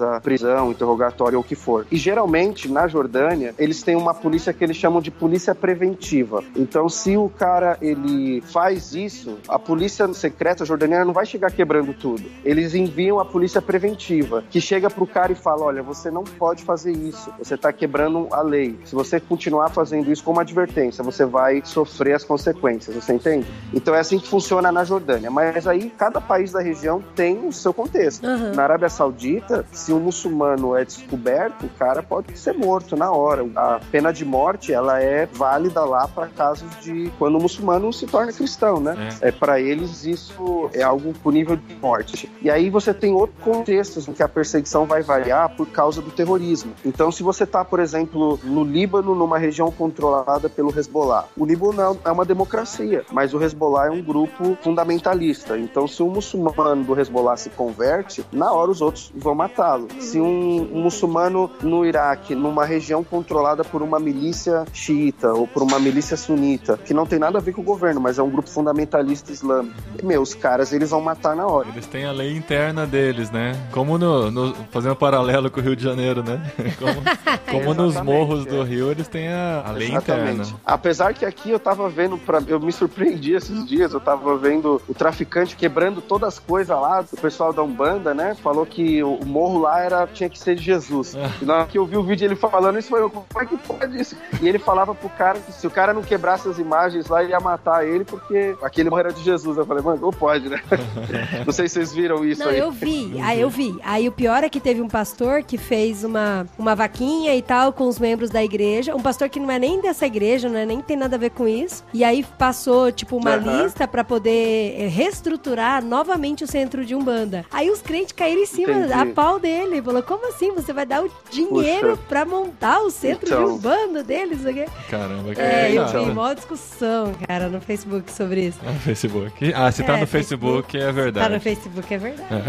a 0.00 0.20
prisão, 0.20 0.70
interrogatório 0.70 1.38
ou 1.38 1.44
o 1.44 1.46
que 1.46 1.54
for. 1.54 1.86
E 1.90 1.96
geralmente, 1.96 2.70
na 2.70 2.86
Jordânia, 2.88 3.54
eles 3.58 3.82
têm 3.82 3.96
uma 3.96 4.14
polícia 4.14 4.52
que 4.52 4.62
eles 4.64 4.76
chamam 4.76 5.00
de 5.00 5.10
polícia 5.10 5.54
preventiva. 5.54 6.42
Então, 6.56 6.88
se 6.88 7.16
o 7.16 7.28
cara 7.28 7.76
ele 7.80 8.40
faz 8.40 8.94
isso, 8.94 9.38
a 9.48 9.58
polícia 9.58 10.12
secreta 10.14 10.64
jordaniana 10.64 11.04
não 11.04 11.12
vai 11.12 11.26
chegar 11.26 11.50
quebrando 11.50 11.92
tudo. 11.94 12.24
Eles 12.44 12.74
enviam 12.74 13.18
a 13.20 13.24
polícia 13.24 13.60
preventiva, 13.60 14.44
que 14.50 14.60
chega 14.60 14.90
pro 14.90 15.06
cara 15.06 15.32
e 15.32 15.34
fala: 15.34 15.64
olha, 15.64 15.82
você 15.82 16.10
não 16.10 16.24
pode 16.24 16.62
fazer 16.62 16.92
isso. 16.92 17.30
Você 17.38 17.54
está 17.54 17.72
quebrando 17.72 18.28
a 18.30 18.42
lei. 18.42 18.78
Se 18.84 18.94
você 18.94 19.20
continuar 19.20 19.70
fazendo 19.70 20.10
isso 20.10 20.24
como 20.24 20.40
advertência, 20.40 21.02
você 21.02 21.24
vai 21.24 21.62
sofrer 21.64 22.14
as 22.14 22.24
consequências, 22.24 22.94
você 22.96 23.12
entende? 23.12 23.46
Então 23.72 23.94
é 23.94 24.00
assim 24.00 24.18
que 24.18 24.28
funciona 24.28 24.70
na 24.70 24.84
Jordânia. 24.84 25.30
Mas 25.30 25.66
aí 25.66 25.90
cada 25.96 26.20
país 26.20 26.52
da 26.52 26.60
região 26.60 27.02
tem 27.14 27.46
o 27.46 27.52
seu 27.52 27.72
contexto. 27.72 28.26
Uhum. 28.26 28.52
Na 28.54 28.62
Arábia 28.64 28.88
Saudita, 28.88 29.33
se 29.72 29.92
um 29.92 30.00
muçulmano 30.00 30.76
é 30.76 30.84
descoberto, 30.84 31.66
o 31.66 31.68
cara 31.70 32.02
pode 32.02 32.36
ser 32.38 32.54
morto 32.54 32.96
na 32.96 33.10
hora. 33.10 33.46
A 33.54 33.80
pena 33.90 34.12
de 34.12 34.24
morte, 34.24 34.72
ela 34.72 35.00
é 35.00 35.26
válida 35.26 35.84
lá 35.84 36.08
para 36.08 36.26
casos 36.28 36.68
de 36.80 37.10
quando 37.18 37.38
o 37.38 37.42
muçulmano 37.42 37.92
se 37.92 38.06
torna 38.06 38.32
cristão, 38.32 38.80
né? 38.80 39.08
É, 39.20 39.30
para 39.30 39.60
eles 39.60 40.04
isso 40.04 40.70
é 40.72 40.82
algo 40.82 41.12
punível 41.22 41.56
de 41.56 41.74
morte. 41.76 42.30
E 42.40 42.50
aí 42.50 42.70
você 42.70 42.92
tem 42.92 43.12
outros 43.12 43.42
contextos 43.42 44.08
em 44.08 44.12
que 44.12 44.22
a 44.22 44.28
perseguição 44.28 44.84
vai 44.86 45.02
variar 45.02 45.54
por 45.56 45.66
causa 45.68 46.00
do 46.00 46.10
terrorismo. 46.10 46.72
Então, 46.84 47.10
se 47.10 47.22
você 47.22 47.44
está, 47.44 47.64
por 47.64 47.80
exemplo, 47.80 48.38
no 48.42 48.64
Líbano, 48.64 49.14
numa 49.14 49.38
região 49.38 49.70
controlada 49.70 50.48
pelo 50.48 50.76
Hezbollah, 50.76 51.26
o 51.36 51.44
Líbano 51.44 51.98
é 52.04 52.10
uma 52.10 52.24
democracia, 52.24 53.04
mas 53.12 53.34
o 53.34 53.42
Hezbollah 53.42 53.86
é 53.86 53.90
um 53.90 54.02
grupo 54.02 54.56
fundamentalista. 54.62 55.58
Então, 55.58 55.86
se 55.86 56.02
um 56.02 56.10
muçulmano 56.10 56.84
do 56.84 56.98
Hezbollah 56.98 57.36
se 57.36 57.50
converte, 57.50 58.24
na 58.32 58.52
hora 58.52 58.70
os 58.70 58.80
outros 58.80 59.12
vão 59.24 59.34
matá-lo. 59.34 59.88
Se 59.98 60.20
um, 60.20 60.68
um 60.72 60.82
muçulmano 60.82 61.50
no 61.62 61.84
Iraque, 61.84 62.34
numa 62.34 62.64
região 62.64 63.02
controlada 63.02 63.64
por 63.64 63.82
uma 63.82 63.98
milícia 63.98 64.64
xiita 64.72 65.32
ou 65.32 65.48
por 65.48 65.62
uma 65.62 65.80
milícia 65.80 66.16
sunita, 66.16 66.78
que 66.84 66.92
não 66.92 67.06
tem 67.06 67.18
nada 67.18 67.38
a 67.38 67.40
ver 67.40 67.52
com 67.52 67.62
o 67.62 67.64
governo, 67.64 68.00
mas 68.00 68.18
é 68.18 68.22
um 68.22 68.30
grupo 68.30 68.48
fundamentalista 68.48 69.32
islâmico, 69.32 69.74
meu, 70.02 70.20
os 70.20 70.34
caras 70.34 70.72
eles 70.72 70.90
vão 70.90 71.00
matar 71.00 71.34
na 71.34 71.46
hora. 71.46 71.68
Eles 71.68 71.86
têm 71.86 72.04
a 72.04 72.12
lei 72.12 72.36
interna 72.36 72.86
deles, 72.86 73.30
né? 73.30 73.52
Como 73.72 73.96
no, 73.96 74.30
no 74.30 74.54
fazendo 74.70 74.92
um 74.92 74.96
paralelo 74.96 75.50
com 75.50 75.60
o 75.60 75.62
Rio 75.62 75.74
de 75.74 75.82
Janeiro, 75.82 76.22
né? 76.22 76.40
Como, 76.78 77.02
como 77.50 77.74
nos 77.74 78.00
morros 78.00 78.44
do 78.44 78.62
Rio, 78.62 78.90
eles 78.90 79.06
têm 79.08 79.28
a, 79.28 79.62
a 79.64 79.70
lei 79.70 79.88
Exatamente. 79.88 80.32
interna. 80.32 80.60
Apesar 80.64 81.14
que 81.14 81.24
aqui 81.24 81.50
eu 81.50 81.58
tava 81.58 81.88
vendo, 81.88 82.18
pra, 82.18 82.42
eu 82.46 82.58
me 82.60 82.72
surpreendi 82.72 83.32
esses 83.32 83.66
dias, 83.66 83.94
eu 83.94 84.00
tava 84.00 84.36
vendo 84.36 84.82
o 84.88 84.94
traficante 84.94 85.56
quebrando 85.56 86.00
todas 86.00 86.34
as 86.34 86.38
coisas 86.38 86.76
lá, 86.76 87.04
o 87.12 87.16
pessoal 87.16 87.52
da 87.52 87.62
Umbanda, 87.62 88.12
né? 88.12 88.34
Falou 88.34 88.66
que 88.66 89.02
o, 89.02 89.13
o 89.14 89.24
morro 89.26 89.58
lá 89.60 89.80
era, 89.80 90.06
tinha 90.06 90.28
que 90.28 90.38
ser 90.38 90.54
de 90.54 90.62
Jesus. 90.62 91.16
E 91.40 91.44
na 91.44 91.54
hora 91.56 91.66
que 91.66 91.78
eu 91.78 91.86
vi 91.86 91.96
o 91.96 92.02
vídeo 92.02 92.24
ele 92.26 92.36
falando 92.36 92.78
isso, 92.78 92.88
foi 92.88 93.08
como 93.08 93.24
é 93.36 93.46
que 93.46 93.56
pode 93.56 94.00
isso? 94.00 94.16
E 94.40 94.48
ele 94.48 94.58
falava 94.58 94.94
pro 94.94 95.08
cara 95.10 95.38
que 95.38 95.52
se 95.52 95.66
o 95.66 95.70
cara 95.70 95.92
não 95.92 96.02
quebrasse 96.02 96.48
as 96.48 96.58
imagens 96.58 97.08
lá, 97.08 97.22
ele 97.22 97.32
ia 97.32 97.40
matar 97.40 97.86
ele 97.86 98.04
porque 98.04 98.54
aquele 98.62 98.90
morro 98.90 99.00
era 99.00 99.12
de 99.12 99.22
Jesus. 99.22 99.56
Eu 99.56 99.66
falei, 99.66 99.82
mano, 99.82 100.00
não 100.00 100.10
pode, 100.10 100.48
né? 100.48 100.60
não 101.46 101.52
sei 101.52 101.68
se 101.68 101.74
vocês 101.74 101.92
viram 101.92 102.24
isso 102.24 102.42
Não, 102.42 102.50
aí. 102.50 102.58
eu 102.58 102.70
vi. 102.70 103.20
Aí 103.22 103.40
eu 103.40 103.50
vi. 103.50 103.76
Aí 103.84 104.08
o 104.08 104.12
pior 104.12 104.44
é 104.44 104.48
que 104.48 104.60
teve 104.60 104.80
um 104.80 104.88
pastor 104.88 105.42
que 105.42 105.56
fez 105.58 106.04
uma, 106.04 106.46
uma 106.58 106.74
vaquinha 106.74 107.34
e 107.34 107.42
tal 107.42 107.72
com 107.72 107.86
os 107.86 107.98
membros 107.98 108.30
da 108.30 108.42
igreja. 108.42 108.94
Um 108.94 109.00
pastor 109.02 109.28
que 109.28 109.40
não 109.40 109.50
é 109.50 109.58
nem 109.58 109.80
dessa 109.80 110.06
igreja, 110.06 110.48
não 110.48 110.58
é 110.58 110.66
nem 110.66 110.80
tem 110.80 110.96
nada 110.96 111.16
a 111.16 111.18
ver 111.18 111.30
com 111.30 111.46
isso. 111.46 111.84
E 111.92 112.04
aí 112.04 112.24
passou, 112.38 112.90
tipo, 112.92 113.16
uma 113.16 113.34
Aham. 113.34 113.62
lista 113.64 113.86
pra 113.86 114.04
poder 114.04 114.76
eh, 114.78 114.86
reestruturar 114.88 115.84
novamente 115.84 116.44
o 116.44 116.46
centro 116.46 116.84
de 116.84 116.94
Umbanda. 116.94 117.44
Aí 117.50 117.70
os 117.70 117.80
crentes 117.82 118.12
caíram 118.12 118.42
em 118.42 118.46
cima, 118.46 118.72
Entendi. 118.72 118.92
A 119.04 119.14
pau 119.14 119.38
dele. 119.38 119.80
Falou, 119.82 120.02
como 120.02 120.28
assim? 120.28 120.52
Você 120.54 120.72
vai 120.72 120.84
dar 120.86 121.02
o 121.04 121.10
dinheiro 121.30 121.90
Puxa. 121.90 122.02
pra 122.08 122.24
montar 122.24 122.80
o 122.80 122.90
centro 122.90 123.26
de 123.26 123.32
Então. 123.32 123.54
Umbanda 123.54 124.02
deles? 124.02 124.38
Não 124.42 124.52
sei 124.52 124.52
o 124.52 124.66
quê. 124.66 124.72
Caramba, 124.90 125.34
que 125.34 125.40
É, 125.40 125.72
eu 125.72 125.86
vi 126.06 126.10
mó 126.12 126.32
discussão, 126.32 127.12
cara, 127.26 127.48
no 127.48 127.60
Facebook 127.60 128.10
sobre 128.12 128.46
isso. 128.46 128.58
No 128.64 128.72
Facebook. 128.80 129.52
Ah, 129.54 129.70
se 129.70 129.82
tá 129.82 129.96
É, 129.96 130.00
no 130.00 130.06
Facebook, 130.06 130.76
é 130.76 130.92
verdade. 130.92 131.28
Tá 131.28 131.34
no 131.34 131.40
Facebook, 131.40 131.94
é 131.94 131.98
verdade. 131.98 132.44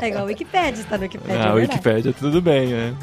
É, 0.00 0.08
igual 0.08 0.24
o 0.24 0.26
Wikipedia, 0.26 0.84
tá 0.88 0.96
no 0.96 1.02
Wikipedia. 1.04 1.34
Ah, 1.36 1.38
é 1.38 1.48
a 1.48 1.54
verdade. 1.54 1.72
Wikipédia, 1.72 2.12
tudo 2.18 2.40
bem, 2.40 2.68
né? 2.68 2.94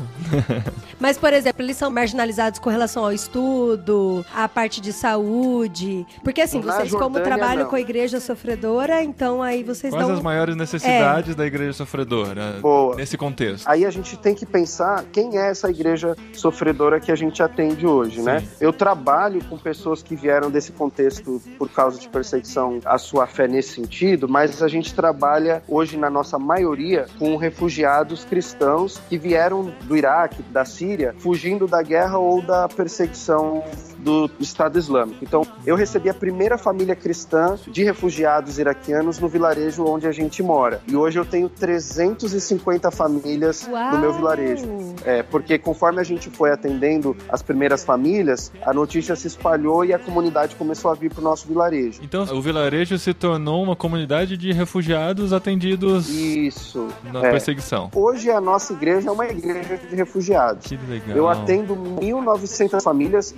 Mas, 0.99 1.17
por 1.17 1.33
exemplo, 1.33 1.63
eles 1.63 1.77
são 1.77 1.89
marginalizados 1.89 2.59
com 2.59 2.69
relação 2.69 3.03
ao 3.03 3.11
estudo, 3.13 4.25
à 4.33 4.47
parte 4.47 4.81
de 4.81 4.91
saúde. 4.93 6.05
Porque, 6.23 6.41
assim, 6.41 6.61
Na 6.61 6.73
vocês, 6.73 6.91
como 6.91 7.15
Jordânia, 7.17 7.23
trabalham 7.37 7.63
não. 7.63 7.69
com 7.69 7.75
a 7.75 7.81
igreja 7.81 8.19
sofredora, 8.19 9.03
então 9.03 9.41
aí 9.41 9.63
vocês 9.63 9.93
Quais 9.93 10.05
dão. 10.07 10.15
as 10.15 10.21
maiores 10.21 10.55
necessidades 10.55 11.28
da 11.35 11.45
igreja 11.45 11.73
sofredora 11.73 12.57
Boa. 12.61 12.95
nesse 12.95 13.17
contexto? 13.17 13.67
Aí 13.67 13.85
a 13.85 13.89
gente 13.89 14.17
tem 14.17 14.35
que 14.35 14.45
pensar 14.45 15.03
quem 15.11 15.37
é 15.37 15.49
essa 15.49 15.69
igreja 15.69 16.15
sofredora 16.33 16.99
que 16.99 17.11
a 17.11 17.15
gente 17.15 17.41
atende 17.41 17.85
hoje, 17.85 18.21
né? 18.21 18.43
Eu 18.59 18.71
trabalho 18.71 19.43
com 19.45 19.57
pessoas 19.57 20.01
que 20.03 20.15
vieram 20.15 20.49
desse 20.49 20.71
contexto 20.71 21.41
por 21.57 21.69
causa 21.69 21.99
de 21.99 22.07
perseguição 22.09 22.79
à 22.85 22.97
sua 22.97 23.27
fé 23.27 23.47
nesse 23.47 23.73
sentido, 23.73 24.27
mas 24.27 24.61
a 24.61 24.67
gente 24.67 24.93
trabalha 24.93 25.63
hoje 25.67 25.97
na 25.97 26.09
nossa 26.09 26.37
maioria 26.37 27.07
com 27.17 27.35
refugiados 27.35 28.25
cristãos 28.25 28.99
que 29.09 29.17
vieram 29.17 29.73
do 29.83 29.95
Iraque, 29.95 30.41
da 30.43 30.65
Síria, 30.65 31.15
fugindo 31.19 31.67
da 31.67 31.81
guerra 31.81 32.17
ou 32.17 32.41
da 32.41 32.67
perseguição 32.67 33.63
do 33.99 34.29
Estado 34.39 34.77
Islâmico. 34.79 35.23
Então, 35.23 35.45
eu 35.65 35.75
recebi 35.75 36.09
a 36.09 36.13
primeira 36.13 36.57
família 36.57 36.95
cristã 36.95 37.57
de 37.67 37.83
refugiados 37.83 38.57
iraquianos 38.57 39.19
no 39.19 39.27
vilarejo 39.27 39.85
onde 39.85 40.07
a 40.07 40.11
gente 40.11 40.41
mora. 40.41 40.81
E 40.87 40.95
hoje 40.95 41.19
eu 41.19 41.25
tenho 41.25 41.49
350 41.49 42.91
famílias 42.91 43.67
Uau! 43.69 43.91
no 43.93 43.99
meu 43.99 44.13
vilarejo. 44.13 44.65
É, 45.05 45.23
porque 45.23 45.57
conforme 45.57 45.99
a 45.99 46.03
gente 46.03 46.29
foi 46.29 46.51
atendendo 46.51 47.15
as 47.29 47.41
primeiras 47.41 47.83
famílias, 47.83 48.51
a 48.65 48.73
notícia 48.73 49.15
se 49.15 49.27
espalhou 49.27 49.83
e 49.85 49.93
a 49.93 49.99
comunidade 49.99 50.55
começou 50.55 50.91
a 50.91 50.93
vir 50.95 51.11
para 51.11 51.21
o 51.21 51.23
nosso 51.23 51.47
vilarejo. 51.47 51.99
Então, 52.03 52.23
o 52.35 52.41
vilarejo 52.41 52.97
se 52.97 53.13
tornou 53.13 53.61
uma 53.63 53.75
comunidade 53.75 54.37
de 54.37 54.51
refugiados 54.51 55.33
atendidos 55.33 56.09
Isso. 56.09 56.87
na 57.11 57.25
É. 57.25 57.31
perseguição. 57.31 57.89
Hoje 57.93 58.29
a 58.31 58.39
nossa 58.41 58.73
igreja 58.73 59.09
é 59.09 59.11
uma 59.11 59.25
igreja 59.25 59.77
de 59.77 59.95
refugiados. 59.95 60.65
Que 60.67 60.77
legal. 60.89 61.15
Eu 61.17 61.27
atendo 61.27 61.75
1.900 61.75 62.81
famílias, 62.81 63.33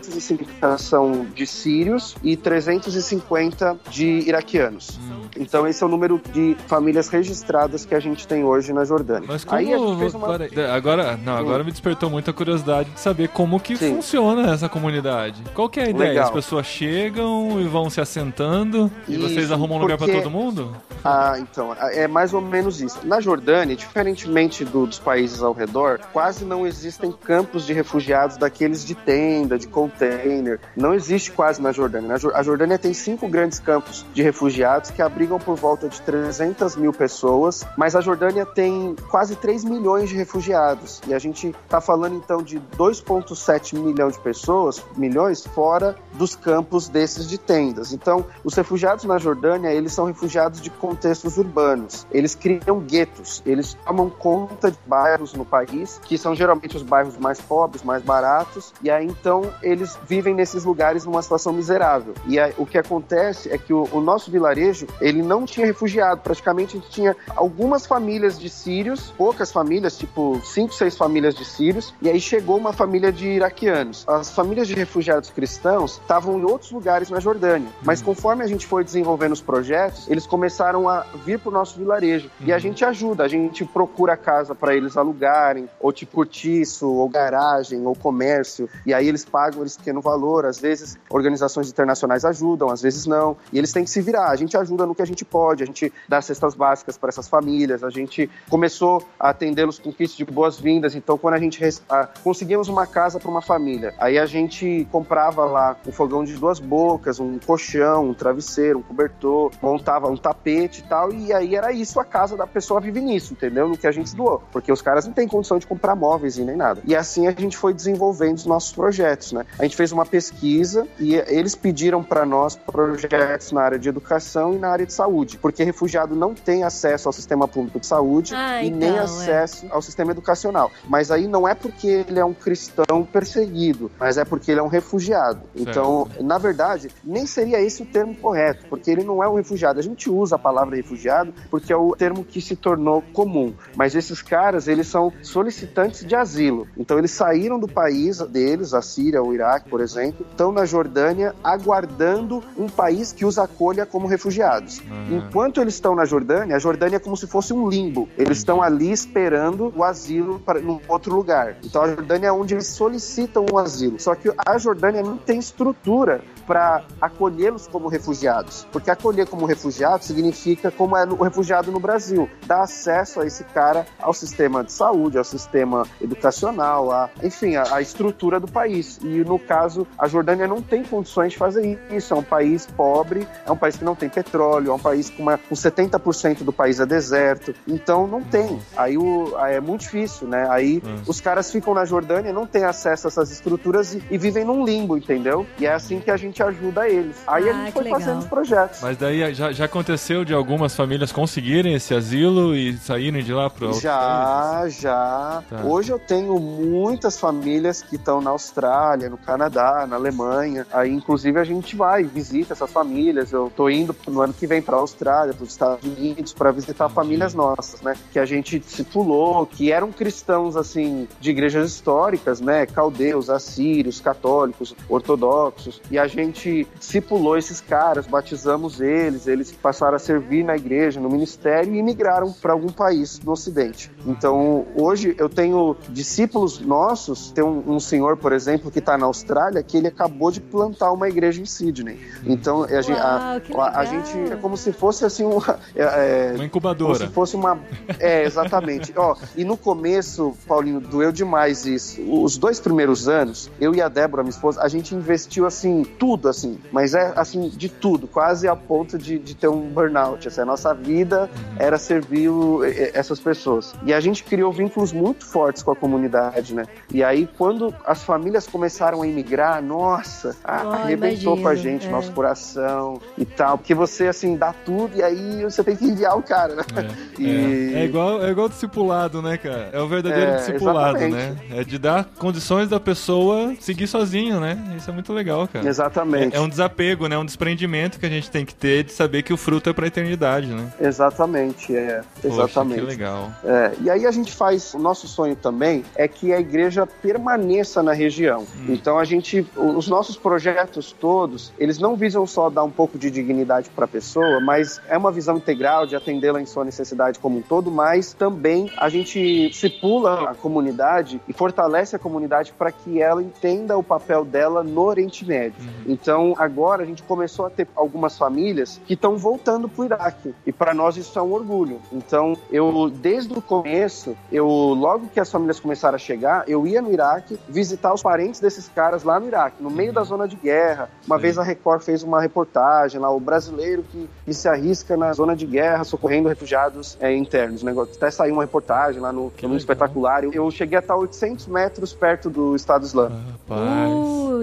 1.550 0.00 0.78
são 0.78 1.26
de 1.34 1.46
sírios 1.46 2.16
e 2.22 2.36
350 2.36 3.78
de 3.90 4.06
iraquianos. 4.28 4.98
Hum. 4.98 5.13
Então 5.36 5.66
esse 5.66 5.82
é 5.82 5.86
o 5.86 5.88
número 5.88 6.20
de 6.32 6.56
famílias 6.66 7.08
registradas 7.08 7.84
que 7.84 7.94
a 7.94 8.00
gente 8.00 8.26
tem 8.26 8.44
hoje 8.44 8.72
na 8.72 8.84
Jordânia. 8.84 9.26
Mas 9.28 9.44
como... 9.44 9.56
Aí 9.58 9.72
a 9.72 9.78
gente 9.78 9.98
fez 9.98 10.14
uma... 10.14 10.38
Agora, 10.74 11.16
não, 11.16 11.36
agora 11.36 11.64
me 11.64 11.70
despertou 11.70 12.10
muita 12.10 12.32
curiosidade 12.32 12.90
de 12.90 13.00
saber 13.00 13.28
como 13.28 13.58
que 13.60 13.76
Sim. 13.76 13.96
funciona 13.96 14.52
essa 14.52 14.68
comunidade. 14.68 15.42
Qual 15.54 15.68
que 15.68 15.80
é 15.80 15.84
a 15.84 15.90
ideia? 15.90 16.10
Legal. 16.10 16.24
As 16.24 16.30
pessoas 16.30 16.66
chegam 16.66 17.60
e 17.60 17.64
vão 17.64 17.88
se 17.90 18.00
assentando 18.00 18.90
e 19.08 19.16
vocês 19.16 19.50
arrumam 19.50 19.78
um 19.78 19.80
lugar 19.80 19.98
porque- 19.98 20.12
todo 20.14 20.30
mundo? 20.30 20.74
Ah, 21.04 21.36
então, 21.38 21.76
é 21.92 22.08
mais 22.08 22.32
ou 22.32 22.40
menos 22.40 22.80
isso. 22.80 22.98
Na 23.04 23.20
Jordânia, 23.20 23.76
diferentemente 23.76 24.64
do- 24.64 24.86
dos 24.86 24.98
países 24.98 25.42
ao 25.42 25.52
redor, 25.52 26.00
quase 26.12 26.44
não 26.44 26.66
existem 26.66 27.12
campos 27.12 27.66
de 27.66 27.72
refugiados 27.72 28.36
daqueles 28.36 28.84
de 28.84 28.94
tenda, 28.94 29.58
de 29.58 29.66
container. 29.66 30.58
Não 30.76 30.94
existe 30.94 31.30
quase 31.30 31.60
na 31.60 31.72
Jordânia. 31.72 32.14
A 32.34 32.42
Jordânia 32.42 32.78
tem 32.78 32.94
cinco 32.94 33.28
grandes 33.28 33.58
campos 33.58 34.04
de 34.14 34.22
refugiados 34.22 34.90
que 34.90 35.02
abrigam 35.14 35.38
por 35.38 35.56
volta 35.56 35.88
de 35.88 36.00
300 36.02 36.74
mil 36.74 36.92
pessoas, 36.92 37.64
mas 37.76 37.94
a 37.94 38.00
Jordânia 38.00 38.44
tem 38.44 38.96
quase 39.08 39.36
3 39.36 39.62
milhões 39.64 40.08
de 40.08 40.16
refugiados. 40.16 41.00
E 41.06 41.14
a 41.14 41.20
gente 41.20 41.54
está 41.64 41.80
falando 41.80 42.16
então 42.16 42.42
de 42.42 42.58
2,7 42.76 43.78
milhão 43.78 44.08
de 44.08 44.18
pessoas, 44.18 44.82
milhões, 44.96 45.46
fora 45.46 45.94
dos 46.14 46.34
campos 46.34 46.88
desses 46.88 47.28
de 47.28 47.38
tendas. 47.38 47.92
Então, 47.92 48.26
os 48.42 48.54
refugiados 48.54 49.04
na 49.04 49.16
Jordânia, 49.18 49.72
eles 49.72 49.92
são 49.92 50.04
refugiados 50.04 50.60
de 50.60 50.68
contextos 50.68 51.38
urbanos. 51.38 52.06
Eles 52.10 52.34
criam 52.34 52.80
guetos, 52.80 53.40
eles 53.46 53.74
tomam 53.86 54.10
conta 54.10 54.72
de 54.72 54.78
bairros 54.84 55.32
no 55.34 55.44
país, 55.44 56.00
que 56.04 56.18
são 56.18 56.34
geralmente 56.34 56.76
os 56.76 56.82
bairros 56.82 57.16
mais 57.16 57.40
pobres, 57.40 57.84
mais 57.84 58.02
baratos, 58.02 58.72
e 58.82 58.90
aí 58.90 59.06
então 59.06 59.42
eles 59.62 59.96
vivem 60.08 60.34
nesses 60.34 60.64
lugares 60.64 61.04
numa 61.04 61.22
situação 61.22 61.52
miserável. 61.52 62.14
E 62.26 62.38
aí, 62.38 62.52
o 62.58 62.66
que 62.66 62.78
acontece 62.78 63.50
é 63.50 63.56
que 63.56 63.72
o, 63.72 63.88
o 63.92 64.00
nosso 64.00 64.30
vilarejo, 64.30 64.86
ele 65.04 65.22
não 65.22 65.44
tinha 65.44 65.66
refugiado, 65.66 66.22
praticamente 66.22 66.76
a 66.76 66.80
gente 66.80 66.90
tinha 66.90 67.14
algumas 67.36 67.84
famílias 67.86 68.38
de 68.38 68.48
sírios, 68.48 69.12
poucas 69.18 69.52
famílias, 69.52 69.98
tipo 69.98 70.40
cinco, 70.42 70.74
seis 70.74 70.96
famílias 70.96 71.34
de 71.34 71.44
sírios, 71.44 71.94
e 72.00 72.08
aí 72.08 72.18
chegou 72.18 72.56
uma 72.56 72.72
família 72.72 73.12
de 73.12 73.28
iraquianos. 73.28 74.04
As 74.08 74.30
famílias 74.30 74.66
de 74.66 74.74
refugiados 74.74 75.28
cristãos 75.28 75.98
estavam 76.00 76.38
em 76.38 76.44
outros 76.44 76.70
lugares 76.70 77.10
na 77.10 77.20
Jordânia, 77.20 77.68
mas 77.82 78.00
conforme 78.00 78.42
a 78.42 78.46
gente 78.46 78.66
foi 78.66 78.82
desenvolvendo 78.82 79.32
os 79.32 79.42
projetos, 79.42 80.08
eles 80.08 80.26
começaram 80.26 80.88
a 80.88 81.04
vir 81.24 81.38
para 81.38 81.50
o 81.50 81.52
nosso 81.52 81.78
vilarejo. 81.78 82.30
E 82.40 82.52
a 82.52 82.58
gente 82.58 82.82
ajuda, 82.82 83.24
a 83.24 83.28
gente 83.28 83.64
procura 83.64 84.16
casa 84.16 84.54
para 84.54 84.74
eles 84.74 84.96
alugarem, 84.96 85.68
ou 85.78 85.92
tipo 85.92 86.14
cortiço, 86.14 86.88
ou 86.88 87.08
garagem, 87.08 87.84
ou 87.86 87.94
comércio, 87.94 88.70
e 88.86 88.94
aí 88.94 89.06
eles 89.06 89.24
pagam 89.24 89.60
eles 89.60 89.76
pequeno 89.76 90.00
valor, 90.00 90.46
às 90.46 90.58
vezes 90.58 90.96
organizações 91.10 91.68
internacionais 91.68 92.24
ajudam, 92.24 92.70
às 92.70 92.80
vezes 92.80 93.04
não, 93.04 93.36
e 93.52 93.58
eles 93.58 93.72
têm 93.72 93.84
que 93.84 93.90
se 93.90 94.00
virar. 94.00 94.30
A 94.30 94.36
gente 94.36 94.56
ajuda 94.56 94.86
no 94.86 94.93
que 94.94 95.02
a 95.02 95.06
gente 95.06 95.24
pode, 95.24 95.62
a 95.62 95.66
gente 95.66 95.92
dá 96.08 96.20
cestas 96.20 96.54
básicas 96.54 96.96
para 96.96 97.08
essas 97.08 97.28
famílias, 97.28 97.82
a 97.82 97.90
gente 97.90 98.30
começou 98.48 99.02
a 99.18 99.30
atendê-los 99.30 99.78
com 99.78 99.92
kits 99.92 100.16
de 100.16 100.24
boas-vindas, 100.24 100.94
então 100.94 101.18
quando 101.18 101.34
a 101.34 101.38
gente 101.38 101.62
ah, 101.88 102.08
conseguimos 102.22 102.68
uma 102.68 102.86
casa 102.86 103.18
para 103.18 103.30
uma 103.30 103.42
família, 103.42 103.94
aí 103.98 104.18
a 104.18 104.26
gente 104.26 104.86
comprava 104.90 105.44
lá 105.44 105.76
um 105.86 105.92
fogão 105.92 106.24
de 106.24 106.34
duas 106.34 106.58
bocas, 106.58 107.20
um 107.20 107.38
colchão, 107.38 108.10
um 108.10 108.14
travesseiro, 108.14 108.78
um 108.78 108.82
cobertor, 108.82 109.50
montava 109.60 110.08
um 110.08 110.16
tapete 110.16 110.80
e 110.80 110.84
tal, 110.84 111.12
e 111.12 111.32
aí 111.32 111.54
era 111.54 111.72
isso, 111.72 111.98
a 112.00 112.04
casa 112.04 112.36
da 112.36 112.46
pessoa 112.46 112.80
vive 112.80 113.00
nisso, 113.00 113.32
entendeu? 113.32 113.68
No 113.68 113.76
que 113.76 113.86
a 113.86 113.92
gente 113.92 114.14
doou, 114.14 114.42
porque 114.52 114.72
os 114.72 114.82
caras 114.82 115.06
não 115.06 115.12
têm 115.12 115.26
condição 115.26 115.58
de 115.58 115.66
comprar 115.66 115.94
móveis 115.94 116.38
e 116.38 116.44
nem 116.44 116.56
nada. 116.56 116.80
E 116.84 116.94
assim 116.94 117.26
a 117.26 117.32
gente 117.32 117.56
foi 117.56 117.72
desenvolvendo 117.72 118.36
os 118.36 118.46
nossos 118.46 118.72
projetos, 118.72 119.32
né? 119.32 119.44
A 119.58 119.62
gente 119.64 119.76
fez 119.76 119.92
uma 119.92 120.06
pesquisa 120.06 120.86
e 120.98 121.14
eles 121.14 121.54
pediram 121.54 122.02
para 122.02 122.24
nós 122.24 122.56
projetos 122.56 123.52
na 123.52 123.62
área 123.62 123.78
de 123.78 123.88
educação 123.88 124.54
e 124.54 124.58
na 124.58 124.68
área 124.68 124.83
de 124.86 124.92
saúde, 124.92 125.38
porque 125.38 125.62
refugiado 125.64 126.14
não 126.14 126.34
tem 126.34 126.64
acesso 126.64 127.08
ao 127.08 127.12
sistema 127.12 127.46
público 127.48 127.80
de 127.80 127.86
saúde 127.86 128.34
Ah, 128.34 128.62
e 128.62 128.68
então, 128.68 128.78
nem 128.78 128.96
é. 128.96 129.00
acesso 129.00 129.66
ao 129.70 129.82
sistema 129.82 130.12
educacional. 130.12 130.70
Mas 130.88 131.10
aí 131.10 131.26
não 131.26 131.46
é 131.46 131.54
porque 131.54 132.04
ele 132.08 132.18
é 132.18 132.24
um 132.24 132.34
cristão 132.34 133.06
perseguido, 133.10 133.90
mas 133.98 134.18
é 134.18 134.24
porque 134.24 134.50
ele 134.50 134.60
é 134.60 134.62
um 134.62 134.68
refugiado. 134.68 135.40
Então, 135.54 136.08
na 136.20 136.38
verdade, 136.38 136.90
nem 137.02 137.26
seria 137.26 137.60
esse 137.60 137.82
o 137.82 137.86
termo 137.86 138.14
correto, 138.14 138.66
porque 138.68 138.90
ele 138.90 139.04
não 139.04 139.22
é 139.22 139.28
um 139.28 139.34
refugiado. 139.34 139.78
A 139.78 139.82
gente 139.82 140.10
usa 140.10 140.36
a 140.36 140.38
palavra 140.38 140.76
refugiado 140.76 141.32
porque 141.50 141.72
é 141.72 141.76
o 141.76 141.94
termo 141.96 142.24
que 142.24 142.40
se 142.40 142.56
tornou 142.56 143.02
comum. 143.12 143.54
Mas 143.76 143.94
esses 143.94 144.22
caras, 144.22 144.68
eles 144.68 144.86
são 144.88 145.12
solicitantes 145.22 146.04
de 146.04 146.14
asilo. 146.14 146.66
Então, 146.76 146.98
eles 146.98 147.10
saíram 147.10 147.58
do 147.58 147.68
país 147.68 148.18
deles, 148.18 148.74
a 148.74 148.82
Síria, 148.82 149.22
o 149.22 149.34
Iraque, 149.34 149.68
por 149.68 149.80
exemplo, 149.80 150.26
estão 150.30 150.52
na 150.52 150.64
Jordânia 150.64 151.34
aguardando 151.42 152.42
um 152.56 152.68
país 152.68 153.12
que 153.12 153.24
os 153.24 153.38
acolha 153.38 153.86
como 153.86 154.06
refugiados. 154.06 154.73
Enquanto 155.10 155.60
eles 155.60 155.74
estão 155.74 155.94
na 155.94 156.04
Jordânia, 156.04 156.56
a 156.56 156.58
Jordânia 156.58 156.96
é 156.96 157.00
como 157.00 157.16
se 157.16 157.26
fosse 157.26 157.52
um 157.52 157.68
limbo. 157.68 158.08
Eles 158.16 158.38
estão 158.38 158.62
ali 158.62 158.90
esperando 158.90 159.72
o 159.76 159.84
asilo 159.84 160.38
para 160.40 160.60
num 160.60 160.80
outro 160.88 161.14
lugar. 161.14 161.56
Então 161.64 161.82
a 161.82 161.88
Jordânia 161.88 162.28
é 162.28 162.32
onde 162.32 162.54
eles 162.54 162.66
solicitam 162.66 163.46
o 163.50 163.58
asilo. 163.58 164.00
Só 164.00 164.14
que 164.14 164.32
a 164.36 164.58
Jordânia 164.58 165.02
não 165.02 165.16
tem 165.16 165.38
estrutura 165.38 166.22
para 166.46 166.84
acolhê-los 167.00 167.66
como 167.66 167.88
refugiados. 167.88 168.66
Porque 168.70 168.90
acolher 168.90 169.26
como 169.26 169.46
refugiado 169.46 170.04
significa 170.04 170.70
como 170.70 170.96
é 170.96 171.04
o 171.04 171.22
refugiado 171.22 171.70
no 171.72 171.80
Brasil, 171.80 172.28
dar 172.46 172.62
acesso 172.62 173.20
a 173.20 173.26
esse 173.26 173.44
cara 173.44 173.86
ao 174.00 174.12
sistema 174.12 174.62
de 174.62 174.72
saúde, 174.72 175.18
ao 175.18 175.24
sistema 175.24 175.86
educacional, 176.00 176.92
a, 176.92 177.10
enfim, 177.22 177.56
a, 177.56 177.76
a 177.76 177.80
estrutura 177.80 178.38
do 178.38 178.50
país. 178.50 178.98
E 179.02 179.24
no 179.24 179.38
caso, 179.38 179.86
a 179.98 180.06
Jordânia 180.06 180.46
não 180.46 180.60
tem 180.60 180.82
condições 180.82 181.32
de 181.32 181.38
fazer 181.38 181.78
isso. 181.90 182.14
É 182.14 182.16
um 182.16 182.22
país 182.22 182.66
pobre, 182.66 183.26
é 183.46 183.50
um 183.50 183.56
país 183.56 183.76
que 183.76 183.84
não 183.84 183.94
tem 183.94 184.08
petróleo, 184.08 184.63
é 184.70 184.74
um 184.74 184.78
país 184.78 185.10
com, 185.10 185.22
uma, 185.22 185.38
com 185.38 185.54
70% 185.54 186.42
do 186.44 186.52
país 186.52 186.80
é 186.80 186.86
deserto. 186.86 187.54
Então 187.66 188.06
não 188.06 188.22
tem. 188.22 188.58
Aí, 188.76 188.96
o, 188.96 189.34
aí 189.38 189.54
é 189.56 189.60
muito 189.60 189.82
difícil, 189.82 190.26
né? 190.28 190.46
Aí 190.50 190.82
os 191.06 191.20
caras 191.20 191.50
ficam 191.50 191.74
na 191.74 191.84
Jordânia, 191.84 192.32
não 192.32 192.46
têm 192.46 192.64
acesso 192.64 193.06
a 193.06 193.08
essas 193.08 193.30
estruturas 193.30 193.94
e, 193.94 194.02
e 194.10 194.18
vivem 194.18 194.44
num 194.44 194.64
limbo, 194.64 194.96
entendeu? 194.96 195.46
E 195.58 195.66
é 195.66 195.72
assim 195.72 196.00
que 196.00 196.10
a 196.10 196.16
gente 196.16 196.42
ajuda 196.42 196.88
eles. 196.88 197.16
Aí 197.26 197.48
a 197.48 197.52
Ah, 197.52 197.56
gente 197.56 197.66
que 197.66 197.72
foi 197.72 197.82
legal. 197.84 198.00
fazendo 198.00 198.18
os 198.20 198.26
projetos. 198.26 198.80
Mas 198.82 198.96
daí 198.96 199.34
já, 199.34 199.52
já 199.52 199.64
aconteceu 199.64 200.24
de 200.24 200.32
algumas 200.34 200.74
famílias 200.74 201.12
conseguirem 201.12 201.74
esse 201.74 201.94
asilo 201.94 202.54
e 202.54 202.76
saírem 202.78 203.22
de 203.22 203.32
lá 203.32 203.48
para 203.50 203.66
outros 203.66 203.82
países? 203.82 203.82
Já, 203.82 204.68
já. 204.68 205.42
Tá. 205.48 205.62
Hoje 205.64 205.90
eu 205.92 205.98
tenho 205.98 206.38
muitas 206.38 207.18
famílias 207.18 207.82
que 207.82 207.96
estão 207.96 208.20
na 208.20 208.30
Austrália, 208.30 209.08
no 209.08 209.16
Canadá, 209.18 209.86
na 209.88 209.96
Alemanha. 209.96 210.66
Aí, 210.72 210.90
inclusive, 210.92 211.38
a 211.38 211.44
gente 211.44 211.76
vai, 211.76 212.04
visita 212.04 212.52
essas 212.52 212.70
famílias. 212.70 213.32
Eu 213.32 213.52
tô 213.54 213.68
indo 213.68 213.94
no 214.08 214.20
ano 214.20 214.32
que 214.32 214.46
vem 214.46 214.53
para 214.62 214.76
a 214.76 214.80
Austrália, 214.80 215.34
para 215.34 215.44
os 215.44 215.50
Estados 215.50 215.84
Unidos, 215.84 216.32
para 216.32 216.50
visitar 216.50 216.88
famílias 216.88 217.34
nossas, 217.34 217.80
né? 217.82 217.94
Que 218.12 218.18
a 218.18 218.24
gente 218.26 218.58
discipulou, 218.58 219.46
que 219.46 219.70
eram 219.72 219.90
cristãos, 219.92 220.56
assim, 220.56 221.06
de 221.20 221.30
igrejas 221.30 221.70
históricas, 221.70 222.40
né? 222.40 222.66
Caldeus, 222.66 223.30
assírios, 223.30 224.00
católicos, 224.00 224.74
ortodoxos. 224.88 225.80
E 225.90 225.98
a 225.98 226.06
gente 226.06 226.66
discipulou 226.78 227.36
esses 227.36 227.60
caras, 227.60 228.06
batizamos 228.06 228.80
eles, 228.80 229.26
eles 229.26 229.52
passaram 229.52 229.96
a 229.96 229.98
servir 229.98 230.44
na 230.44 230.56
igreja, 230.56 231.00
no 231.00 231.08
ministério 231.08 231.74
e 231.74 231.82
migraram 231.82 232.32
para 232.32 232.52
algum 232.52 232.68
país 232.70 233.18
do 233.18 233.30
Ocidente. 233.32 233.90
Então, 234.06 234.66
hoje 234.76 235.14
eu 235.18 235.28
tenho 235.28 235.76
discípulos 235.88 236.60
nossos, 236.60 237.30
tem 237.32 237.44
um, 237.44 237.74
um 237.74 237.80
senhor, 237.80 238.16
por 238.16 238.32
exemplo, 238.32 238.70
que 238.70 238.78
está 238.78 238.96
na 238.98 239.06
Austrália, 239.06 239.62
que 239.62 239.76
ele 239.76 239.88
acabou 239.88 240.30
de 240.30 240.40
plantar 240.40 240.92
uma 240.92 241.08
igreja 241.08 241.40
em 241.40 241.46
Sydney. 241.46 241.98
Então, 242.24 242.64
a, 242.64 242.80
gente- 242.82 242.98
a- 242.98 243.40
Uau, 243.50 243.60
a- 243.60 243.68
a 243.68 243.80
legal. 243.82 243.86
gente 243.86 244.32
como 244.44 244.58
se 244.58 244.72
fosse 244.74 245.06
assim 245.06 245.24
uma, 245.24 245.58
é, 245.74 245.82
é, 245.82 246.24
Uma 246.26 246.32
como 246.34 246.44
incubadora. 246.44 246.98
se 246.98 247.06
fosse 247.08 247.34
uma. 247.34 247.58
É, 247.98 248.24
exatamente. 248.24 248.92
Ó, 248.94 249.16
e 249.34 249.42
no 249.42 249.56
começo, 249.56 250.34
Paulinho, 250.46 250.80
doeu 250.80 251.10
demais 251.10 251.64
isso. 251.64 252.02
Os 252.22 252.36
dois 252.36 252.60
primeiros 252.60 253.08
anos, 253.08 253.50
eu 253.58 253.74
e 253.74 253.80
a 253.80 253.88
Débora, 253.88 254.22
minha 254.22 254.30
esposa, 254.30 254.60
a 254.62 254.68
gente 254.68 254.94
investiu 254.94 255.46
assim, 255.46 255.82
tudo 255.98 256.28
assim, 256.28 256.58
mas 256.70 256.94
é 256.94 257.14
assim, 257.16 257.48
de 257.48 257.70
tudo, 257.70 258.06
quase 258.06 258.46
a 258.46 258.54
ponto 258.54 258.98
de, 258.98 259.18
de 259.18 259.34
ter 259.34 259.48
um 259.48 259.62
burnout. 259.62 260.28
Assim, 260.28 260.42
a 260.42 260.44
nossa 260.44 260.74
vida 260.74 261.30
era 261.58 261.78
servir 261.78 262.28
o- 262.28 262.60
essas 262.92 263.18
pessoas. 263.18 263.74
E 263.86 263.94
a 263.94 264.00
gente 264.00 264.22
criou 264.24 264.52
vínculos 264.52 264.92
muito 264.92 265.24
fortes 265.24 265.62
com 265.62 265.70
a 265.70 265.76
comunidade, 265.76 266.52
né? 266.54 266.64
E 266.92 267.02
aí, 267.02 267.26
quando 267.38 267.74
as 267.86 268.02
famílias 268.02 268.46
começaram 268.46 269.00
a 269.00 269.06
imigrar, 269.06 269.62
nossa, 269.62 270.36
Ah, 270.44 270.82
arrebentou 270.82 271.32
com 271.36 271.48
a 271.48 271.54
imagino, 271.54 271.70
gente, 271.72 271.86
é. 271.86 271.90
nosso 271.90 272.12
coração 272.12 273.00
e 273.16 273.24
tal. 273.24 273.56
Porque 273.56 273.74
você, 273.74 274.08
assim, 274.08 274.23
dá 274.36 274.52
tudo 274.64 274.96
e 274.96 275.02
aí 275.02 275.42
você 275.44 275.62
tem 275.62 275.76
que 275.76 275.84
enviar 275.84 276.16
o 276.16 276.22
cara, 276.22 276.54
né? 276.56 276.62
É. 276.76 277.04
E- 277.20 277.74
É, 277.74 277.80
é 277.80 277.84
igual, 277.84 278.24
é 278.24 278.30
igual 278.30 278.48
discipulado, 278.48 279.20
né, 279.22 279.36
cara? 279.36 279.68
É 279.72 279.80
o 279.80 279.86
verdadeiro 279.86 280.30
É, 280.32 280.36
discipulado, 280.36 280.96
exatamente. 280.96 281.14
né? 281.14 281.36
É 281.60 281.64
de 281.64 281.78
dar 281.78 282.04
condições 282.18 282.68
da 282.68 282.80
pessoa 282.80 283.54
seguir 283.60 283.86
sozinho, 283.86 284.40
né? 284.40 284.58
Isso 284.76 284.90
é 284.90 284.92
muito 284.92 285.12
legal, 285.12 285.46
cara. 285.46 285.68
Exatamente. 285.68 286.34
É, 286.34 286.38
é 286.38 286.40
um 286.40 286.48
desapego, 286.48 287.06
né? 287.06 287.16
Um 287.18 287.24
desprendimento 287.24 287.98
que 288.00 288.06
a 288.06 288.08
gente 288.08 288.30
tem 288.30 288.44
que 288.44 288.54
ter 288.54 288.84
de 288.84 288.92
saber 288.92 289.22
que 289.22 289.32
o 289.32 289.36
fruto 289.36 289.68
é 289.70 289.72
pra 289.72 289.86
eternidade, 289.86 290.46
né? 290.48 290.72
Exatamente, 290.80 291.74
é. 291.76 292.02
Poxa, 292.22 292.34
Exatamente. 292.34 292.80
que 292.80 292.86
legal. 292.86 293.30
É, 293.44 293.72
e 293.82 293.90
aí 293.90 294.06
a 294.06 294.10
gente 294.10 294.32
faz, 294.32 294.72
o 294.74 294.78
nosso 294.78 295.06
sonho 295.06 295.36
também 295.36 295.84
é 295.94 296.08
que 296.08 296.32
a 296.32 296.40
igreja 296.40 296.86
permaneça 296.86 297.82
na 297.82 297.92
região. 297.92 298.44
Então 298.68 298.98
a 298.98 299.04
gente, 299.04 299.46
os 299.56 299.88
nossos 299.88 300.16
projetos 300.16 300.92
todos, 300.98 301.52
eles 301.58 301.78
não 301.78 301.94
visam 301.96 302.26
só 302.26 302.48
dar 302.50 302.64
um 302.64 302.70
pouco 302.70 302.98
de 302.98 303.10
dignidade 303.10 303.68
para 303.74 303.84
a 303.84 303.88
pessoa, 304.14 304.38
mas 304.38 304.80
é 304.88 304.96
uma 304.96 305.10
visão 305.10 305.36
integral 305.36 305.86
de 305.86 305.96
atendê-la 305.96 306.40
em 306.40 306.46
sua 306.46 306.64
necessidade 306.64 307.18
como 307.18 307.38
um 307.38 307.42
todo, 307.42 307.70
mas 307.70 308.12
também 308.12 308.70
a 308.76 308.88
gente 308.88 309.48
discipula 309.48 310.30
a 310.30 310.34
comunidade 310.34 311.20
e 311.26 311.32
fortalece 311.32 311.96
a 311.96 311.98
comunidade 311.98 312.52
para 312.52 312.70
que 312.70 313.02
ela 313.02 313.22
entenda 313.22 313.76
o 313.76 313.82
papel 313.82 314.24
dela 314.24 314.62
no 314.62 314.82
Oriente 314.82 315.24
Médio. 315.24 315.54
Então 315.86 316.34
agora 316.38 316.84
a 316.84 316.86
gente 316.86 317.02
começou 317.02 317.46
a 317.46 317.50
ter 317.50 317.66
algumas 317.74 318.16
famílias 318.16 318.80
que 318.86 318.94
estão 318.94 319.16
voltando 319.16 319.68
para 319.68 319.82
o 319.82 319.84
Iraque 319.84 320.34
e 320.46 320.52
para 320.52 320.72
nós 320.72 320.96
isso 320.96 321.18
é 321.18 321.22
um 321.22 321.32
orgulho. 321.32 321.80
Então 321.92 322.36
eu 322.52 322.90
desde 322.90 323.32
o 323.36 323.42
começo, 323.42 324.16
eu 324.30 324.46
logo 324.46 325.08
que 325.08 325.18
as 325.18 325.30
famílias 325.30 325.58
começaram 325.58 325.96
a 325.96 325.98
chegar, 325.98 326.44
eu 326.48 326.66
ia 326.66 326.80
no 326.80 326.92
Iraque 326.92 327.38
visitar 327.48 327.92
os 327.92 328.02
parentes 328.02 328.40
desses 328.40 328.68
caras 328.68 329.02
lá 329.02 329.18
no 329.18 329.26
Iraque, 329.26 329.62
no 329.62 329.70
meio 329.70 329.92
da 329.92 330.02
zona 330.04 330.28
de 330.28 330.36
guerra. 330.36 330.88
Uma 331.06 331.16
Sim. 331.16 331.22
vez 331.22 331.38
a 331.38 331.42
Record 331.42 331.82
fez 331.82 332.02
uma 332.02 332.20
reportagem 332.20 333.00
lá, 333.00 333.10
o 333.10 333.18
brasileiro 333.18 333.82
que, 333.82 334.03
que 334.24 334.34
se 334.34 334.48
arrisca 334.48 334.96
na 334.96 335.12
zona 335.12 335.36
de 335.36 335.46
guerra 335.46 335.84
socorrendo 335.84 336.28
refugiados 336.28 336.96
é, 337.00 337.14
internos. 337.14 337.62
Negócio. 337.62 337.94
Até 337.96 338.10
saiu 338.10 338.34
uma 338.34 338.42
reportagem 338.42 339.00
lá 339.00 339.12
no, 339.12 339.30
Que 339.30 339.46
no 339.46 339.56
espetacular. 339.56 340.24
Eu, 340.24 340.32
eu 340.32 340.50
cheguei 340.50 340.78
a 340.78 340.80
estar 340.80 340.96
800 340.96 341.46
metros 341.46 341.92
perto 341.92 342.30
do 342.30 342.54
Estado 342.54 342.84
Islâmico. 342.84 343.20
Rapaz. 343.48 343.92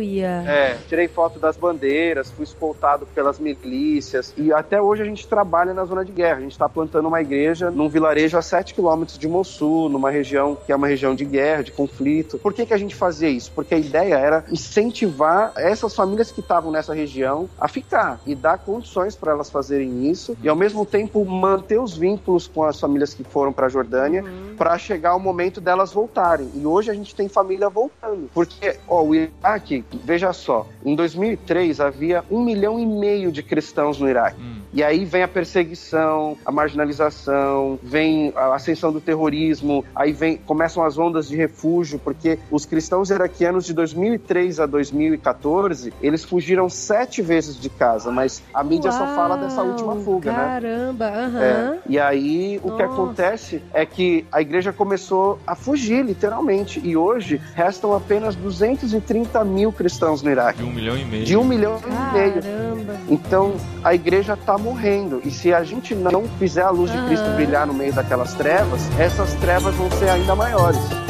Uia. 0.02 0.44
É, 0.48 0.78
tirei 0.88 1.08
foto 1.08 1.40
das 1.40 1.56
bandeiras, 1.56 2.32
fui 2.32 2.44
escoltado 2.44 3.06
pelas 3.08 3.40
milícias 3.40 4.34
e 4.36 4.52
até 4.52 4.82
hoje 4.82 5.02
a 5.02 5.06
gente 5.06 5.28
trabalha 5.28 5.74
na 5.74 5.86
zona 5.86 6.04
de 6.04 6.12
guerra. 6.12 6.38
A 6.38 6.42
gente 6.42 6.54
está 6.54 6.68
plantando 6.68 7.08
uma 7.08 7.22
igreja 7.22 7.70
num 7.70 7.88
vilarejo 7.88 8.38
a 8.38 8.42
7 8.42 8.74
quilômetros 8.74 9.18
de 9.18 9.28
Mossul, 9.28 9.90
numa 9.90 10.10
região 10.10 10.58
que 10.66 10.72
é 10.72 10.76
uma 10.76 10.88
região 10.88 11.14
de 11.14 11.26
guerra, 11.26 11.64
de 11.64 11.72
conflito. 11.72 12.40
Por 12.40 12.54
que, 12.54 12.66
que 12.66 12.74
a 12.74 12.78
gente 12.78 12.96
fazia 12.96 13.30
isso? 13.30 13.52
Porque 13.54 13.76
a 13.76 13.78
ideia 13.78 14.16
era 14.16 14.44
incentivar 14.52 15.54
essas 15.56 15.96
famílias 15.96 16.32
que 16.32 16.40
estavam 16.40 16.72
nessa 16.72 16.94
região 16.94 17.50
a 17.60 17.68
ficar 17.68 18.20
e 18.26 18.34
dar 18.34 18.58
condições 18.58 19.16
para 19.16 19.32
elas 19.32 19.50
fazerem 19.52 20.10
isso 20.10 20.36
e 20.42 20.50
ao 20.50 20.56
mesmo 20.56 20.86
tempo 20.86 21.24
manter 21.26 21.80
os 21.80 21.96
vínculos 21.96 22.48
com 22.48 22.64
as 22.64 22.80
famílias 22.80 23.14
que 23.14 23.24
foram 23.24 23.52
para 23.52 23.68
a 23.68 23.70
Jordânia 23.70 24.24
para 24.58 24.78
chegar 24.78 25.16
o 25.16 25.20
momento 25.20 25.60
delas 25.60 25.92
voltarem. 25.92 26.50
E 26.56 26.66
hoje 26.66 26.90
a 26.90 26.94
gente 26.94 27.16
tem 27.16 27.28
família 27.28 27.70
voltando. 27.70 28.30
Porque, 28.34 28.78
ó, 28.88 29.04
o 29.04 29.16
Iraque, 29.16 29.84
veja 30.04 30.34
só, 30.34 30.68
em 30.86 30.96
2003 30.96 31.80
havia 31.80 32.24
um 32.30 32.44
milhão 32.44 32.80
e 32.80 32.86
meio 32.86 33.32
de 33.32 33.44
cristãos 33.44 34.00
no 34.00 34.08
Iraque. 34.10 34.42
Hum. 34.42 34.62
E 34.74 34.82
aí 34.84 35.04
vem 35.04 35.22
a 35.22 35.28
perseguição, 35.28 36.38
a 36.46 36.52
marginalização, 36.52 37.78
vem 37.84 38.32
a 38.36 38.56
ascensão 38.56 38.92
do 38.92 39.02
terrorismo, 39.02 39.84
aí 39.94 40.14
vem 40.14 40.38
começam 40.38 40.84
as 40.84 40.98
ondas 40.98 41.28
de 41.28 41.36
refúgio, 41.36 42.00
porque 42.00 42.40
os 42.50 42.66
cristãos 42.66 43.10
iraquianos 43.10 43.66
de 43.66 43.74
2003 43.74 44.62
a 44.62 44.66
2014, 44.66 45.94
eles 46.02 46.24
fugiram 46.24 46.70
sete 46.70 47.22
vezes 47.22 47.60
de 47.60 47.70
casa, 47.70 48.12
mas 48.12 48.42
a 48.54 48.64
mídia 48.64 48.92
só 48.92 49.06
fala 49.08 49.38
dessa 49.42 49.62
última 49.62 49.96
fuga, 49.98 50.32
né? 50.32 50.38
Caramba, 50.38 51.08
aham. 51.08 51.42
É, 51.42 51.80
e 51.88 52.00
aí 52.00 52.60
o 52.64 52.72
que 52.72 52.84
Nossa. 52.84 52.86
acontece 52.86 53.62
é 53.74 53.86
que 53.86 54.26
a 54.32 54.42
igreja 54.42 54.72
começou 54.72 55.40
a 55.46 55.56
fugir, 55.56 56.06
literalmente. 56.06 56.80
E 56.84 56.96
hoje 56.96 57.42
restam 57.54 57.94
apenas 57.94 58.36
230 58.36 59.44
mil 59.44 59.72
cristãos 59.72 60.22
no 60.22 60.30
Iraque. 60.30 60.60
De 60.60 60.70
um 60.70 60.72
milhão 60.72 60.98
e 60.98 61.06
meio. 61.06 61.26
De 61.26 61.38
um 61.38 61.44
milhão 61.44 61.80
e 61.86 62.14
meio. 62.14 62.34
Caramba. 62.34 62.98
Então 63.10 63.54
a 63.84 63.94
igreja 63.94 64.34
está 64.34 64.58
morrendo. 64.58 65.22
E 65.26 65.32
se 65.32 65.54
a 65.54 65.64
gente 65.64 65.94
não 65.94 66.24
fizer 66.40 66.64
a 66.64 66.70
luz 66.70 66.92
de 66.92 67.02
Cristo 67.06 67.30
brilhar 67.36 67.68
no 67.68 67.74
meio 67.74 67.94
daquelas 67.94 68.34
trevas, 68.34 68.82
essas 69.00 69.34
trevas 69.36 69.76
vão 69.76 69.90
ser 69.92 70.10
ainda 70.10 70.36
maiores. 70.36 71.01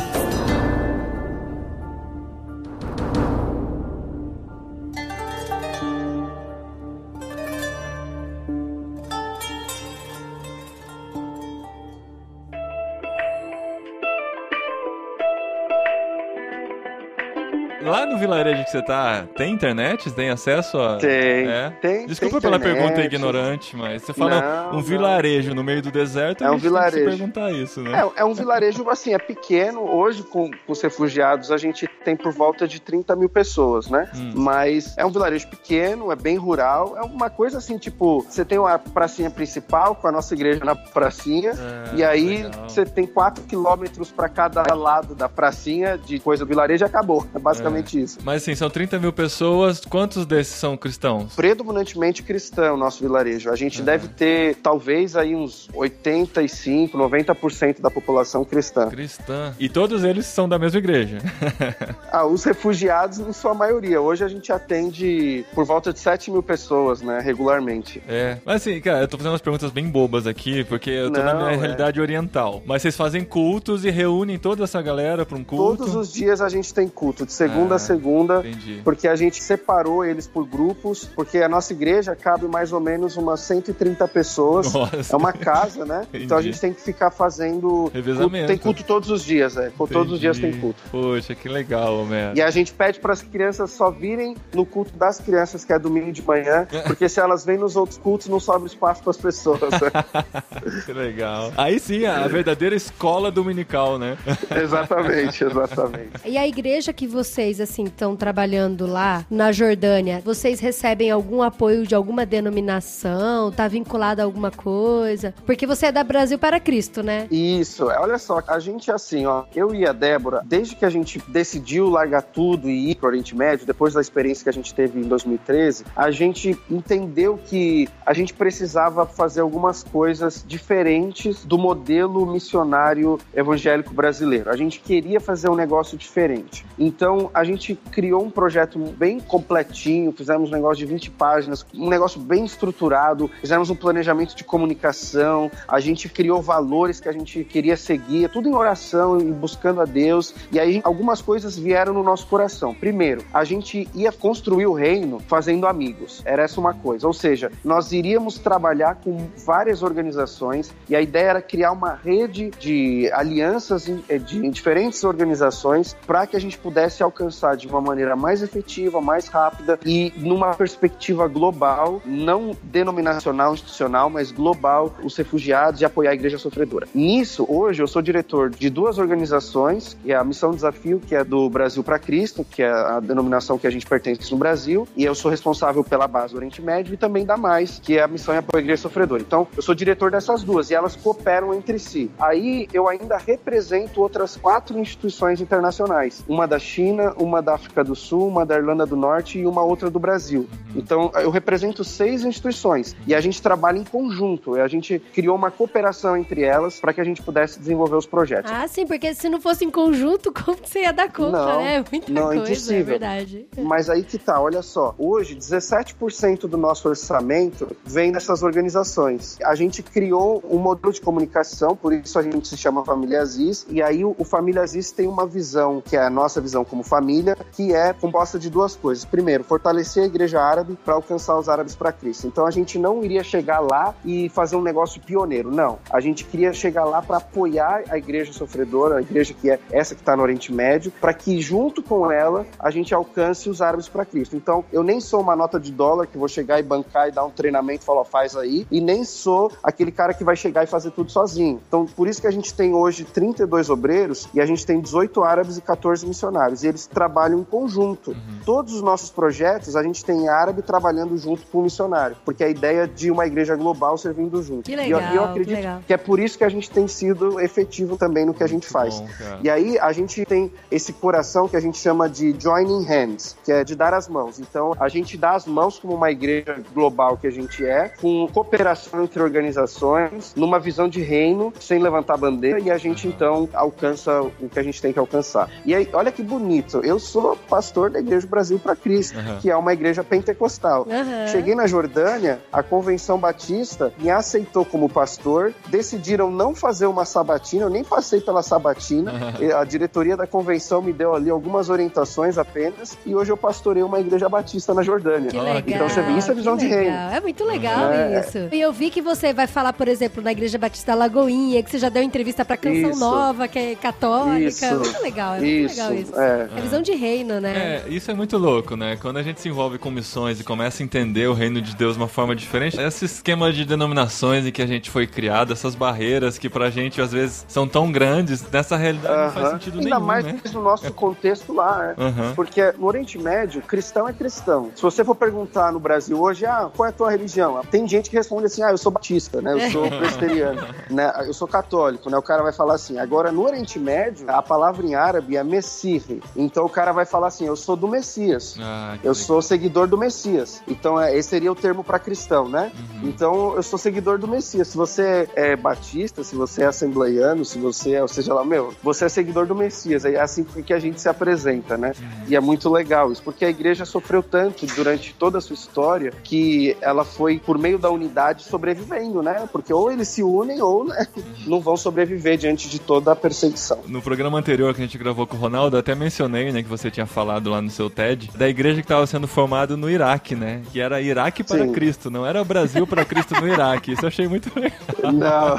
Que 18.72 18.78
você 18.78 18.82
tá, 18.84 19.28
tem 19.36 19.54
internet? 19.54 20.10
Tem 20.12 20.30
acesso 20.30 20.80
a. 20.80 20.98
Tem, 20.98 21.10
É? 21.48 21.70
tem. 21.82 22.06
Desculpa 22.08 22.40
tem 22.40 22.42
pela 22.42 22.56
internet. 22.58 22.80
pergunta 22.82 23.02
ignorante, 23.06 23.76
mas 23.76 24.02
você 24.04 24.14
fala 24.14 24.42
Não, 24.42 24.70
um 24.70 24.74
não. 24.76 24.82
vilarejo 24.82 25.54
no 25.54 25.64
meio 25.64 25.82
do 25.82 25.92
deserto, 25.92 26.44
É 26.44 26.50
um 26.50 26.56
que 26.56 26.62
vilarejo. 26.62 27.06
perguntar 27.10 27.52
isso, 27.52 27.82
né? 27.82 27.92
É, 28.16 28.22
é 28.22 28.26
um 28.26 28.34
vilarejo, 28.34 28.90
assim, 28.90 29.14
é 29.14 29.18
pequeno. 29.20 29.82
Hoje, 29.82 30.24
com, 30.24 30.50
com 30.50 30.72
os 30.72 30.82
refugiados, 30.82 31.52
a 31.52 31.58
gente 31.58 31.88
tem 32.04 32.16
por 32.16 32.34
volta 32.34 32.68
de 32.68 32.80
30 32.80 33.16
mil 33.16 33.30
pessoas, 33.30 33.88
né? 33.88 34.10
Hum. 34.16 34.32
Mas 34.36 34.94
é 34.98 35.06
um 35.06 35.12
vilarejo 35.12 35.48
pequeno, 35.48 36.12
é 36.12 36.16
bem 36.16 36.38
rural. 36.38 36.98
É 36.98 37.02
uma 37.02 37.30
coisa 37.30 37.58
assim, 37.58 37.78
tipo, 37.78 38.22
você 38.22 38.44
tem 38.44 38.58
uma 38.58 38.78
pracinha 38.78 39.30
principal 39.30 39.96
com 39.96 40.08
a 40.08 40.12
nossa 40.12 40.34
igreja 40.34 40.64
na 40.64 40.76
pracinha. 40.76 41.52
É, 41.52 41.96
e 41.96 42.04
aí 42.04 42.44
legal. 42.44 42.70
você 42.70 42.86
tem 42.86 43.06
4 43.06 43.44
quilômetros 43.46 44.12
para 44.12 44.28
cada 44.28 44.74
lado 44.74 45.16
da 45.16 45.30
pracinha 45.30 45.98
de 45.98 46.20
coisa 46.20 46.44
do 46.46 46.48
vilarejo 46.48 46.84
e 46.84 46.86
acabou. 46.86 47.26
É 47.34 47.40
basicamente 47.40 48.02
isso. 48.02 48.20
Mas 48.24 48.42
assim, 48.42 48.56
são 48.56 48.70
30 48.70 49.00
mil 49.00 49.14
pessoas, 49.14 49.82
quantos 49.82 50.26
desses 50.26 50.56
são 50.56 50.76
cristãos? 50.76 51.36
Predominantemente 51.36 52.24
cristão, 52.24 52.78
nosso 52.78 53.02
vilarejo. 53.02 53.50
A 53.50 53.56
gente 53.56 53.82
deve 53.82 54.08
ter, 54.08 54.56
talvez, 54.56 55.16
aí 55.16 55.36
uns 55.36 55.70
85, 55.74 56.98
90% 56.98 57.82
da 57.82 57.90
população 57.90 58.44
cristã. 58.44 58.90
Cristã. 58.90 59.54
E 59.60 59.70
todos 59.70 60.04
eles 60.04 60.26
são 60.26 60.48
da 60.48 60.58
mesma 60.58 60.80
igreja. 60.80 61.20
Ah, 62.12 62.26
os 62.26 62.44
refugiados, 62.44 63.20
em 63.20 63.34
sua 63.34 63.54
maioria. 63.54 64.02
Hoje 64.02 64.24
a 64.24 64.28
gente 64.28 64.52
atende 64.52 65.46
por 65.54 65.66
volta 65.66 65.92
de 65.94 66.00
7 66.00 66.32
mil 66.32 66.44
pessoas, 66.44 67.02
né, 67.02 67.20
regularmente. 67.24 68.02
É. 68.08 68.38
Mas 68.46 68.58
assim, 68.58 68.80
cara, 68.82 69.02
eu 69.02 69.08
tô 69.08 69.18
fazendo 69.18 69.32
umas 69.34 69.42
perguntas 69.42 69.72
bem 69.72 69.88
bobas 69.90 70.28
aqui, 70.28 70.64
porque 70.66 70.90
eu 70.90 71.12
tô 71.12 71.20
na 71.22 71.34
Não, 71.34 71.42
minha 71.42 71.52
é. 71.54 71.58
realidade 71.58 72.00
oriental. 72.02 72.62
Mas 72.66 72.82
vocês 72.82 72.96
fazem 72.96 73.24
cultos 73.24 73.86
e 73.86 73.90
reúnem 73.90 74.38
toda 74.38 74.64
essa 74.64 74.82
galera 74.82 75.26
pra 75.26 75.38
um 75.38 75.44
culto? 75.44 75.78
Todos 75.78 75.96
os 75.96 76.12
dias 76.14 76.42
a 76.42 76.50
gente 76.50 76.74
tem 76.74 76.88
culto, 76.88 77.26
de 77.26 77.34
segunda 77.34 77.76
Ah, 77.76 77.78
a 77.78 77.80
segunda. 77.80 78.40
Entendi. 78.40 78.82
Porque 78.84 79.08
a 79.08 79.16
gente 79.16 79.42
separou 79.42 80.04
eles 80.06 80.28
por 80.28 80.46
grupos, 80.48 81.06
porque 81.16 81.40
a 81.40 81.50
nossa 81.50 81.74
igreja 81.74 82.16
cabe 82.16 82.48
mais 82.48 82.72
ou 82.74 82.80
menos 82.80 83.18
umas 83.18 83.40
130 83.42 84.08
pessoas. 84.08 84.74
Nossa. 84.74 85.14
É 85.14 85.16
uma 85.18 85.34
casa, 85.34 85.86
né? 85.86 86.06
Então 86.22 86.38
a 86.38 86.42
Entendi. 86.42 86.54
gente 86.54 86.62
tem 86.62 86.74
que 86.74 86.82
ficar 86.82 87.10
fazendo. 87.12 87.90
Revezamento. 87.94 88.32
Culto. 88.32 88.48
Tem 88.48 88.58
culto 88.58 88.84
todos 88.84 89.10
os 89.10 89.24
dias, 89.24 89.58
é. 89.58 89.72
Todos 89.92 90.12
os 90.14 90.20
dias 90.20 90.38
tem 90.38 90.50
Entendi. 90.50 90.62
culto. 90.62 90.80
Poxa, 90.92 91.34
que 91.36 91.50
legal, 91.50 91.81
Homero. 91.90 92.38
E 92.38 92.42
a 92.42 92.50
gente 92.50 92.74
pede 92.74 93.00
para 93.00 93.14
as 93.14 93.22
crianças 93.22 93.72
só 93.72 93.90
virem 93.90 94.36
no 94.54 94.66
culto 94.66 94.96
das 94.98 95.20
crianças, 95.20 95.66
que 95.66 95.74
é 95.74 95.80
domingo 95.80 96.12
de 96.12 96.22
manhã, 96.22 96.68
porque 96.86 97.08
se 97.08 97.20
elas 97.20 97.46
vêm 97.46 97.58
nos 97.58 97.76
outros 97.76 97.98
cultos, 97.98 98.28
não 98.28 98.40
sobra 98.40 98.68
espaço 98.68 99.02
para 99.02 99.12
as 99.12 99.18
pessoas. 99.18 99.60
Que 100.86 100.94
legal. 100.94 101.52
Aí 101.58 101.80
sim, 101.80 102.06
a 102.06 102.28
verdadeira 102.28 102.76
escola 102.76 103.32
dominical, 103.32 103.98
né? 103.98 104.18
exatamente, 104.62 105.44
exatamente. 105.44 106.12
E 106.26 106.38
a 106.38 106.48
igreja 106.48 106.94
que 106.94 107.08
vocês, 107.08 107.60
assim, 107.60 107.86
estão 107.86 108.16
trabalhando 108.16 108.86
lá 108.86 109.26
na 109.30 109.52
Jordânia, 109.52 110.22
vocês 110.24 110.60
recebem 110.60 111.10
algum 111.10 111.42
apoio 111.42 111.86
de 111.86 111.96
alguma 111.96 112.26
denominação? 112.26 113.52
Tá 113.52 113.68
vinculado 113.68 114.22
a 114.22 114.26
alguma 114.26 114.52
coisa? 114.52 115.34
Porque 115.46 115.66
você 115.66 115.88
é 115.88 115.92
da 115.92 116.04
Brasil 116.04 116.38
para 116.38 116.60
Cristo, 116.60 117.02
né? 117.04 117.28
Isso, 117.32 117.90
é, 117.90 118.00
olha 118.00 118.18
só, 118.18 118.42
a 118.48 118.60
gente 118.60 118.92
assim, 118.92 119.26
ó, 119.26 119.44
eu 119.56 119.74
e 119.74 119.86
a 119.86 119.94
Débora, 119.94 120.42
desde 120.46 120.76
que 120.76 120.86
a 120.86 120.90
gente 120.90 121.22
decidiu 121.28 121.71
largar 121.80 122.22
tudo 122.22 122.70
e 122.70 122.92
ir 122.92 122.96
pro 122.96 123.08
Oriente 123.08 123.36
Médio, 123.36 123.66
depois 123.66 123.94
da 123.94 124.02
experiência 124.02 124.44
que 124.44 124.50
a 124.50 124.54
gente 124.54 124.74
teve 124.74 125.00
em 125.00 125.04
2013, 125.04 125.86
a 125.96 126.12
gente 126.12 126.58
entendeu 126.70 127.40
que 127.44 127.88
a 128.06 128.14
gente 128.14 128.34
precisava 128.34 129.06
fazer 129.06 129.42
algumas 129.42 129.84
coisas 129.84 130.44
diferentes 130.48 131.46
do 131.46 131.58
modelo 131.58 132.26
missionário 132.26 133.20
evangélico 133.34 133.94
brasileiro. 133.94 134.50
A 134.50 134.56
gente 134.56 134.80
queria 134.80 135.20
fazer 135.20 135.50
um 135.50 135.56
negócio 135.56 135.98
diferente. 135.98 136.66
Então, 136.78 137.30
a 137.34 137.44
gente 137.44 137.76
criou 137.92 138.24
um 138.24 138.30
projeto 138.30 138.80
bem 138.98 139.20
completinho, 139.20 140.12
fizemos 140.12 140.50
um 140.50 140.54
negócio 140.54 140.78
de 140.78 140.86
20 140.86 141.12
páginas, 141.12 141.66
um 141.74 141.90
negócio 141.90 142.20
bem 142.20 142.46
estruturado, 142.46 143.30
fizemos 143.40 143.70
um 143.70 143.76
planejamento 143.76 144.36
de 144.36 144.44
comunicação, 144.44 145.52
a 145.68 145.80
gente 145.80 146.10
criou 146.10 146.42
valores 146.42 147.00
que 147.00 147.10
a 147.10 147.12
gente 147.12 147.44
queria 147.44 147.78
seguir, 147.78 148.30
tudo 148.30 148.50
em 148.50 148.54
oração 148.54 149.20
e 149.20 149.32
buscando 149.32 149.82
a 149.82 149.86
Deus. 149.86 150.34
E 150.52 150.60
aí 150.60 150.82
algumas 150.84 151.22
coisas 151.22 151.58
vieram 151.62 151.94
no 151.94 152.04
nosso 152.04 152.28
coração. 152.28 152.74
Primeiro, 152.74 153.24
a 153.34 153.44
gente 153.44 153.88
ia 153.94 154.12
construir 154.12 154.66
o 154.66 154.74
reino 154.74 155.20
fazendo 155.28 155.68
amigos. 155.68 156.22
Era 156.26 156.44
essa 156.44 156.60
uma 156.60 156.74
coisa. 156.74 157.08
Ou 157.08 157.14
seja, 157.14 157.52
nós 157.64 157.92
iríamos 157.92 158.38
trabalhar 158.38 158.96
com 158.96 159.28
várias 159.46 159.84
organizações 159.84 160.74
e 160.90 160.96
a 160.96 161.02
ideia 161.02 161.30
era 161.30 161.42
criar 161.42 161.72
uma 161.72 161.94
rede 161.94 162.52
de 162.60 163.10
alianças 163.14 163.88
eh, 164.10 164.18
de 164.18 164.50
diferentes 164.50 165.04
organizações 165.04 165.96
para 166.06 166.26
que 166.28 166.36
a 166.36 166.40
gente 166.40 166.58
pudesse 166.58 167.04
alcançar 167.04 167.56
de 167.56 167.68
uma 167.68 167.82
maneira 167.82 168.16
mais 168.16 168.42
efetiva, 168.42 169.00
mais 169.00 169.28
rápida 169.28 169.80
e 169.86 170.14
numa 170.18 170.54
perspectiva 170.54 171.28
global, 171.28 172.02
não 172.06 172.56
denominacional, 172.64 173.54
institucional, 173.54 174.10
mas 174.10 174.32
global, 174.32 174.96
os 175.04 175.16
refugiados 175.16 175.82
e 175.82 175.86
apoiar 175.86 176.12
a 176.12 176.14
igreja 176.14 176.38
sofredora. 176.38 176.88
Nisso, 176.94 177.46
hoje, 177.48 177.82
eu 177.82 177.88
sou 177.88 178.02
diretor 178.02 178.50
de 178.50 178.70
duas 178.70 178.98
organizações, 178.98 179.98
que 180.02 180.12
é 180.12 180.16
a 180.16 180.24
Missão 180.24 180.52
Desafio, 180.52 181.00
que 181.00 181.16
é 181.16 181.24
do 181.24 181.50
Brasil 181.52 181.84
para 181.84 182.00
Cristo, 182.00 182.46
que 182.50 182.64
é 182.64 182.70
a 182.70 183.00
denominação 183.00 183.58
que 183.58 183.68
a 183.68 183.70
gente 183.70 183.86
pertence 183.86 184.32
no 184.32 184.38
Brasil, 184.38 184.88
e 184.96 185.04
eu 185.04 185.14
sou 185.14 185.30
responsável 185.30 185.84
pela 185.84 186.08
base 186.08 186.34
do 186.34 186.38
Oriente 186.38 186.62
Médio 186.62 186.94
e 186.94 186.98
também 186.98 187.26
da 187.26 187.38
Mais, 187.38 187.80
que 187.80 187.98
é 187.98 188.04
a 188.04 188.08
Missão 188.08 188.34
e 188.34 188.38
Apoio 188.38 188.62
à 188.62 188.64
Igreja 188.64 188.82
Sofredora. 188.84 189.22
Então, 189.22 189.48
eu 189.56 189.62
sou 189.62 189.76
diretor 189.76 190.12
dessas 190.12 190.44
duas 190.44 190.70
e 190.70 190.76
elas 190.76 190.96
cooperam 190.96 191.54
entre 191.54 191.78
si. 191.80 192.10
Aí, 192.20 192.68
eu 192.74 192.88
ainda 192.88 193.18
represento 193.18 194.02
outras 194.02 194.36
quatro 194.36 194.78
instituições 194.80 195.42
internacionais, 195.42 196.24
uma 196.28 196.48
da 196.48 196.60
China, 196.60 197.14
uma 197.18 197.42
da 197.42 197.56
África 197.56 197.84
do 197.84 197.96
Sul, 197.96 198.28
uma 198.28 198.46
da 198.46 198.56
Irlanda 198.56 198.86
do 198.86 198.96
Norte 198.96 199.40
e 199.40 199.46
uma 199.46 199.64
outra 199.64 199.90
do 199.90 200.00
Brasil. 200.00 200.48
Então, 200.76 201.12
eu 201.16 201.30
represento 201.30 201.84
seis 201.84 202.24
instituições 202.24 202.96
e 203.06 203.14
a 203.14 203.22
gente 203.22 203.42
trabalha 203.42 203.78
em 203.78 203.84
conjunto. 203.84 204.56
A 204.56 204.68
gente 204.68 205.00
criou 205.14 205.36
uma 205.36 205.52
cooperação 205.52 206.16
entre 206.16 206.44
elas 206.44 206.80
para 206.80 206.94
que 206.94 207.02
a 207.02 207.04
gente 207.04 207.22
pudesse 207.22 207.60
desenvolver 207.60 207.96
os 207.96 208.06
projetos. 208.06 208.52
Ah, 208.52 208.68
sim, 208.68 208.86
porque 208.86 209.14
se 209.14 209.30
não 209.30 209.40
fosse 209.42 209.66
em 209.66 209.70
conjunto, 209.70 210.32
como 210.34 210.58
você 210.64 210.82
ia 210.82 210.94
dar 210.94 211.12
conta, 211.12 211.32
Não, 211.32 211.41
né? 211.46 211.84
Muita 211.92 212.12
não, 212.12 212.32
é 212.32 212.36
coisa, 212.36 212.52
é 212.52 212.54
impossível. 212.54 212.86
verdade. 212.86 213.48
Mas 213.58 213.90
aí 213.90 214.04
que 214.04 214.18
tá, 214.18 214.40
olha 214.40 214.62
só. 214.62 214.96
Hoje, 214.98 215.36
17% 215.36 216.42
do 216.42 216.58
nosso 216.58 216.88
orçamento 216.88 217.76
vem 217.86 218.12
dessas 218.12 218.44
organizações. 218.44 219.38
A 219.44 219.56
gente 219.56 219.84
criou 219.84 220.44
um 220.50 220.58
modelo 220.58 220.94
de 220.94 221.02
comunicação, 221.02 221.76
por 221.76 221.94
isso 221.94 222.18
a 222.18 222.24
gente 222.24 222.48
se 222.48 222.58
chama 222.58 222.84
Família 222.84 223.22
Aziz. 223.22 223.66
E 223.70 223.82
aí 223.82 224.04
o, 224.04 224.16
o 224.18 224.24
Família 224.24 224.62
Aziz 224.62 224.92
tem 224.92 225.08
uma 225.08 225.26
visão, 225.26 225.82
que 225.82 225.96
é 225.96 226.04
a 226.04 226.10
nossa 226.10 226.42
visão 226.42 226.64
como 226.64 226.84
família, 226.84 227.38
que 227.52 227.74
é 227.74 227.94
composta 227.94 228.38
de 228.38 228.50
duas 228.50 228.76
coisas. 228.76 229.06
Primeiro, 229.06 229.44
fortalecer 229.44 230.04
a 230.04 230.06
igreja 230.06 230.42
árabe 230.42 230.78
para 230.84 230.94
alcançar 230.94 231.38
os 231.38 231.50
árabes 231.50 231.76
para 231.76 231.92
Cristo. 231.92 232.28
Então 232.28 232.46
a 232.46 232.52
gente 232.52 232.78
não 232.78 233.04
iria 233.04 233.24
chegar 233.24 233.60
lá 233.60 233.94
e 234.04 234.30
fazer 234.30 234.56
um 234.56 234.62
negócio 234.62 235.02
pioneiro, 235.02 235.52
não. 235.52 235.80
A 235.90 236.00
gente 236.00 236.26
queria 236.26 236.54
chegar 236.54 236.86
lá 236.86 237.02
para 237.02 237.18
apoiar 237.18 237.84
a 237.90 237.98
igreja 237.98 238.34
sofredora, 238.34 238.98
a 238.98 239.02
igreja 239.02 239.34
que 239.34 239.50
é 239.50 239.60
essa 239.72 239.96
que 239.96 240.02
está 240.02 240.16
no 240.16 240.24
Oriente 240.24 240.54
Médio, 240.54 240.92
para 241.00 241.14
que 241.14 241.31
junto 241.40 241.84
com 241.84 242.12
ela 242.12 242.46
a 242.60 242.72
gente 242.72 242.94
alcance 242.94 243.50
os 243.50 243.62
árabes 243.62 243.88
para 243.88 244.04
Cristo. 244.06 244.36
Então 244.36 244.66
eu 244.74 244.84
nem 244.84 245.00
sou 245.00 245.22
uma 245.22 245.36
nota 245.36 245.60
de 245.60 245.72
dólar 245.72 246.08
que 246.08 246.18
vou 246.18 246.28
chegar 246.28 246.60
e 246.60 246.64
bancar 246.64 247.08
e 247.08 247.12
dar 247.12 247.24
um 247.24 247.30
treinamento 247.30 247.84
e 247.84 247.86
falar, 247.86 248.04
faz 248.04 248.36
aí, 248.36 248.66
e 248.72 248.82
nem 248.82 249.04
sou 249.04 249.52
aquele 249.64 249.92
cara 249.92 250.14
que 250.14 250.24
vai 250.24 250.36
chegar 250.36 250.64
e 250.64 250.68
fazer 250.68 250.92
tudo 250.92 251.12
sozinho. 251.12 251.62
Então 251.68 251.86
por 251.86 252.08
isso 252.08 252.20
que 252.20 252.28
a 252.28 252.32
gente 252.32 252.54
tem 252.54 252.74
hoje 252.74 253.04
32 253.06 253.70
obreiros 253.70 254.28
e 254.34 254.42
a 254.42 254.46
gente 254.46 254.66
tem 254.66 254.80
18 254.82 255.24
árabes 255.24 255.58
e 255.58 255.62
14 255.62 256.06
missionários, 256.08 256.64
e 256.64 256.68
eles 256.68 256.88
trabalham 256.88 257.40
em 257.40 257.44
conjunto. 257.44 258.16
Todos 258.46 258.74
os 258.74 258.82
nossos 258.82 259.10
projetos 259.12 259.76
a 259.76 259.84
gente 259.84 260.04
tem 260.04 260.28
árabe 260.28 260.62
trabalhando 260.62 261.16
junto 261.18 261.44
com 261.48 261.60
o 261.60 261.64
missionário, 261.64 262.16
porque 262.26 262.44
a 262.44 262.50
ideia 262.50 262.88
de 262.88 263.12
uma 263.12 263.26
igreja 263.28 263.56
global 263.56 263.98
servindo 263.98 264.42
junto. 264.42 264.64
Que 264.64 264.72
E 264.72 264.74
eu- 264.90 264.98
legal, 264.98 265.02
e 265.02 265.16
eu, 265.16 265.22
que 265.24 265.30
acredito 265.30 265.56
legal. 265.56 265.80
que 265.86 265.94
é 265.94 265.98
por 265.98 266.20
isso 266.20 266.38
que 266.38 266.44
a 266.44 266.50
gente 266.50 266.70
tem 266.72 266.88
sido 266.88 267.40
efetivo 267.40 267.98
também 267.98 268.26
no 268.26 268.34
que 268.34 268.44
a 268.44 268.48
gente 268.48 268.68
faz. 268.68 269.00
Bom. 269.00 269.08
E 269.44 269.50
aí 269.50 269.78
a 269.80 269.92
gente 269.92 270.26
tem 270.26 270.52
esse 270.70 270.94
oração 271.22 271.48
que 271.48 271.56
a 271.56 271.60
gente 271.60 271.78
chama 271.78 272.10
de 272.10 272.36
joining 272.40 272.84
hands, 272.84 273.38
que 273.46 273.52
é 273.52 273.64
de 273.64 273.76
dar 273.76 273.94
as 273.94 274.08
mãos. 274.08 274.40
Então, 274.40 274.76
a 274.80 274.90
gente 274.90 275.16
dá 275.16 275.34
as 275.36 275.46
mãos 275.46 275.78
como 275.78 275.94
uma 275.94 276.10
igreja 276.10 276.60
global 276.74 277.16
que 277.16 277.28
a 277.28 277.32
gente 277.32 277.64
é, 277.64 277.90
com 278.02 278.28
cooperação 278.34 279.04
entre 279.04 279.22
organizações, 279.22 280.34
numa 280.36 280.60
visão 280.60 280.90
de 280.90 281.00
reino, 281.02 281.54
sem 281.60 281.78
levantar 281.78 282.18
bandeira, 282.18 282.60
e 282.60 282.72
a 282.72 282.78
gente 282.78 283.08
então 283.08 283.48
alcança 283.54 284.22
o 284.22 284.50
que 284.50 284.58
a 284.58 284.64
gente 284.64 284.82
tem 284.82 284.92
que 284.92 284.98
alcançar. 284.98 285.48
E 285.64 285.76
aí, 285.76 285.88
olha 285.94 286.12
que 286.12 286.24
bonito, 286.24 286.82
eu 286.84 286.98
sou 286.98 287.38
pastor 287.48 287.92
da 287.92 288.00
Igreja 288.00 288.26
Brasil 288.26 288.58
para 288.58 288.76
Cristo, 288.76 289.12
Uhum. 289.12 289.38
que 289.40 289.52
é 289.52 289.56
uma 289.56 289.74
igreja 289.74 290.04
pentecostal. 290.04 290.88
Aham. 290.90 291.28
Cheguei 291.28 291.54
na 291.54 291.68
Jordânia, 291.68 292.40
a 292.52 292.64
Convenção 292.64 293.20
Batista 293.20 293.94
me 294.00 294.10
aceitou 294.10 294.66
como 294.66 294.90
pastor, 294.90 295.54
decidiram 295.68 296.32
não 296.32 296.56
fazer 296.56 296.88
uma 296.88 297.06
sabatina, 297.06 297.66
eu 297.66 297.70
nem 297.70 297.84
passei 297.84 298.20
pela 298.22 298.42
sabatina, 298.42 299.12
E 299.40 299.52
a 299.52 299.64
diretoria 299.64 300.16
da 300.18 300.26
convenção 300.26 300.82
me 300.82 300.94
deu 301.02 301.16
ali 301.16 301.32
algumas 301.32 301.68
orientações 301.70 302.38
apenas, 302.38 302.96
e 303.06 303.16
hoje 303.16 303.32
eu 303.32 303.38
pastorei 303.38 303.82
uma 303.82 304.00
igreja 304.00 304.30
batista 304.30 304.72
na 304.74 304.84
Jordânia. 304.84 305.32
Que 305.32 305.40
legal. 305.40 305.64
Então 305.66 305.90
você 305.90 306.02
vê, 306.04 306.12
isso 306.14 306.30
é 306.32 306.34
visão 306.36 306.56
de 306.56 306.68
reino. 306.68 306.96
É 306.96 307.20
muito 307.20 307.44
legal 307.44 307.92
É. 307.92 308.20
isso. 308.20 308.38
E 308.52 308.62
eu 308.62 308.72
vi 308.72 308.92
que 308.92 309.02
você 309.02 309.34
vai 309.34 309.48
falar, 309.48 309.74
por 309.74 309.88
exemplo, 309.88 310.22
na 310.22 310.32
Igreja 310.32 310.60
Batista 310.60 310.94
Lagoinha, 310.94 311.64
que 311.64 311.72
você 311.72 311.80
já 311.80 311.90
deu 311.90 312.04
entrevista 312.04 312.46
pra 312.46 312.56
Canção 312.56 312.92
Isso. 312.92 313.00
Nova, 313.00 313.48
que 313.48 313.58
é 313.58 313.76
católica. 313.76 314.48
Isso. 314.48 314.76
Muito 314.76 315.02
legal, 315.02 315.34
é 315.36 315.40
muito 315.40 315.50
Isso, 315.72 315.76
legal 315.82 315.94
isso. 315.96 316.20
é. 316.20 316.50
É 316.56 316.62
visão 316.62 316.82
de 316.84 316.92
reino, 316.94 317.40
né? 317.42 317.82
É, 317.88 317.90
isso 317.90 318.12
é 318.12 318.14
muito 318.14 318.38
louco, 318.38 318.76
né? 318.76 318.98
Quando 319.02 319.18
a 319.18 319.24
gente 319.24 319.42
se 319.42 319.50
envolve 319.50 319.80
com 319.80 319.90
missões 319.90 320.40
e 320.40 320.44
começa 320.44 320.82
a 320.82 320.86
entender 320.86 321.28
o 321.28 321.34
reino 321.34 321.62
de 321.62 321.76
Deus 321.76 321.94
de 321.96 322.02
uma 322.02 322.08
forma 322.08 322.36
diferente, 322.36 322.80
esse 322.80 323.06
esquema 323.06 323.52
de 323.52 323.66
denominações 323.66 324.46
em 324.46 324.52
que 324.52 324.62
a 324.62 324.68
gente 324.68 324.90
foi 324.92 325.08
criado, 325.08 325.52
essas 325.54 325.74
barreiras 325.74 326.38
que 326.38 326.48
pra 326.50 326.70
gente 326.70 327.02
às 327.02 327.12
vezes 327.12 327.44
são 327.48 327.68
tão 327.68 327.92
grandes, 327.92 328.44
nessa 328.52 328.78
realidade 328.78 329.16
não 329.18 329.32
faz 329.32 329.50
sentido 329.54 329.80
Ainda 329.80 329.90
nenhum, 329.96 330.06
mais 330.06 330.26
né? 330.26 330.40
no 330.54 330.62
nosso 330.62 330.91
contexto 330.94 331.54
lá, 331.54 331.78
né? 331.80 331.96
Aham. 331.98 332.34
Porque 332.36 332.74
no 332.78 332.88
Oriente 332.88 333.18
Médio, 333.18 333.62
cristão 333.62 334.08
é 334.08 334.14
cristão. 334.14 334.72
Se 334.76 334.82
você 334.82 335.04
for 335.04 335.16
perguntar 335.16 335.72
no 335.72 335.80
Brasil 335.80 336.20
hoje, 336.20 336.46
ah, 336.46 336.70
qual 336.76 336.88
é 336.88 336.90
a 336.90 336.94
tua 336.94 337.12
religião? 337.12 337.62
Tem 337.70 337.88
gente 337.88 338.10
que 338.10 338.16
responde 338.16 338.46
assim, 338.46 338.64
ah, 338.64 338.72
eu 338.72 338.78
sou 338.78 338.92
batista, 338.92 339.42
né? 339.42 339.54
Eu 339.54 339.72
sou 339.72 339.90
presbiteriano, 339.92 340.62
né? 340.90 341.12
Eu 341.26 341.34
sou 341.34 341.48
católico, 341.48 342.10
né? 342.10 342.18
O 342.18 342.22
cara 342.22 342.44
vai 342.44 342.54
falar 342.54 342.76
assim. 342.76 342.98
Agora, 343.00 343.32
no 343.32 343.44
Oriente 343.44 343.80
Médio, 343.80 344.30
a 344.30 344.42
palavra 344.42 344.86
em 344.86 344.96
árabe 344.96 345.36
é 345.38 345.44
Messih. 345.44 346.22
Então 346.36 346.66
o 346.66 346.70
cara 346.70 346.92
vai 346.92 347.06
falar 347.06 347.28
assim, 347.28 347.46
eu 347.46 347.56
sou 347.56 347.76
do 347.76 347.88
Messias. 347.88 348.58
Ah, 348.60 348.94
Eu 348.96 349.12
legal. 349.12 349.16
sou 349.16 349.42
seguidor 349.42 349.88
do 349.88 349.98
Messias. 349.98 350.62
Então, 350.68 351.00
é, 351.00 351.16
esse 351.16 351.30
seria 351.30 351.52
o 351.52 351.56
termo 351.56 351.84
para 351.84 351.98
cristão, 351.98 352.50
né? 352.50 352.72
Uhum. 352.76 353.10
Então, 353.10 353.56
eu 353.56 353.64
sou 353.64 353.80
seguidor 353.80 354.18
do 354.18 354.28
Messias. 354.28 354.68
Se 354.68 354.78
você 354.78 355.30
é 355.36 355.56
batista, 355.56 356.24
se 356.24 356.36
você 356.36 356.64
é 356.64 356.66
assembleiano, 356.66 357.46
se 357.46 357.58
você 357.58 357.94
é, 357.94 358.02
ou 358.02 358.08
seja 358.08 358.34
lá, 358.34 358.44
meu, 358.44 358.74
você 358.84 359.06
é 359.06 359.10
seguidor 359.10 359.46
do 359.46 359.56
Messias. 359.56 360.04
É 360.06 360.20
assim 360.20 360.44
que 360.44 360.74
a 360.74 360.80
gente 360.82 361.00
se 361.00 361.08
apresenta, 361.08 361.78
né? 361.78 361.94
E 362.28 362.36
é 362.36 362.40
muito 362.40 362.70
legal 362.70 363.12
isso, 363.12 363.22
porque 363.24 363.46
a 363.46 363.50
igreja 363.50 363.86
sofreu 363.86 364.22
tanto 364.22 364.66
durante 364.68 365.14
toda 365.14 365.38
a 365.38 365.42
sua 365.42 365.54
história 365.54 366.14
que 366.24 366.76
ela 366.82 367.06
foi, 367.06 367.40
por 367.40 367.58
meio 367.58 367.78
da 367.78 367.90
unidade, 367.90 368.44
sobrevivendo, 368.44 369.22
né? 369.22 369.48
Porque 369.52 369.74
ou 369.74 369.92
eles 369.92 370.08
se 370.08 370.24
unem 370.24 370.62
ou 370.62 370.86
né, 370.86 371.08
não 371.46 371.60
vão 371.60 371.78
sobreviver 371.78 372.38
diante 372.38 372.70
de 372.70 372.80
toda 372.80 373.12
a 373.12 373.16
perseguição. 373.16 373.80
No 373.88 374.02
programa 374.02 374.38
anterior 374.38 374.74
que 374.74 374.82
a 374.82 374.86
gente 374.86 374.98
gravou 374.98 375.28
com 375.28 375.36
o 375.36 375.40
Ronaldo, 375.40 375.78
até 375.78 375.96
mencionei, 375.96 376.52
né, 376.52 376.64
que 376.64 376.70
você 376.70 376.90
tinha 376.90 377.06
falado 377.06 377.50
lá 377.50 377.62
no 377.62 377.70
seu 377.70 377.90
TED, 377.90 378.32
da 378.36 378.48
igreja 378.48 378.82
que 378.82 378.86
estava 378.86 379.06
sendo 379.06 379.28
formada 379.28 379.78
no 379.78 379.90
Iraque, 379.90 380.36
né? 380.36 380.62
Que 380.72 380.80
era 380.80 381.02
Iraque 381.02 381.44
para 381.44 381.66
Sim. 381.66 381.72
Cristo, 381.72 382.10
não 382.10 382.26
era 382.26 382.44
Brasil 382.44 382.88
para 382.88 383.06
Cristo 383.06 383.40
no 383.40 383.48
Iraque. 383.48 383.94
Isso 383.94 384.04
eu 384.04 384.08
achei 384.08 384.28
muito 384.28 384.52
legal. 384.58 385.14
Não. 385.14 385.58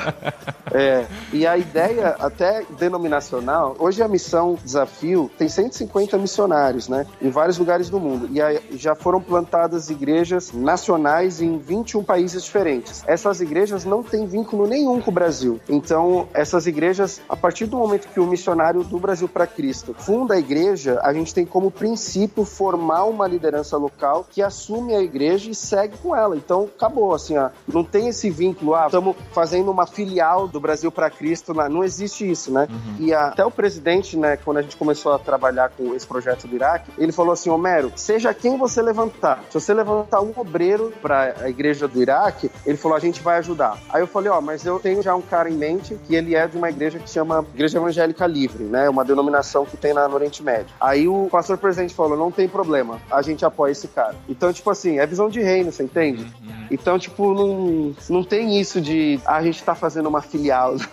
É, 0.72 1.06
e 1.32 1.46
a 1.46 1.56
ideia 1.56 2.16
até 2.18 2.64
denominacional, 2.78 3.76
hoje 3.78 4.02
a 4.02 4.08
missão 4.08 4.58
Desafio 4.62 5.11
tem 5.38 5.48
150 5.48 6.16
missionários, 6.18 6.88
né, 6.88 7.06
em 7.20 7.30
vários 7.30 7.58
lugares 7.58 7.88
do 7.90 7.98
mundo. 8.00 8.28
E 8.30 8.40
aí 8.40 8.60
já 8.72 8.94
foram 8.94 9.20
plantadas 9.20 9.90
igrejas 9.90 10.52
nacionais 10.52 11.40
em 11.40 11.58
21 11.58 12.02
países 12.02 12.42
diferentes. 12.44 13.02
Essas 13.06 13.40
igrejas 13.40 13.84
não 13.84 14.02
têm 14.02 14.26
vínculo 14.26 14.66
nenhum 14.66 15.00
com 15.00 15.10
o 15.10 15.14
Brasil. 15.14 15.60
Então, 15.68 16.28
essas 16.34 16.66
igrejas, 16.66 17.20
a 17.28 17.36
partir 17.36 17.66
do 17.66 17.76
momento 17.76 18.08
que 18.08 18.20
o 18.20 18.26
missionário 18.26 18.82
do 18.84 18.98
Brasil 18.98 19.28
para 19.28 19.46
Cristo 19.46 19.94
funda 19.98 20.34
a 20.34 20.38
igreja, 20.38 21.00
a 21.02 21.12
gente 21.12 21.34
tem 21.34 21.44
como 21.44 21.70
princípio 21.70 22.44
formar 22.44 23.04
uma 23.04 23.26
liderança 23.26 23.76
local 23.76 24.26
que 24.30 24.42
assume 24.42 24.94
a 24.94 25.00
igreja 25.00 25.50
e 25.50 25.54
segue 25.54 25.96
com 25.98 26.14
ela. 26.14 26.36
Então, 26.36 26.68
acabou, 26.76 27.14
assim, 27.14 27.36
ó, 27.36 27.50
não 27.66 27.84
tem 27.84 28.08
esse 28.08 28.30
vínculo, 28.30 28.74
ah, 28.74 28.86
estamos 28.86 29.16
fazendo 29.32 29.70
uma 29.70 29.86
filial 29.86 30.46
do 30.48 30.60
Brasil 30.60 30.90
para 30.90 31.10
Cristo, 31.10 31.52
lá. 31.52 31.68
não 31.68 31.82
existe 31.84 32.28
isso, 32.30 32.52
né? 32.52 32.68
E 32.98 33.12
a- 33.12 33.28
até 33.28 33.44
o 33.44 33.50
presidente, 33.50 34.16
né, 34.16 34.36
quando 34.36 34.58
a 34.58 34.62
gente 34.62 34.76
começou 34.76 35.01
a 35.10 35.18
trabalhar 35.18 35.70
com 35.70 35.94
esse 35.94 36.06
projeto 36.06 36.46
do 36.46 36.54
Iraque, 36.54 36.90
ele 36.98 37.12
falou 37.12 37.32
assim, 37.32 37.50
Homero, 37.50 37.92
seja 37.96 38.32
quem 38.34 38.56
você 38.56 38.82
levantar, 38.82 39.44
se 39.48 39.54
você 39.54 39.72
levantar 39.74 40.20
um 40.20 40.32
obreiro 40.36 40.92
para 41.00 41.34
a 41.40 41.48
igreja 41.48 41.88
do 41.88 42.00
Iraque, 42.00 42.50
ele 42.66 42.76
falou, 42.76 42.96
a 42.96 43.00
gente 43.00 43.22
vai 43.22 43.38
ajudar. 43.38 43.78
Aí 43.90 44.02
eu 44.02 44.06
falei, 44.06 44.30
ó, 44.30 44.40
mas 44.40 44.64
eu 44.64 44.78
tenho 44.78 45.02
já 45.02 45.14
um 45.14 45.22
cara 45.22 45.50
em 45.50 45.54
mente 45.54 45.98
que 46.06 46.14
ele 46.14 46.34
é 46.34 46.46
de 46.46 46.56
uma 46.56 46.70
igreja 46.70 46.98
que 46.98 47.08
chama 47.08 47.44
Igreja 47.54 47.78
Evangélica 47.78 48.26
Livre, 48.26 48.64
né, 48.64 48.88
uma 48.88 49.04
denominação 49.04 49.64
que 49.64 49.76
tem 49.76 49.92
lá 49.92 50.08
no 50.08 50.14
Oriente 50.14 50.42
Médio. 50.42 50.74
Aí 50.80 51.08
o 51.08 51.28
pastor 51.30 51.58
presidente 51.58 51.94
falou, 51.94 52.16
não 52.16 52.30
tem 52.30 52.48
problema, 52.48 53.00
a 53.10 53.22
gente 53.22 53.44
apoia 53.44 53.72
esse 53.72 53.88
cara. 53.88 54.14
Então, 54.28 54.52
tipo 54.52 54.70
assim, 54.70 54.98
é 54.98 55.06
visão 55.06 55.28
de 55.28 55.40
reino, 55.40 55.72
você 55.72 55.82
entende? 55.82 56.26
Então, 56.70 56.98
tipo, 56.98 57.34
não, 57.34 57.94
não 58.08 58.24
tem 58.24 58.58
isso 58.60 58.80
de 58.80 59.20
ah, 59.26 59.36
a 59.36 59.42
gente 59.42 59.62
tá 59.62 59.74
fazendo 59.74 60.08
uma 60.08 60.22
filial. 60.22 60.76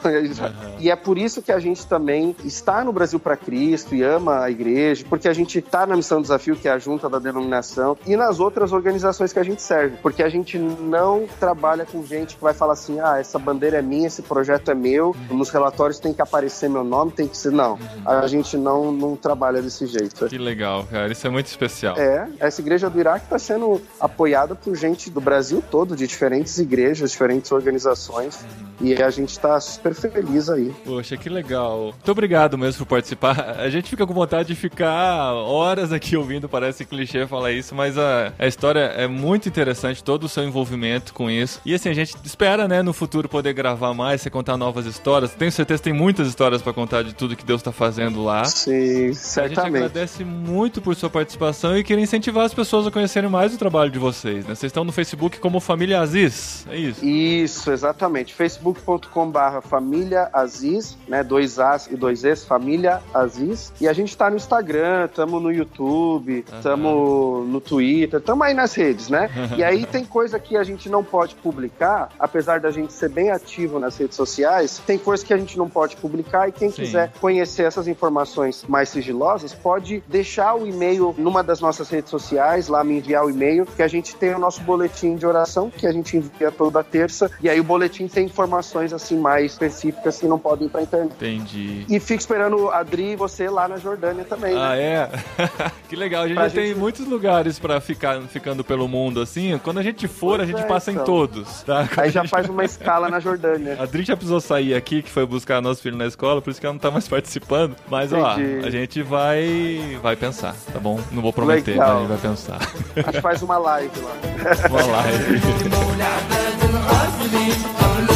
E 0.79 0.89
é 0.89 0.95
por 0.95 1.17
isso 1.17 1.41
que 1.41 1.51
a 1.51 1.59
gente 1.59 1.85
também 1.85 2.35
está 2.43 2.83
no 2.83 2.91
Brasil 2.91 3.19
para 3.19 3.35
Cristo 3.35 3.95
e 3.99 4.03
ama 4.03 4.43
a 4.43 4.49
igreja, 4.49 5.05
porque 5.09 5.27
a 5.27 5.33
gente 5.33 5.61
tá 5.61 5.85
na 5.85 5.95
Missão 5.95 6.21
Desafio, 6.21 6.55
que 6.55 6.67
é 6.67 6.71
a 6.71 6.79
junta 6.79 7.09
da 7.09 7.19
denominação, 7.19 7.97
e 8.07 8.15
nas 8.15 8.39
outras 8.39 8.71
organizações 8.71 9.33
que 9.33 9.39
a 9.39 9.43
gente 9.43 9.61
serve, 9.61 9.97
porque 10.01 10.23
a 10.23 10.29
gente 10.29 10.57
não 10.57 11.27
trabalha 11.39 11.85
com 11.85 12.03
gente 12.05 12.35
que 12.35 12.41
vai 12.41 12.53
falar 12.53 12.73
assim: 12.73 12.99
ah, 12.99 13.17
essa 13.19 13.37
bandeira 13.37 13.77
é 13.77 13.81
minha, 13.81 14.07
esse 14.07 14.21
projeto 14.21 14.71
é 14.71 14.75
meu, 14.75 15.15
nos 15.29 15.49
relatórios 15.49 15.99
tem 15.99 16.13
que 16.13 16.21
aparecer 16.21 16.69
meu 16.69 16.83
nome, 16.83 17.11
tem 17.11 17.27
que 17.27 17.37
ser. 17.37 17.51
Não, 17.51 17.77
a 18.05 18.25
gente 18.27 18.55
não, 18.55 18.91
não 18.91 19.15
trabalha 19.15 19.61
desse 19.61 19.85
jeito. 19.85 20.27
Que 20.27 20.37
legal, 20.37 20.85
cara. 20.89 21.11
Isso 21.11 21.27
é 21.27 21.29
muito 21.29 21.47
especial. 21.47 21.97
É, 21.97 22.27
essa 22.39 22.61
igreja 22.61 22.89
do 22.89 22.99
Iraque 22.99 23.25
está 23.25 23.39
sendo 23.39 23.81
apoiada 23.99 24.55
por 24.55 24.75
gente 24.75 25.09
do 25.09 25.19
Brasil 25.19 25.63
todo, 25.69 25.95
de 25.95 26.07
diferentes 26.07 26.57
igrejas, 26.57 27.11
diferentes 27.11 27.51
organizações, 27.51 28.39
e 28.79 28.93
a 29.01 29.09
gente 29.09 29.31
está 29.31 29.59
super 29.59 29.93
feliz 29.93 30.49
aí. 30.49 30.73
Poxa, 30.85 31.17
que 31.17 31.27
legal. 31.27 31.85
Muito 31.85 32.11
obrigado 32.11 32.57
mesmo 32.57 32.85
por 32.85 32.95
participar. 32.95 33.57
A 33.59 33.69
gente 33.89 33.97
fica 33.97 34.05
com 34.05 34.13
vontade 34.13 34.49
de 34.49 34.55
ficar 34.55 35.33
horas 35.33 35.91
aqui 35.91 36.15
ouvindo, 36.15 36.47
parece 36.47 36.85
clichê 36.85 37.25
falar 37.25 37.51
isso, 37.51 37.73
mas 37.73 37.97
a, 37.97 38.31
a 38.37 38.45
história 38.45 38.79
é 38.81 39.07
muito 39.07 39.49
interessante, 39.49 40.03
todo 40.03 40.25
o 40.25 40.29
seu 40.29 40.43
envolvimento 40.43 41.11
com 41.13 41.29
isso. 41.29 41.59
E 41.65 41.73
assim, 41.73 41.89
a 41.89 41.93
gente 41.93 42.15
espera, 42.23 42.67
né, 42.67 42.81
no 42.83 42.93
futuro 42.93 43.27
poder 43.27 43.53
gravar 43.53 43.93
mais, 43.93 44.21
você 44.21 44.29
contar 44.29 44.57
novas 44.57 44.85
histórias. 44.85 45.33
Tenho 45.33 45.51
certeza 45.51 45.79
que 45.81 45.89
tem 45.89 45.93
muitas 45.93 46.27
histórias 46.27 46.61
pra 46.61 46.71
contar 46.71 47.03
de 47.03 47.13
tudo 47.13 47.35
que 47.35 47.43
Deus 47.43 47.61
tá 47.63 47.71
fazendo 47.71 48.23
lá. 48.23 48.45
Sim, 48.45 48.71
A 48.71 49.07
gente 49.07 49.15
certamente. 49.15 49.75
agradece 49.77 50.23
muito 50.23 50.81
por 50.81 50.95
sua 50.95 51.09
participação 51.09 51.75
e 51.77 51.83
queria 51.83 52.03
incentivar 52.03 52.45
as 52.45 52.53
pessoas 52.53 52.85
a 52.85 52.91
conhecerem 52.91 53.29
mais 53.29 53.53
o 53.53 53.57
trabalho 53.57 53.89
de 53.89 53.97
vocês, 53.99 54.45
né? 54.45 54.53
Vocês 54.55 54.69
estão 54.69 54.83
no 54.83 54.91
Facebook 54.91 55.39
como 55.39 55.59
Família 55.59 55.99
Aziz, 55.99 56.65
é 56.69 56.77
isso? 56.77 57.03
Isso, 57.03 57.71
exatamente. 57.71 58.33
facebook.com/barra 58.33 59.61
família 59.61 60.29
Aziz, 60.31 60.95
né? 61.07 61.23
Dois 61.23 61.57
As 61.59 61.87
e 61.87 61.95
dois 61.95 62.23
Es, 62.23 62.43
família 62.45 63.01
Aziz. 63.13 63.73
E 63.79 63.87
a 63.87 63.93
gente 63.93 64.15
tá 64.15 64.29
no 64.29 64.35
Instagram, 64.35 65.07
tamo 65.07 65.39
no 65.39 65.51
YouTube, 65.51 66.43
tamo 66.61 67.45
no 67.47 67.61
Twitter, 67.61 68.19
tamo 68.19 68.43
aí 68.43 68.53
nas 68.53 68.73
redes, 68.73 69.09
né? 69.09 69.29
E 69.57 69.63
aí 69.63 69.85
tem 69.85 70.05
coisa 70.05 70.39
que 70.39 70.55
a 70.55 70.63
gente 70.63 70.89
não 70.89 71.03
pode 71.03 71.35
publicar, 71.35 72.09
apesar 72.19 72.59
da 72.59 72.71
gente 72.71 72.93
ser 72.93 73.09
bem 73.09 73.31
ativo 73.31 73.79
nas 73.79 73.97
redes 73.97 74.15
sociais, 74.15 74.81
tem 74.85 74.97
coisa 74.97 75.25
que 75.25 75.33
a 75.33 75.37
gente 75.37 75.57
não 75.57 75.69
pode 75.69 75.95
publicar 75.97 76.47
e 76.47 76.51
quem 76.51 76.69
Sim. 76.69 76.83
quiser 76.83 77.11
conhecer 77.19 77.63
essas 77.63 77.87
informações 77.87 78.63
mais 78.67 78.89
sigilosas 78.89 79.53
pode 79.53 80.03
deixar 80.07 80.55
o 80.55 80.67
e-mail 80.67 81.15
numa 81.17 81.43
das 81.43 81.59
nossas 81.59 81.89
redes 81.89 82.09
sociais, 82.09 82.67
lá 82.67 82.83
me 82.83 82.97
enviar 82.97 83.25
o 83.25 83.29
e-mail, 83.29 83.65
que 83.65 83.81
a 83.81 83.87
gente 83.87 84.15
tem 84.15 84.33
o 84.33 84.39
nosso 84.39 84.61
boletim 84.61 85.15
de 85.15 85.25
oração, 85.25 85.69
que 85.69 85.87
a 85.87 85.91
gente 85.91 86.17
envia 86.17 86.51
toda 86.51 86.83
terça, 86.83 87.31
e 87.41 87.49
aí 87.49 87.59
o 87.59 87.63
boletim 87.63 88.07
tem 88.07 88.25
informações 88.25 88.93
assim 88.93 89.17
mais 89.17 89.53
específicas 89.53 90.19
que 90.19 90.27
não 90.27 90.39
podem 90.39 90.67
ir 90.67 90.69
pra 90.69 90.81
internet. 90.81 91.13
Entendi. 91.15 91.85
E 91.89 91.99
fico 91.99 92.19
esperando 92.19 92.69
Adri 92.69 93.11
e 93.11 93.15
você 93.15 93.49
lá 93.49 93.68
na 93.69 93.77
Jordânia 93.77 94.25
também, 94.25 94.53
Ah, 94.55 94.69
né? 94.75 94.81
é? 94.81 95.09
que 95.87 95.95
legal. 95.95 96.23
A 96.23 96.27
gente 96.27 96.35
Pra 96.35 96.49
já 96.49 96.55
tem 96.55 96.67
gente- 96.69 96.77
muitos 96.79 97.07
lugares 97.07 97.57
pra 97.59 97.79
ficar 97.79 98.19
ficando 98.23 98.63
pelo 98.63 98.87
mundo 98.87 99.21
assim. 99.21 99.57
Quando 99.63 99.77
a 99.79 99.83
gente 99.83 100.07
for, 100.07 100.35
a 100.35 100.37
Pois 100.39 100.49
gente 100.49 100.61
é, 100.61 100.65
passa 100.65 100.91
em 100.91 100.95
então. 100.95 101.05
todos, 101.05 101.63
tá? 101.63 101.87
Quando 101.87 101.99
Aí 101.99 102.09
a 102.09 102.11
já 102.11 102.21
gente- 102.21 102.29
faz 102.29 102.49
uma 102.49 102.65
escala 102.65 103.09
na 103.09 103.19
Jordânia. 103.19 103.77
A 103.79 103.83
Adri 103.83 104.03
já 104.03 104.15
precisou 104.15 104.41
sair 104.41 104.73
aqui, 104.73 105.01
que 105.01 105.09
foi 105.09 105.25
buscar 105.25 105.61
nosso 105.61 105.81
filho 105.81 105.95
na 105.97 106.05
escola, 106.07 106.41
por 106.41 106.49
isso 106.49 106.59
que 106.59 106.65
ela 106.65 106.73
não 106.73 106.79
tá 106.79 106.89
mais 106.91 107.07
participando. 107.07 107.75
Mas, 107.89 108.11
ó, 108.11 108.33
Entendi. 108.33 108.67
a 108.67 108.69
gente 108.71 109.01
vai 109.03 109.97
vai 110.01 110.15
pensar, 110.15 110.55
tá 110.73 110.79
bom? 110.79 110.99
Não 111.11 111.21
vou 111.21 111.31
prometer, 111.31 111.71
Legal. 111.71 111.87
mas 111.87 111.95
a 111.97 111.99
gente 111.99 112.09
vai 112.09 112.17
pensar. 112.31 112.59
A 113.07 113.11
gente 113.11 113.21
faz 113.21 113.41
uma 113.43 113.57
live 113.57 113.91
lá. 113.99 114.15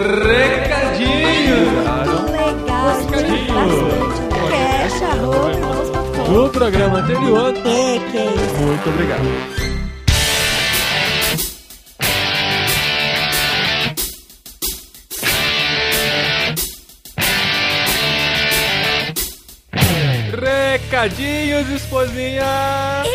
Recadinho! 0.00 1.60
Muito 2.06 2.32
legal, 2.32 2.96
Recadinho. 2.96 3.46
bastante 3.46 4.22
cash, 4.48 5.02
programa 6.48 7.00
anterior. 7.00 7.54
É, 7.58 7.98
que. 8.10 8.16
É 8.16 8.64
muito 8.64 8.88
obrigado. 8.88 9.59
Recadinhos, 20.90 21.68
esposinha! 21.70 22.42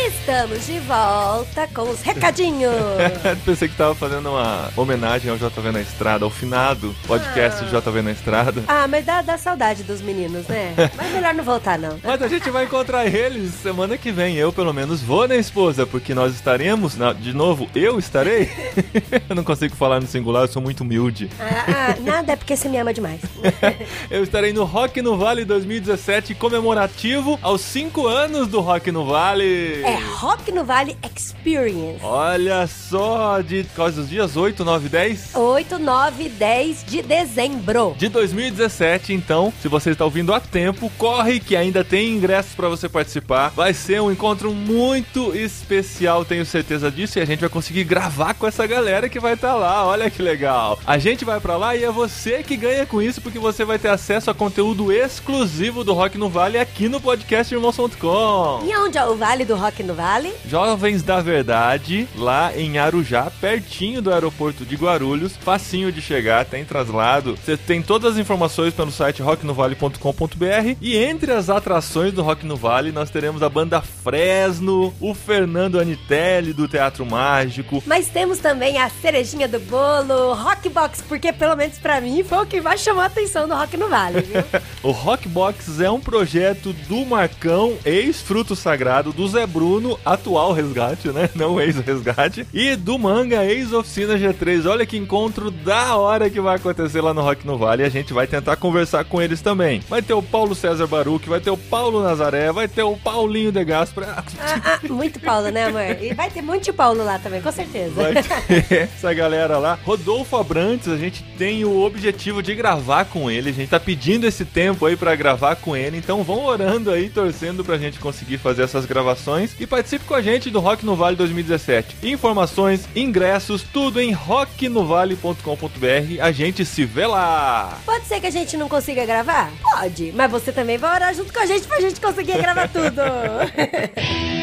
Estamos 0.07 0.65
de 0.65 0.79
volta 0.79 1.67
com 1.73 1.81
os 1.81 2.01
recadinhos. 2.01 2.73
Pensei 3.43 3.67
que 3.67 3.75
tava 3.75 3.93
fazendo 3.93 4.29
uma 4.29 4.71
homenagem 4.77 5.29
ao 5.29 5.35
JV 5.35 5.73
na 5.73 5.81
Estrada, 5.81 6.23
ao 6.23 6.31
finado 6.31 6.95
podcast 7.05 7.65
do 7.65 7.69
JV 7.69 8.01
na 8.01 8.11
Estrada. 8.11 8.63
ah, 8.65 8.87
mas 8.87 9.05
dá, 9.05 9.21
dá 9.21 9.37
saudade 9.37 9.83
dos 9.83 9.99
meninos, 9.99 10.47
né? 10.47 10.73
Mas 10.95 11.11
melhor 11.11 11.33
não 11.33 11.43
voltar, 11.43 11.77
não. 11.77 11.99
Mas 12.01 12.21
a 12.21 12.29
gente 12.29 12.49
vai 12.49 12.63
encontrar 12.63 13.07
eles 13.07 13.53
semana 13.55 13.97
que 13.97 14.09
vem. 14.09 14.37
Eu, 14.37 14.53
pelo 14.53 14.71
menos, 14.73 15.01
vou, 15.01 15.27
né, 15.27 15.35
esposa? 15.35 15.85
Porque 15.85 16.13
nós 16.15 16.33
estaremos. 16.33 16.95
na- 16.95 17.11
de 17.11 17.33
novo, 17.33 17.69
eu 17.75 17.99
estarei? 17.99 18.49
eu 19.29 19.35
não 19.35 19.43
consigo 19.43 19.75
falar 19.75 19.99
no 19.99 20.07
singular, 20.07 20.43
eu 20.43 20.47
sou 20.47 20.61
muito 20.61 20.79
humilde. 20.79 21.29
Ah, 21.41 21.65
ah, 21.89 21.95
nada 21.99 22.31
é 22.31 22.35
porque 22.37 22.55
você 22.55 22.69
me 22.69 22.77
ama 22.77 22.93
demais. 22.93 23.19
Eu 24.09 24.23
estarei 24.23 24.53
no 24.53 24.63
Rock 24.63 25.01
no 25.01 25.17
Vale 25.17 25.43
2017, 25.43 26.35
comemorativo 26.35 27.37
aos 27.41 27.64
5 27.65 28.07
anos 28.07 28.47
do 28.47 28.61
Rock 28.61 28.91
no 28.91 29.05
Vale. 29.05 29.81
É 29.83 29.97
Rock 30.17 30.51
no 30.51 30.63
Vale 30.63 30.95
Experience. 31.03 31.99
Olha 32.01 32.65
só, 32.67 33.41
de 33.41 33.65
quais 33.75 33.97
os 33.97 34.07
dias? 34.07 34.37
8, 34.37 34.63
9, 34.63 34.87
10? 34.87 35.35
8, 35.35 35.79
9, 35.79 36.29
10 36.29 36.83
de 36.85 37.01
dezembro. 37.01 37.95
De 37.97 38.07
2017, 38.07 39.11
então, 39.13 39.51
se 39.61 39.67
você 39.67 39.89
está 39.89 40.05
ouvindo 40.05 40.33
a 40.33 40.39
tempo, 40.39 40.91
corre 40.97 41.39
que 41.39 41.55
ainda 41.55 41.83
tem 41.83 42.13
ingressos 42.13 42.53
para 42.53 42.69
você 42.69 42.87
participar. 42.87 43.49
Vai 43.49 43.73
ser 43.73 44.01
um 44.01 44.11
encontro 44.11 44.53
muito 44.53 45.35
especial, 45.35 46.23
tenho 46.23 46.45
certeza 46.45 46.91
disso, 46.91 47.19
e 47.19 47.21
a 47.21 47.25
gente 47.25 47.39
vai 47.39 47.49
conseguir 47.49 47.83
gravar 47.83 48.35
com 48.35 48.47
essa 48.47 48.65
galera 48.65 49.09
que 49.09 49.19
vai 49.19 49.33
estar 49.33 49.55
lá. 49.55 49.85
Olha 49.85 50.09
que 50.09 50.21
legal. 50.21 50.79
A 50.85 50.97
gente 50.97 51.25
vai 51.25 51.39
para 51.39 51.57
lá 51.57 51.75
e 51.75 51.83
é 51.83 51.91
você 51.91 52.43
que 52.43 52.55
ganha 52.55 52.85
com 52.85 53.01
isso, 53.01 53.21
porque 53.21 53.39
você 53.39 53.65
vai 53.65 53.79
ter 53.79 53.89
acesso 53.89 54.29
a 54.29 54.33
conteúdo 54.33 54.91
exclusivo 54.91 55.83
do 55.83 55.93
Rock 55.93 56.17
no 56.17 56.29
Vale 56.29 56.57
aqui 56.57 56.87
no 56.87 57.01
podcast 57.01 57.54
irmãos.com. 57.55 58.65
E 58.65 58.75
onde 58.77 58.97
é 58.97 59.05
o 59.05 59.15
Vale 59.15 59.45
do 59.45 59.55
Rock 59.55 59.81
no 59.83 59.93
Vale? 59.93 60.33
Jovens 60.47 61.01
da 61.03 61.21
Verdade, 61.21 62.07
lá 62.15 62.55
em 62.55 62.77
Arujá, 62.77 63.31
pertinho 63.41 64.01
do 64.01 64.13
aeroporto 64.13 64.65
de 64.65 64.75
Guarulhos, 64.75 65.35
facinho 65.37 65.91
de 65.91 66.01
chegar, 66.01 66.45
tem 66.45 66.63
traslado. 66.65 67.35
Você 67.37 67.57
tem 67.57 67.81
todas 67.81 68.13
as 68.13 68.19
informações 68.19 68.73
pelo 68.73 68.91
site 68.91 69.21
rocknovale.com.br 69.21 70.75
e 70.81 70.97
entre 70.97 71.31
as 71.31 71.49
atrações 71.49 72.13
do 72.13 72.21
Rock 72.21 72.45
no 72.45 72.55
Vale 72.55 72.91
nós 72.91 73.09
teremos 73.09 73.41
a 73.41 73.49
banda 73.49 73.81
Fresno, 73.81 74.93
o 74.99 75.13
Fernando 75.13 75.79
Anitelli 75.79 76.53
do 76.53 76.67
Teatro 76.67 77.05
Mágico. 77.05 77.83
Mas 77.85 78.07
temos 78.07 78.39
também 78.39 78.77
a 78.77 78.89
cerejinha 78.89 79.47
do 79.47 79.59
bolo, 79.59 80.33
Rockbox, 80.33 81.01
porque 81.07 81.31
pelo 81.31 81.55
menos 81.55 81.77
pra 81.77 82.01
mim 82.01 82.23
foi 82.23 82.39
o 82.39 82.45
que 82.45 82.61
mais 82.61 82.81
chamou 82.81 83.01
a 83.01 83.05
atenção 83.05 83.47
do 83.47 83.55
Rock 83.55 83.77
no 83.77 83.87
Vale, 83.87 84.21
viu? 84.21 84.43
O 84.83 84.91
Rockbox 84.91 85.79
é 85.79 85.89
um 85.89 85.99
projeto 85.99 86.71
do 86.87 87.05
Marcão, 87.05 87.44
ex-fruto 87.85 88.55
sagrado, 88.55 89.13
do 89.13 89.27
Zé 89.27 89.45
Bruno, 89.45 89.99
atual 90.03 90.51
resgate, 90.51 91.09
né? 91.09 91.29
Não 91.35 91.61
ex-resgate, 91.61 92.47
e 92.53 92.75
do 92.75 92.97
Manga, 92.97 93.45
ex-oficina 93.45 94.17
G3. 94.17 94.65
Olha 94.69 94.85
que 94.85 94.97
encontro 94.97 95.51
da 95.51 95.95
hora 95.95 96.29
que 96.29 96.41
vai 96.41 96.55
acontecer 96.55 97.01
lá 97.01 97.13
no 97.13 97.21
Rock 97.21 97.45
no 97.45 97.57
Vale 97.57 97.83
e 97.83 97.85
a 97.85 97.89
gente 97.89 98.13
vai 98.13 98.25
tentar 98.25 98.55
conversar 98.55 99.05
com 99.05 99.21
eles 99.21 99.41
também. 99.41 99.81
Vai 99.87 100.01
ter 100.01 100.13
o 100.13 100.23
Paulo 100.23 100.55
César 100.55 100.87
Baruch, 100.87 101.29
vai 101.29 101.39
ter 101.39 101.51
o 101.51 101.57
Paulo 101.57 102.01
Nazaré, 102.01 102.51
vai 102.51 102.67
ter 102.67 102.83
o 102.83 102.97
Paulinho 102.97 103.51
de 103.51 103.63
Gaspar. 103.63 104.23
Ah, 104.39 104.79
ah, 104.81 104.87
muito 104.89 105.19
Paulo, 105.19 105.49
né, 105.49 105.65
amor? 105.65 106.01
E 106.01 106.13
vai 106.13 106.29
ter 106.31 106.41
muito 106.41 106.73
Paulo 106.73 107.03
lá 107.03 107.19
também, 107.19 107.41
com 107.41 107.51
certeza. 107.51 107.93
Vai 107.93 108.23
ter 108.23 108.89
essa 108.95 109.13
galera 109.13 109.57
lá. 109.57 109.77
Rodolfo 109.85 110.35
Abrantes, 110.35 110.87
a 110.87 110.97
gente 110.97 111.23
tem 111.37 111.63
o 111.63 111.81
objetivo 111.83 112.41
de 112.41 112.55
gravar 112.55 113.05
com 113.05 113.29
ele. 113.29 113.51
A 113.51 113.53
gente 113.53 113.69
tá 113.69 113.79
pedindo 113.79 114.25
esse 114.25 114.45
tempo 114.45 114.85
aí 114.85 114.95
pra 114.95 115.15
gravar 115.15 115.55
com 115.57 115.75
ele. 115.75 115.97
Então 115.97 116.23
vão 116.23 116.45
orando 116.45 116.89
aí, 116.89 117.09
torcendo 117.09 117.34
pra 117.63 117.77
gente 117.77 117.99
conseguir 117.99 118.37
fazer 118.37 118.63
essas 118.63 118.85
gravações. 118.85 119.55
E 119.59 119.67
participe 119.67 120.05
com 120.05 120.13
a 120.13 120.21
gente 120.21 120.49
do 120.49 120.59
Rock 120.59 120.85
no 120.85 120.95
Vale 120.95 121.15
2017. 121.15 122.07
Informações, 122.07 122.87
ingressos, 122.95 123.63
tudo 123.63 123.99
em 123.99 124.11
rocknovale.com.br. 124.11 126.21
A 126.21 126.31
gente 126.31 126.65
se 126.65 126.85
vê 126.85 127.05
lá. 127.05 127.77
Pode 127.85 128.05
ser 128.05 128.19
que 128.19 128.27
a 128.27 128.31
gente 128.31 128.55
não 128.57 128.69
consiga 128.69 129.05
gravar? 129.05 129.51
Pode, 129.61 130.13
mas 130.15 130.31
você 130.31 130.51
também 130.51 130.77
vai 130.77 130.95
orar 130.95 131.13
junto 131.13 131.33
com 131.33 131.39
a 131.39 131.45
gente 131.45 131.67
pra 131.67 131.81
gente 131.81 131.99
conseguir 131.99 132.37
gravar 132.37 132.67
tudo. 132.67 133.01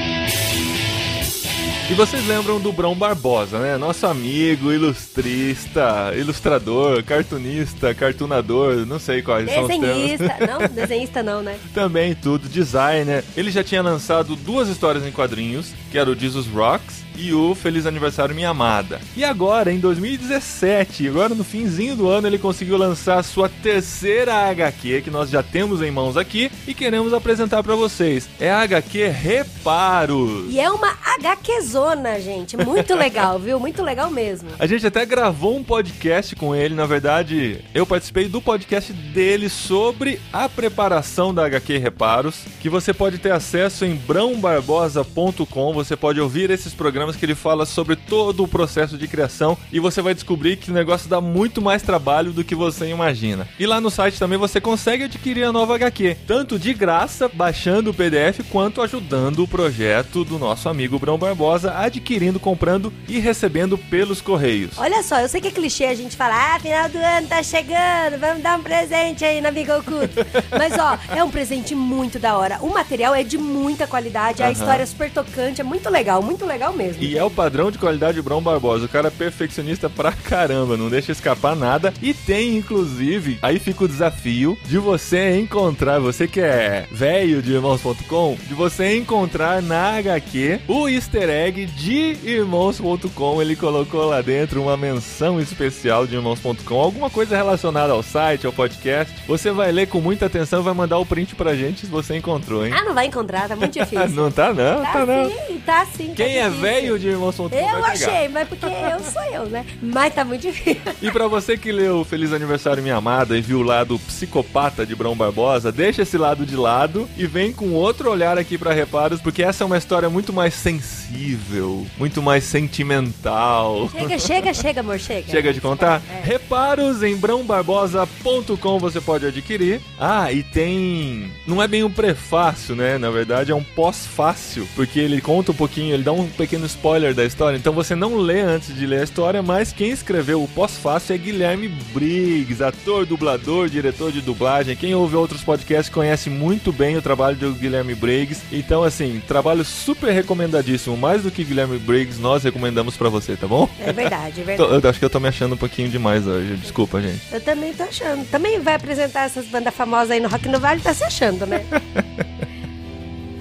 E 1.90 1.94
vocês 1.94 2.26
lembram 2.26 2.58
do 2.58 2.72
Brão 2.72 2.94
Barbosa, 2.94 3.58
né? 3.58 3.76
Nosso 3.76 4.06
amigo, 4.06 4.72
ilustrista, 4.72 6.12
ilustrador, 6.16 7.02
cartunista, 7.04 7.94
cartunador, 7.94 8.86
não 8.86 8.98
sei 8.98 9.20
quais 9.20 9.50
são 9.50 9.62
os 9.64 9.68
termos. 9.68 9.86
desenhista. 9.88 10.36
Não, 10.46 10.68
desenhista 10.68 11.22
não, 11.22 11.42
né? 11.42 11.58
Também 11.74 12.14
tudo, 12.14 12.48
designer. 12.48 13.24
Ele 13.36 13.50
já 13.50 13.62
tinha 13.62 13.82
lançado 13.82 14.34
duas 14.36 14.68
histórias 14.68 15.06
em 15.06 15.12
quadrinhos, 15.12 15.72
que 15.90 15.98
era 15.98 16.10
o 16.10 16.18
Jesus 16.18 16.46
Rocks 16.46 17.02
e 17.16 17.32
o 17.32 17.54
Feliz 17.54 17.86
Aniversário 17.86 18.34
Minha 18.34 18.50
Amada. 18.50 19.00
E 19.16 19.24
agora, 19.24 19.72
em 19.72 19.78
2017, 19.78 21.08
agora 21.08 21.34
no 21.34 21.44
finzinho 21.44 21.96
do 21.96 22.08
ano, 22.08 22.26
ele 22.26 22.38
conseguiu 22.38 22.76
lançar 22.76 23.18
a 23.18 23.22
sua 23.22 23.48
terceira 23.48 24.34
HQ, 24.50 25.02
que 25.02 25.10
nós 25.10 25.30
já 25.30 25.42
temos 25.42 25.82
em 25.82 25.90
mãos 25.90 26.16
aqui 26.16 26.50
e 26.66 26.74
queremos 26.74 27.12
apresentar 27.12 27.62
pra 27.62 27.74
vocês. 27.74 28.28
É 28.40 28.50
a 28.50 28.60
HQ 28.62 29.08
Reparos. 29.08 30.52
E 30.52 30.58
é 30.58 30.70
uma 30.70 30.96
HQzona, 31.18 32.20
gente. 32.20 32.56
Muito 32.56 32.94
legal, 32.94 33.38
viu? 33.38 33.58
Muito 33.60 33.82
legal 33.82 34.10
mesmo. 34.10 34.48
A 34.58 34.66
gente 34.66 34.86
até 34.86 35.04
gravou 35.04 35.56
um 35.56 35.64
podcast 35.64 36.34
com 36.36 36.54
ele, 36.54 36.74
na 36.74 36.86
verdade, 36.86 37.64
eu 37.74 37.86
participei 37.86 38.28
do 38.28 38.40
podcast 38.40 38.92
dele 38.92 39.48
sobre 39.48 40.20
a 40.32 40.48
preparação 40.48 41.34
da 41.34 41.46
HQ 41.46 41.78
Reparos, 41.78 42.44
que 42.60 42.68
você 42.68 42.92
pode 42.92 43.18
ter 43.18 43.32
acesso 43.32 43.84
em 43.84 43.94
brãobarbosa.com, 43.94 45.72
você 45.72 45.96
pode 45.96 46.20
ouvir 46.20 46.50
esses 46.50 46.72
programas 46.72 47.01
que 47.11 47.24
ele 47.24 47.34
fala 47.34 47.66
sobre 47.66 47.96
todo 47.96 48.44
o 48.44 48.48
processo 48.48 48.96
de 48.96 49.09
criação 49.09 49.57
e 49.72 49.80
você 49.80 50.00
vai 50.00 50.14
descobrir 50.14 50.57
que 50.57 50.70
o 50.70 50.74
negócio 50.74 51.09
dá 51.09 51.20
muito 51.20 51.61
mais 51.61 51.82
trabalho 51.82 52.32
do 52.32 52.44
que 52.44 52.55
você 52.55 52.88
imagina. 52.88 53.48
E 53.59 53.66
lá 53.66 53.80
no 53.80 53.90
site 53.90 54.18
também 54.18 54.38
você 54.38 54.61
consegue 54.61 55.05
adquirir 55.05 55.44
a 55.44 55.53
nova 55.53 55.74
HQ, 55.74 56.16
tanto 56.26 56.59
de 56.59 56.72
graça, 56.72 57.28
baixando 57.28 57.90
o 57.90 57.94
PDF, 57.94 58.40
quanto 58.50 58.80
ajudando 58.82 59.42
o 59.42 59.48
projeto 59.48 60.24
do 60.24 60.38
nosso 60.38 60.68
amigo 60.68 60.98
Brão 60.98 61.18
Barbosa, 61.18 61.74
adquirindo, 61.76 62.38
comprando 62.38 62.92
e 63.09 63.18
recebendo 63.18 63.76
pelos 63.76 64.20
correios. 64.20 64.78
Olha 64.78 65.03
só, 65.03 65.20
eu 65.20 65.28
sei 65.28 65.40
que 65.40 65.48
é 65.48 65.50
clichê 65.50 65.86
a 65.86 65.94
gente 65.94 66.16
falar, 66.16 66.57
ah, 66.57 66.61
final 66.61 66.88
do 66.88 66.98
ano 66.98 67.26
tá 67.26 67.42
chegando, 67.42 68.18
vamos 68.18 68.42
dar 68.42 68.59
um 68.59 68.62
presente 68.62 69.24
aí 69.24 69.40
na 69.40 69.48
Amiga 69.48 69.78
Oculto. 69.78 70.26
Mas 70.57 70.72
ó, 70.78 70.98
é 71.14 71.24
um 71.24 71.30
presente 71.30 71.74
muito 71.74 72.18
da 72.18 72.36
hora. 72.36 72.59
O 72.61 72.68
material 72.68 73.14
é 73.14 73.22
de 73.22 73.38
muita 73.38 73.86
qualidade, 73.86 74.42
a 74.42 74.50
história 74.50 74.82
é 74.82 74.86
super 74.86 75.11
tocante, 75.11 75.61
é 75.61 75.64
muito 75.64 75.88
legal, 75.88 76.22
muito 76.22 76.44
legal 76.44 76.72
mesmo. 76.72 76.91
E 77.01 77.16
é 77.16 77.24
o 77.24 77.30
padrão 77.30 77.70
de 77.70 77.78
qualidade 77.78 78.14
de 78.14 78.22
Brão 78.22 78.40
Barbosa. 78.43 78.86
O 78.86 78.88
cara 78.88 79.09
é 79.09 79.11
perfeccionista 79.11 79.88
pra 79.90 80.12
caramba, 80.12 80.76
não 80.76 80.88
deixa 80.88 81.12
escapar 81.12 81.55
nada. 81.57 81.93
E 82.03 82.12
tem, 82.14 82.57
inclusive, 82.57 83.38
aí 83.43 83.59
fica 83.59 83.84
o 83.84 83.88
desafio 83.88 84.57
de 84.66 84.78
você 84.78 85.38
encontrar, 85.38 85.99
você 85.99 86.26
que 86.28 86.40
é 86.40 86.86
velho 86.90 87.43
de 87.43 87.53
irmãos.com, 87.53 88.36
de 88.47 88.55
você 88.55 88.97
encontrar 88.97 89.62
na 89.62 89.97
HQ 89.99 90.61
o 90.68 90.88
easter 90.88 91.28
egg 91.28 91.66
de 91.66 92.16
irmãos.com. 92.24 93.40
Ele 93.43 93.57
colocou 93.57 94.05
lá 94.05 94.20
dentro 94.20 94.62
uma 94.62 94.76
menção 94.76 95.40
especial 95.40 96.07
de 96.07 96.14
irmãos.com, 96.14 96.74
alguma 96.80 97.11
coisa 97.11 97.36
relacionada 97.36 97.93
ao 97.93 98.03
site, 98.03 98.47
ao 98.47 98.53
podcast. 98.53 99.12
Você 99.26 99.51
vai 99.51 99.72
ler 99.72 99.86
com 99.88 100.01
muita 100.01 100.26
atenção 100.26 100.61
e 100.61 100.64
vai 100.64 100.74
mandar 100.74 100.99
o 100.99 101.07
print 101.07 101.34
pra 101.34 101.55
gente 101.55 101.80
se 101.80 101.86
você 101.86 102.16
encontrou, 102.16 102.64
hein? 102.66 102.72
Ah, 102.76 102.84
não 102.84 102.95
vai 102.95 103.07
encontrar, 103.07 103.49
tá 103.49 103.57
muito 103.57 103.72
difícil. 103.78 104.09
não 104.11 104.30
tá 104.30 104.53
não, 104.53 104.82
Tá 104.82 104.93
tá 104.93 105.07
não. 105.07 105.30
sim, 105.30 105.61
tá 105.64 105.86
sim. 105.86 106.09
tá 106.09 106.14
Quem 106.14 106.36
é 106.38 106.45
difícil. 106.45 106.61
De 106.98 107.14
vai 107.14 107.62
Eu 107.62 107.84
achei, 107.84 108.28
mas 108.28 108.48
porque 108.48 108.66
eu 108.66 109.00
sou 109.00 109.22
eu, 109.22 109.46
né? 109.46 109.64
Mas 109.80 110.14
tá 110.14 110.24
muito 110.24 110.42
difícil. 110.42 110.80
E 111.00 111.10
pra 111.10 111.26
você 111.26 111.56
que 111.56 111.72
leu 111.72 112.04
Feliz 112.04 112.32
Aniversário 112.32 112.82
Minha 112.82 112.96
Amada 112.96 113.36
e 113.36 113.40
viu 113.40 113.58
o 113.60 113.62
lado 113.62 113.98
psicopata 114.00 114.84
de 114.84 114.94
Brão 114.94 115.16
Barbosa, 115.16 115.70
deixa 115.70 116.02
esse 116.02 116.18
lado 116.18 116.44
de 116.44 116.56
lado 116.56 117.08
e 117.16 117.26
vem 117.26 117.52
com 117.52 117.72
outro 117.72 118.10
olhar 118.10 118.38
aqui 118.38 118.58
pra 118.58 118.72
Reparos, 118.72 119.20
porque 119.20 119.42
essa 119.42 119.64
é 119.64 119.66
uma 119.66 119.78
história 119.78 120.08
muito 120.08 120.32
mais 120.32 120.54
sensível, 120.54 121.86
muito 121.98 122.22
mais 122.22 122.44
sentimental. 122.44 123.88
Chega, 123.90 124.18
chega, 124.18 124.54
chega, 124.54 124.80
amor, 124.80 124.98
chega. 124.98 125.30
Chega 125.30 125.52
de 125.52 125.60
contar? 125.60 126.02
É. 126.10 126.20
Reparos 126.24 127.02
em 127.02 127.16
brãobarbosa.com 127.16 128.78
você 128.78 129.00
pode 129.00 129.26
adquirir. 129.26 129.80
Ah, 129.98 130.32
e 130.32 130.42
tem. 130.42 131.30
Não 131.46 131.62
é 131.62 131.68
bem 131.68 131.84
um 131.84 131.90
prefácio, 131.90 132.74
né? 132.74 132.98
Na 132.98 133.10
verdade, 133.10 133.52
é 133.52 133.54
um 133.54 133.64
pós-fácil, 133.64 134.66
porque 134.74 134.98
ele 134.98 135.20
conta 135.20 135.52
um 135.52 135.54
pouquinho, 135.54 135.94
ele 135.94 136.02
dá 136.02 136.12
um 136.12 136.26
pequeno 136.28 136.66
spoiler 136.72 137.14
da 137.14 137.24
história, 137.24 137.56
então 137.56 137.72
você 137.72 137.94
não 137.94 138.16
lê 138.16 138.40
antes 138.40 138.74
de 138.74 138.86
ler 138.86 139.00
a 139.00 139.04
história, 139.04 139.42
mas 139.42 139.72
quem 139.72 139.90
escreveu 139.90 140.42
o 140.42 140.48
pós-fácil 140.48 141.14
é 141.14 141.18
Guilherme 141.18 141.68
Briggs, 141.68 142.62
ator, 142.62 143.06
dublador, 143.06 143.68
diretor 143.68 144.10
de 144.10 144.20
dublagem. 144.20 144.76
Quem 144.76 144.94
ouve 144.94 145.16
outros 145.16 145.42
podcasts 145.42 145.92
conhece 145.92 146.30
muito 146.30 146.72
bem 146.72 146.96
o 146.96 147.02
trabalho 147.02 147.36
do 147.36 147.52
Guilherme 147.52 147.94
Briggs. 147.94 148.42
Então, 148.50 148.82
assim, 148.82 149.22
trabalho 149.26 149.64
super 149.64 150.12
recomendadíssimo. 150.12 150.96
Mais 150.96 151.22
do 151.22 151.30
que 151.30 151.44
Guilherme 151.44 151.78
Briggs, 151.78 152.20
nós 152.20 152.42
recomendamos 152.42 152.96
para 152.96 153.08
você, 153.08 153.36
tá 153.36 153.46
bom? 153.46 153.68
É 153.80 153.92
verdade, 153.92 154.40
é 154.40 154.44
verdade. 154.44 154.84
eu 154.84 154.90
acho 154.90 154.98
que 154.98 155.04
eu 155.04 155.10
tô 155.10 155.20
me 155.20 155.28
achando 155.28 155.54
um 155.54 155.58
pouquinho 155.58 155.88
demais 155.88 156.26
hoje. 156.26 156.56
Desculpa, 156.56 157.00
gente. 157.00 157.20
Eu 157.32 157.40
também 157.40 157.72
tô 157.72 157.82
achando. 157.82 158.24
Também 158.30 158.60
vai 158.60 158.74
apresentar 158.74 159.24
essas 159.26 159.46
bandas 159.46 159.74
famosas 159.74 160.10
aí 160.10 160.20
no 160.20 160.28
Rock 160.28 160.48
no 160.48 160.58
Vale, 160.58 160.80
tá 160.80 160.94
se 160.94 161.04
achando, 161.04 161.46
né? 161.46 161.64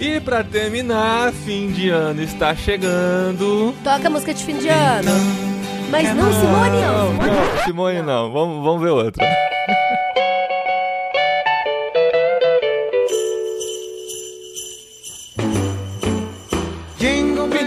E 0.02 0.20
pra 0.20 0.44
terminar, 0.44 1.32
fim 1.32 1.72
de 1.72 1.90
ano 1.90 2.24
está 2.24 2.56
chegando. 2.56 3.72
Toca 3.84 4.10
música 4.10 4.34
de 4.34 4.44
fim 4.44 4.58
de 4.58 4.68
ano. 4.68 5.12
Mas 5.92 6.16
não 6.16 6.34
Simone. 6.34 6.82
Não, 6.82 7.14
não, 7.14 7.64
Simone 7.64 8.02
não. 8.02 8.32
Vamos, 8.32 8.64
vamos 8.64 8.82
ver 8.82 8.90
outra. 8.90 9.24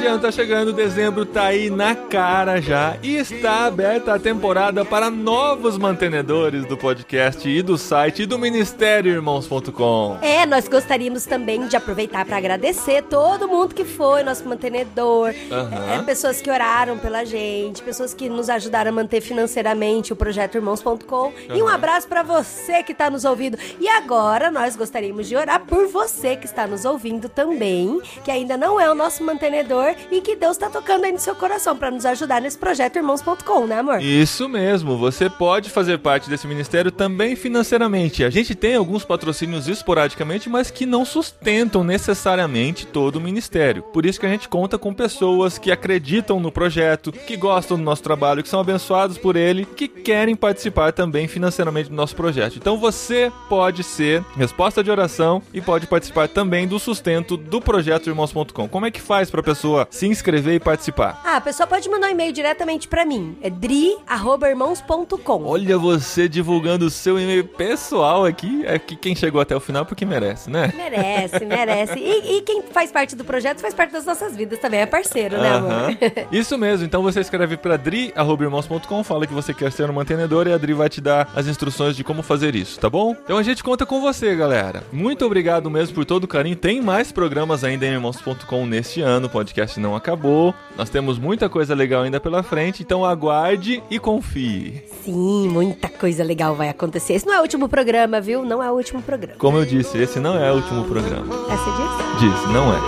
Ano 0.06 0.18
tá 0.18 0.30
chegando, 0.30 0.72
dezembro 0.72 1.24
tá 1.24 1.44
aí 1.44 1.70
na 1.70 1.94
cara 1.94 2.60
já 2.60 2.96
e 3.02 3.16
está 3.16 3.64
aberta 3.64 4.14
a 4.14 4.18
temporada 4.18 4.84
para 4.84 5.08
novos 5.08 5.78
mantenedores 5.78 6.66
do 6.66 6.76
podcast 6.76 7.48
e 7.48 7.62
do 7.62 7.78
site 7.78 8.22
e 8.22 8.26
do 8.26 8.38
Ministério 8.38 9.12
Irmãos.com. 9.12 10.18
É, 10.20 10.44
nós 10.44 10.68
gostaríamos 10.68 11.24
também 11.24 11.66
de 11.68 11.76
aproveitar 11.76 12.24
para 12.26 12.36
agradecer 12.36 13.02
todo 13.04 13.48
mundo 13.48 13.74
que 13.74 13.84
foi 13.84 14.22
nosso 14.22 14.46
mantenedor, 14.46 15.34
Aham. 15.50 15.94
é, 15.94 16.02
pessoas 16.02 16.40
que 16.40 16.50
oraram 16.50 16.98
pela 16.98 17.24
gente, 17.24 17.82
pessoas 17.82 18.12
que 18.12 18.28
nos 18.28 18.50
ajudaram 18.50 18.90
a 18.90 18.94
manter 18.94 19.22
financeiramente 19.22 20.12
o 20.12 20.16
projeto 20.16 20.56
Irmãos.com. 20.56 21.32
E 21.54 21.62
um 21.62 21.68
abraço 21.68 22.06
para 22.08 22.22
você 22.22 22.82
que 22.82 22.92
está 22.92 23.08
nos 23.08 23.24
ouvindo. 23.24 23.58
E 23.80 23.88
agora 23.88 24.50
nós 24.50 24.76
gostaríamos 24.76 25.26
de 25.28 25.36
orar 25.36 25.60
por 25.60 25.86
você 25.88 26.36
que 26.36 26.44
está 26.44 26.66
nos 26.66 26.84
ouvindo 26.84 27.28
também, 27.28 28.00
que 28.22 28.30
ainda 28.30 28.56
não 28.56 28.78
é 28.78 28.90
o 28.90 28.94
nosso 28.94 29.24
mantenedor 29.24 29.93
e 30.10 30.20
que 30.20 30.36
Deus 30.36 30.56
está 30.56 30.68
tocando 30.68 31.04
aí 31.04 31.12
no 31.12 31.18
seu 31.18 31.34
coração 31.34 31.76
para 31.76 31.90
nos 31.90 32.04
ajudar 32.04 32.40
nesse 32.40 32.58
projeto 32.58 32.96
Irmãos.com, 32.96 33.66
né, 33.66 33.78
amor? 33.78 34.02
Isso 34.02 34.48
mesmo, 34.48 34.96
você 34.96 35.28
pode 35.28 35.70
fazer 35.70 35.98
parte 35.98 36.28
desse 36.28 36.46
ministério 36.46 36.90
também 36.90 37.36
financeiramente. 37.36 38.24
A 38.24 38.30
gente 38.30 38.54
tem 38.54 38.74
alguns 38.74 39.04
patrocínios 39.04 39.68
esporadicamente, 39.68 40.48
mas 40.48 40.70
que 40.70 40.86
não 40.86 41.04
sustentam 41.04 41.84
necessariamente 41.84 42.86
todo 42.86 43.16
o 43.16 43.20
ministério. 43.20 43.82
Por 43.82 44.06
isso 44.06 44.20
que 44.20 44.26
a 44.26 44.30
gente 44.30 44.48
conta 44.48 44.78
com 44.78 44.92
pessoas 44.92 45.58
que 45.58 45.70
acreditam 45.70 46.40
no 46.40 46.52
projeto, 46.52 47.12
que 47.12 47.36
gostam 47.36 47.76
do 47.76 47.82
nosso 47.82 48.02
trabalho, 48.02 48.42
que 48.42 48.48
são 48.48 48.60
abençoados 48.60 49.18
por 49.18 49.36
ele, 49.36 49.64
que 49.64 49.88
querem 49.88 50.36
participar 50.36 50.92
também 50.92 51.26
financeiramente 51.28 51.90
do 51.90 51.96
nosso 51.96 52.14
projeto. 52.14 52.56
Então 52.56 52.76
você 52.76 53.32
pode 53.48 53.82
ser 53.82 54.24
resposta 54.36 54.82
de 54.82 54.90
oração 54.90 55.42
e 55.52 55.60
pode 55.60 55.86
participar 55.86 56.28
também 56.28 56.66
do 56.66 56.78
sustento 56.78 57.36
do 57.36 57.60
projeto 57.60 58.08
Irmãos.com. 58.08 58.68
Como 58.68 58.86
é 58.86 58.90
que 58.90 59.00
faz 59.00 59.30
para 59.30 59.40
a 59.40 59.44
pessoa 59.44 59.83
se 59.90 60.06
inscrever 60.06 60.54
e 60.54 60.60
participar? 60.60 61.20
Ah, 61.24 61.36
a 61.36 61.40
pessoa 61.40 61.66
pode 61.66 61.88
mandar 61.88 62.08
um 62.08 62.10
e-mail 62.10 62.32
diretamente 62.32 62.88
para 62.88 63.04
mim. 63.04 63.36
É 63.42 63.50
dri@irmãos.com. 63.50 65.44
Olha 65.44 65.78
você 65.78 66.28
divulgando 66.28 66.86
o 66.86 66.90
seu 66.90 67.18
e-mail 67.18 67.44
pessoal 67.44 68.24
aqui. 68.24 68.64
É 68.66 68.78
que 68.78 68.96
quem 68.96 69.14
chegou 69.14 69.40
até 69.40 69.54
o 69.54 69.60
final 69.60 69.84
porque 69.84 70.04
merece, 70.04 70.50
né? 70.50 70.72
Merece, 70.76 71.44
merece. 71.44 71.98
E, 71.98 72.38
e 72.38 72.42
quem 72.42 72.62
faz 72.62 72.90
parte 72.90 73.14
do 73.16 73.24
projeto 73.24 73.60
faz 73.60 73.74
parte 73.74 73.92
das 73.92 74.04
nossas 74.04 74.36
vidas 74.36 74.58
também, 74.58 74.80
é 74.80 74.86
parceiro, 74.86 75.36
né, 75.38 75.50
amor? 75.54 75.72
Aham. 75.72 75.96
Isso 76.32 76.56
mesmo, 76.58 76.84
então 76.86 77.02
você 77.02 77.20
escreve 77.20 77.56
para 77.56 77.76
dri.irmãos.com, 77.76 79.04
fala 79.04 79.26
que 79.26 79.32
você 79.32 79.52
quer 79.52 79.72
ser 79.72 79.88
um 79.90 79.92
mantenedor 79.92 80.46
e 80.46 80.52
a 80.52 80.58
Dri 80.58 80.72
vai 80.72 80.88
te 80.88 81.00
dar 81.00 81.30
as 81.34 81.46
instruções 81.46 81.96
de 81.96 82.04
como 82.04 82.22
fazer 82.22 82.54
isso, 82.54 82.78
tá 82.78 82.88
bom? 82.88 83.16
Então 83.24 83.38
a 83.38 83.42
gente 83.42 83.62
conta 83.62 83.86
com 83.86 84.00
você, 84.00 84.34
galera. 84.34 84.82
Muito 84.92 85.24
obrigado 85.24 85.70
mesmo 85.70 85.94
por 85.94 86.04
todo 86.04 86.24
o 86.24 86.28
carinho. 86.28 86.56
Tem 86.56 86.80
mais 86.80 87.12
programas 87.12 87.64
ainda 87.64 87.86
em 87.86 87.92
irmãos.com 87.92 88.66
neste 88.66 89.00
ano, 89.00 89.26
o 89.26 89.30
podcast 89.74 89.80
não 89.80 89.96
acabou. 89.96 90.54
Nós 90.76 90.88
temos 90.88 91.18
muita 91.18 91.48
coisa 91.48 91.74
legal 91.74 92.02
ainda 92.02 92.20
pela 92.20 92.42
frente, 92.42 92.82
então 92.82 93.04
aguarde 93.04 93.82
e 93.90 93.98
confie. 93.98 94.82
Sim, 95.04 95.48
muita 95.48 95.88
coisa 95.88 96.22
legal 96.24 96.54
vai 96.54 96.68
acontecer. 96.68 97.14
Esse 97.14 97.26
não 97.26 97.34
é 97.34 97.38
o 97.38 97.42
último 97.42 97.68
programa, 97.68 98.20
viu? 98.20 98.44
Não 98.44 98.62
é 98.62 98.70
o 98.70 98.74
último 98.74 99.02
programa. 99.02 99.38
Como 99.38 99.58
eu 99.58 99.64
disse, 99.64 99.98
esse 99.98 100.18
não 100.20 100.36
é 100.36 100.50
o 100.52 100.56
último 100.56 100.84
programa. 100.84 101.34
É, 101.50 101.56
você 101.56 101.70
disse? 101.70 102.30
Disse, 102.30 102.52
não 102.52 102.72
é. 102.72 102.78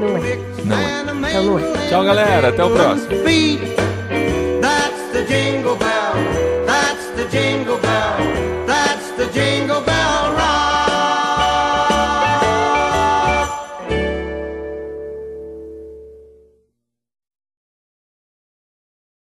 Não 0.00 0.16
é. 0.16 0.38
Não 0.64 0.76
é. 0.76 1.30
Então 1.30 1.44
não 1.44 1.58
é. 1.58 1.88
Tchau, 1.88 2.04
galera. 2.04 2.48
Até 2.48 2.64
o 2.64 2.70
próximo. 2.70 3.08
That's 4.60 5.12
the 5.12 5.24
jingle 5.26 5.76
bell. 5.76 6.66
That's 6.66 7.10
the 7.16 7.28
jingle 7.30 7.78
bell. 7.78 8.66
That's 8.66 9.10
the 9.16 9.26
jingle 9.32 9.75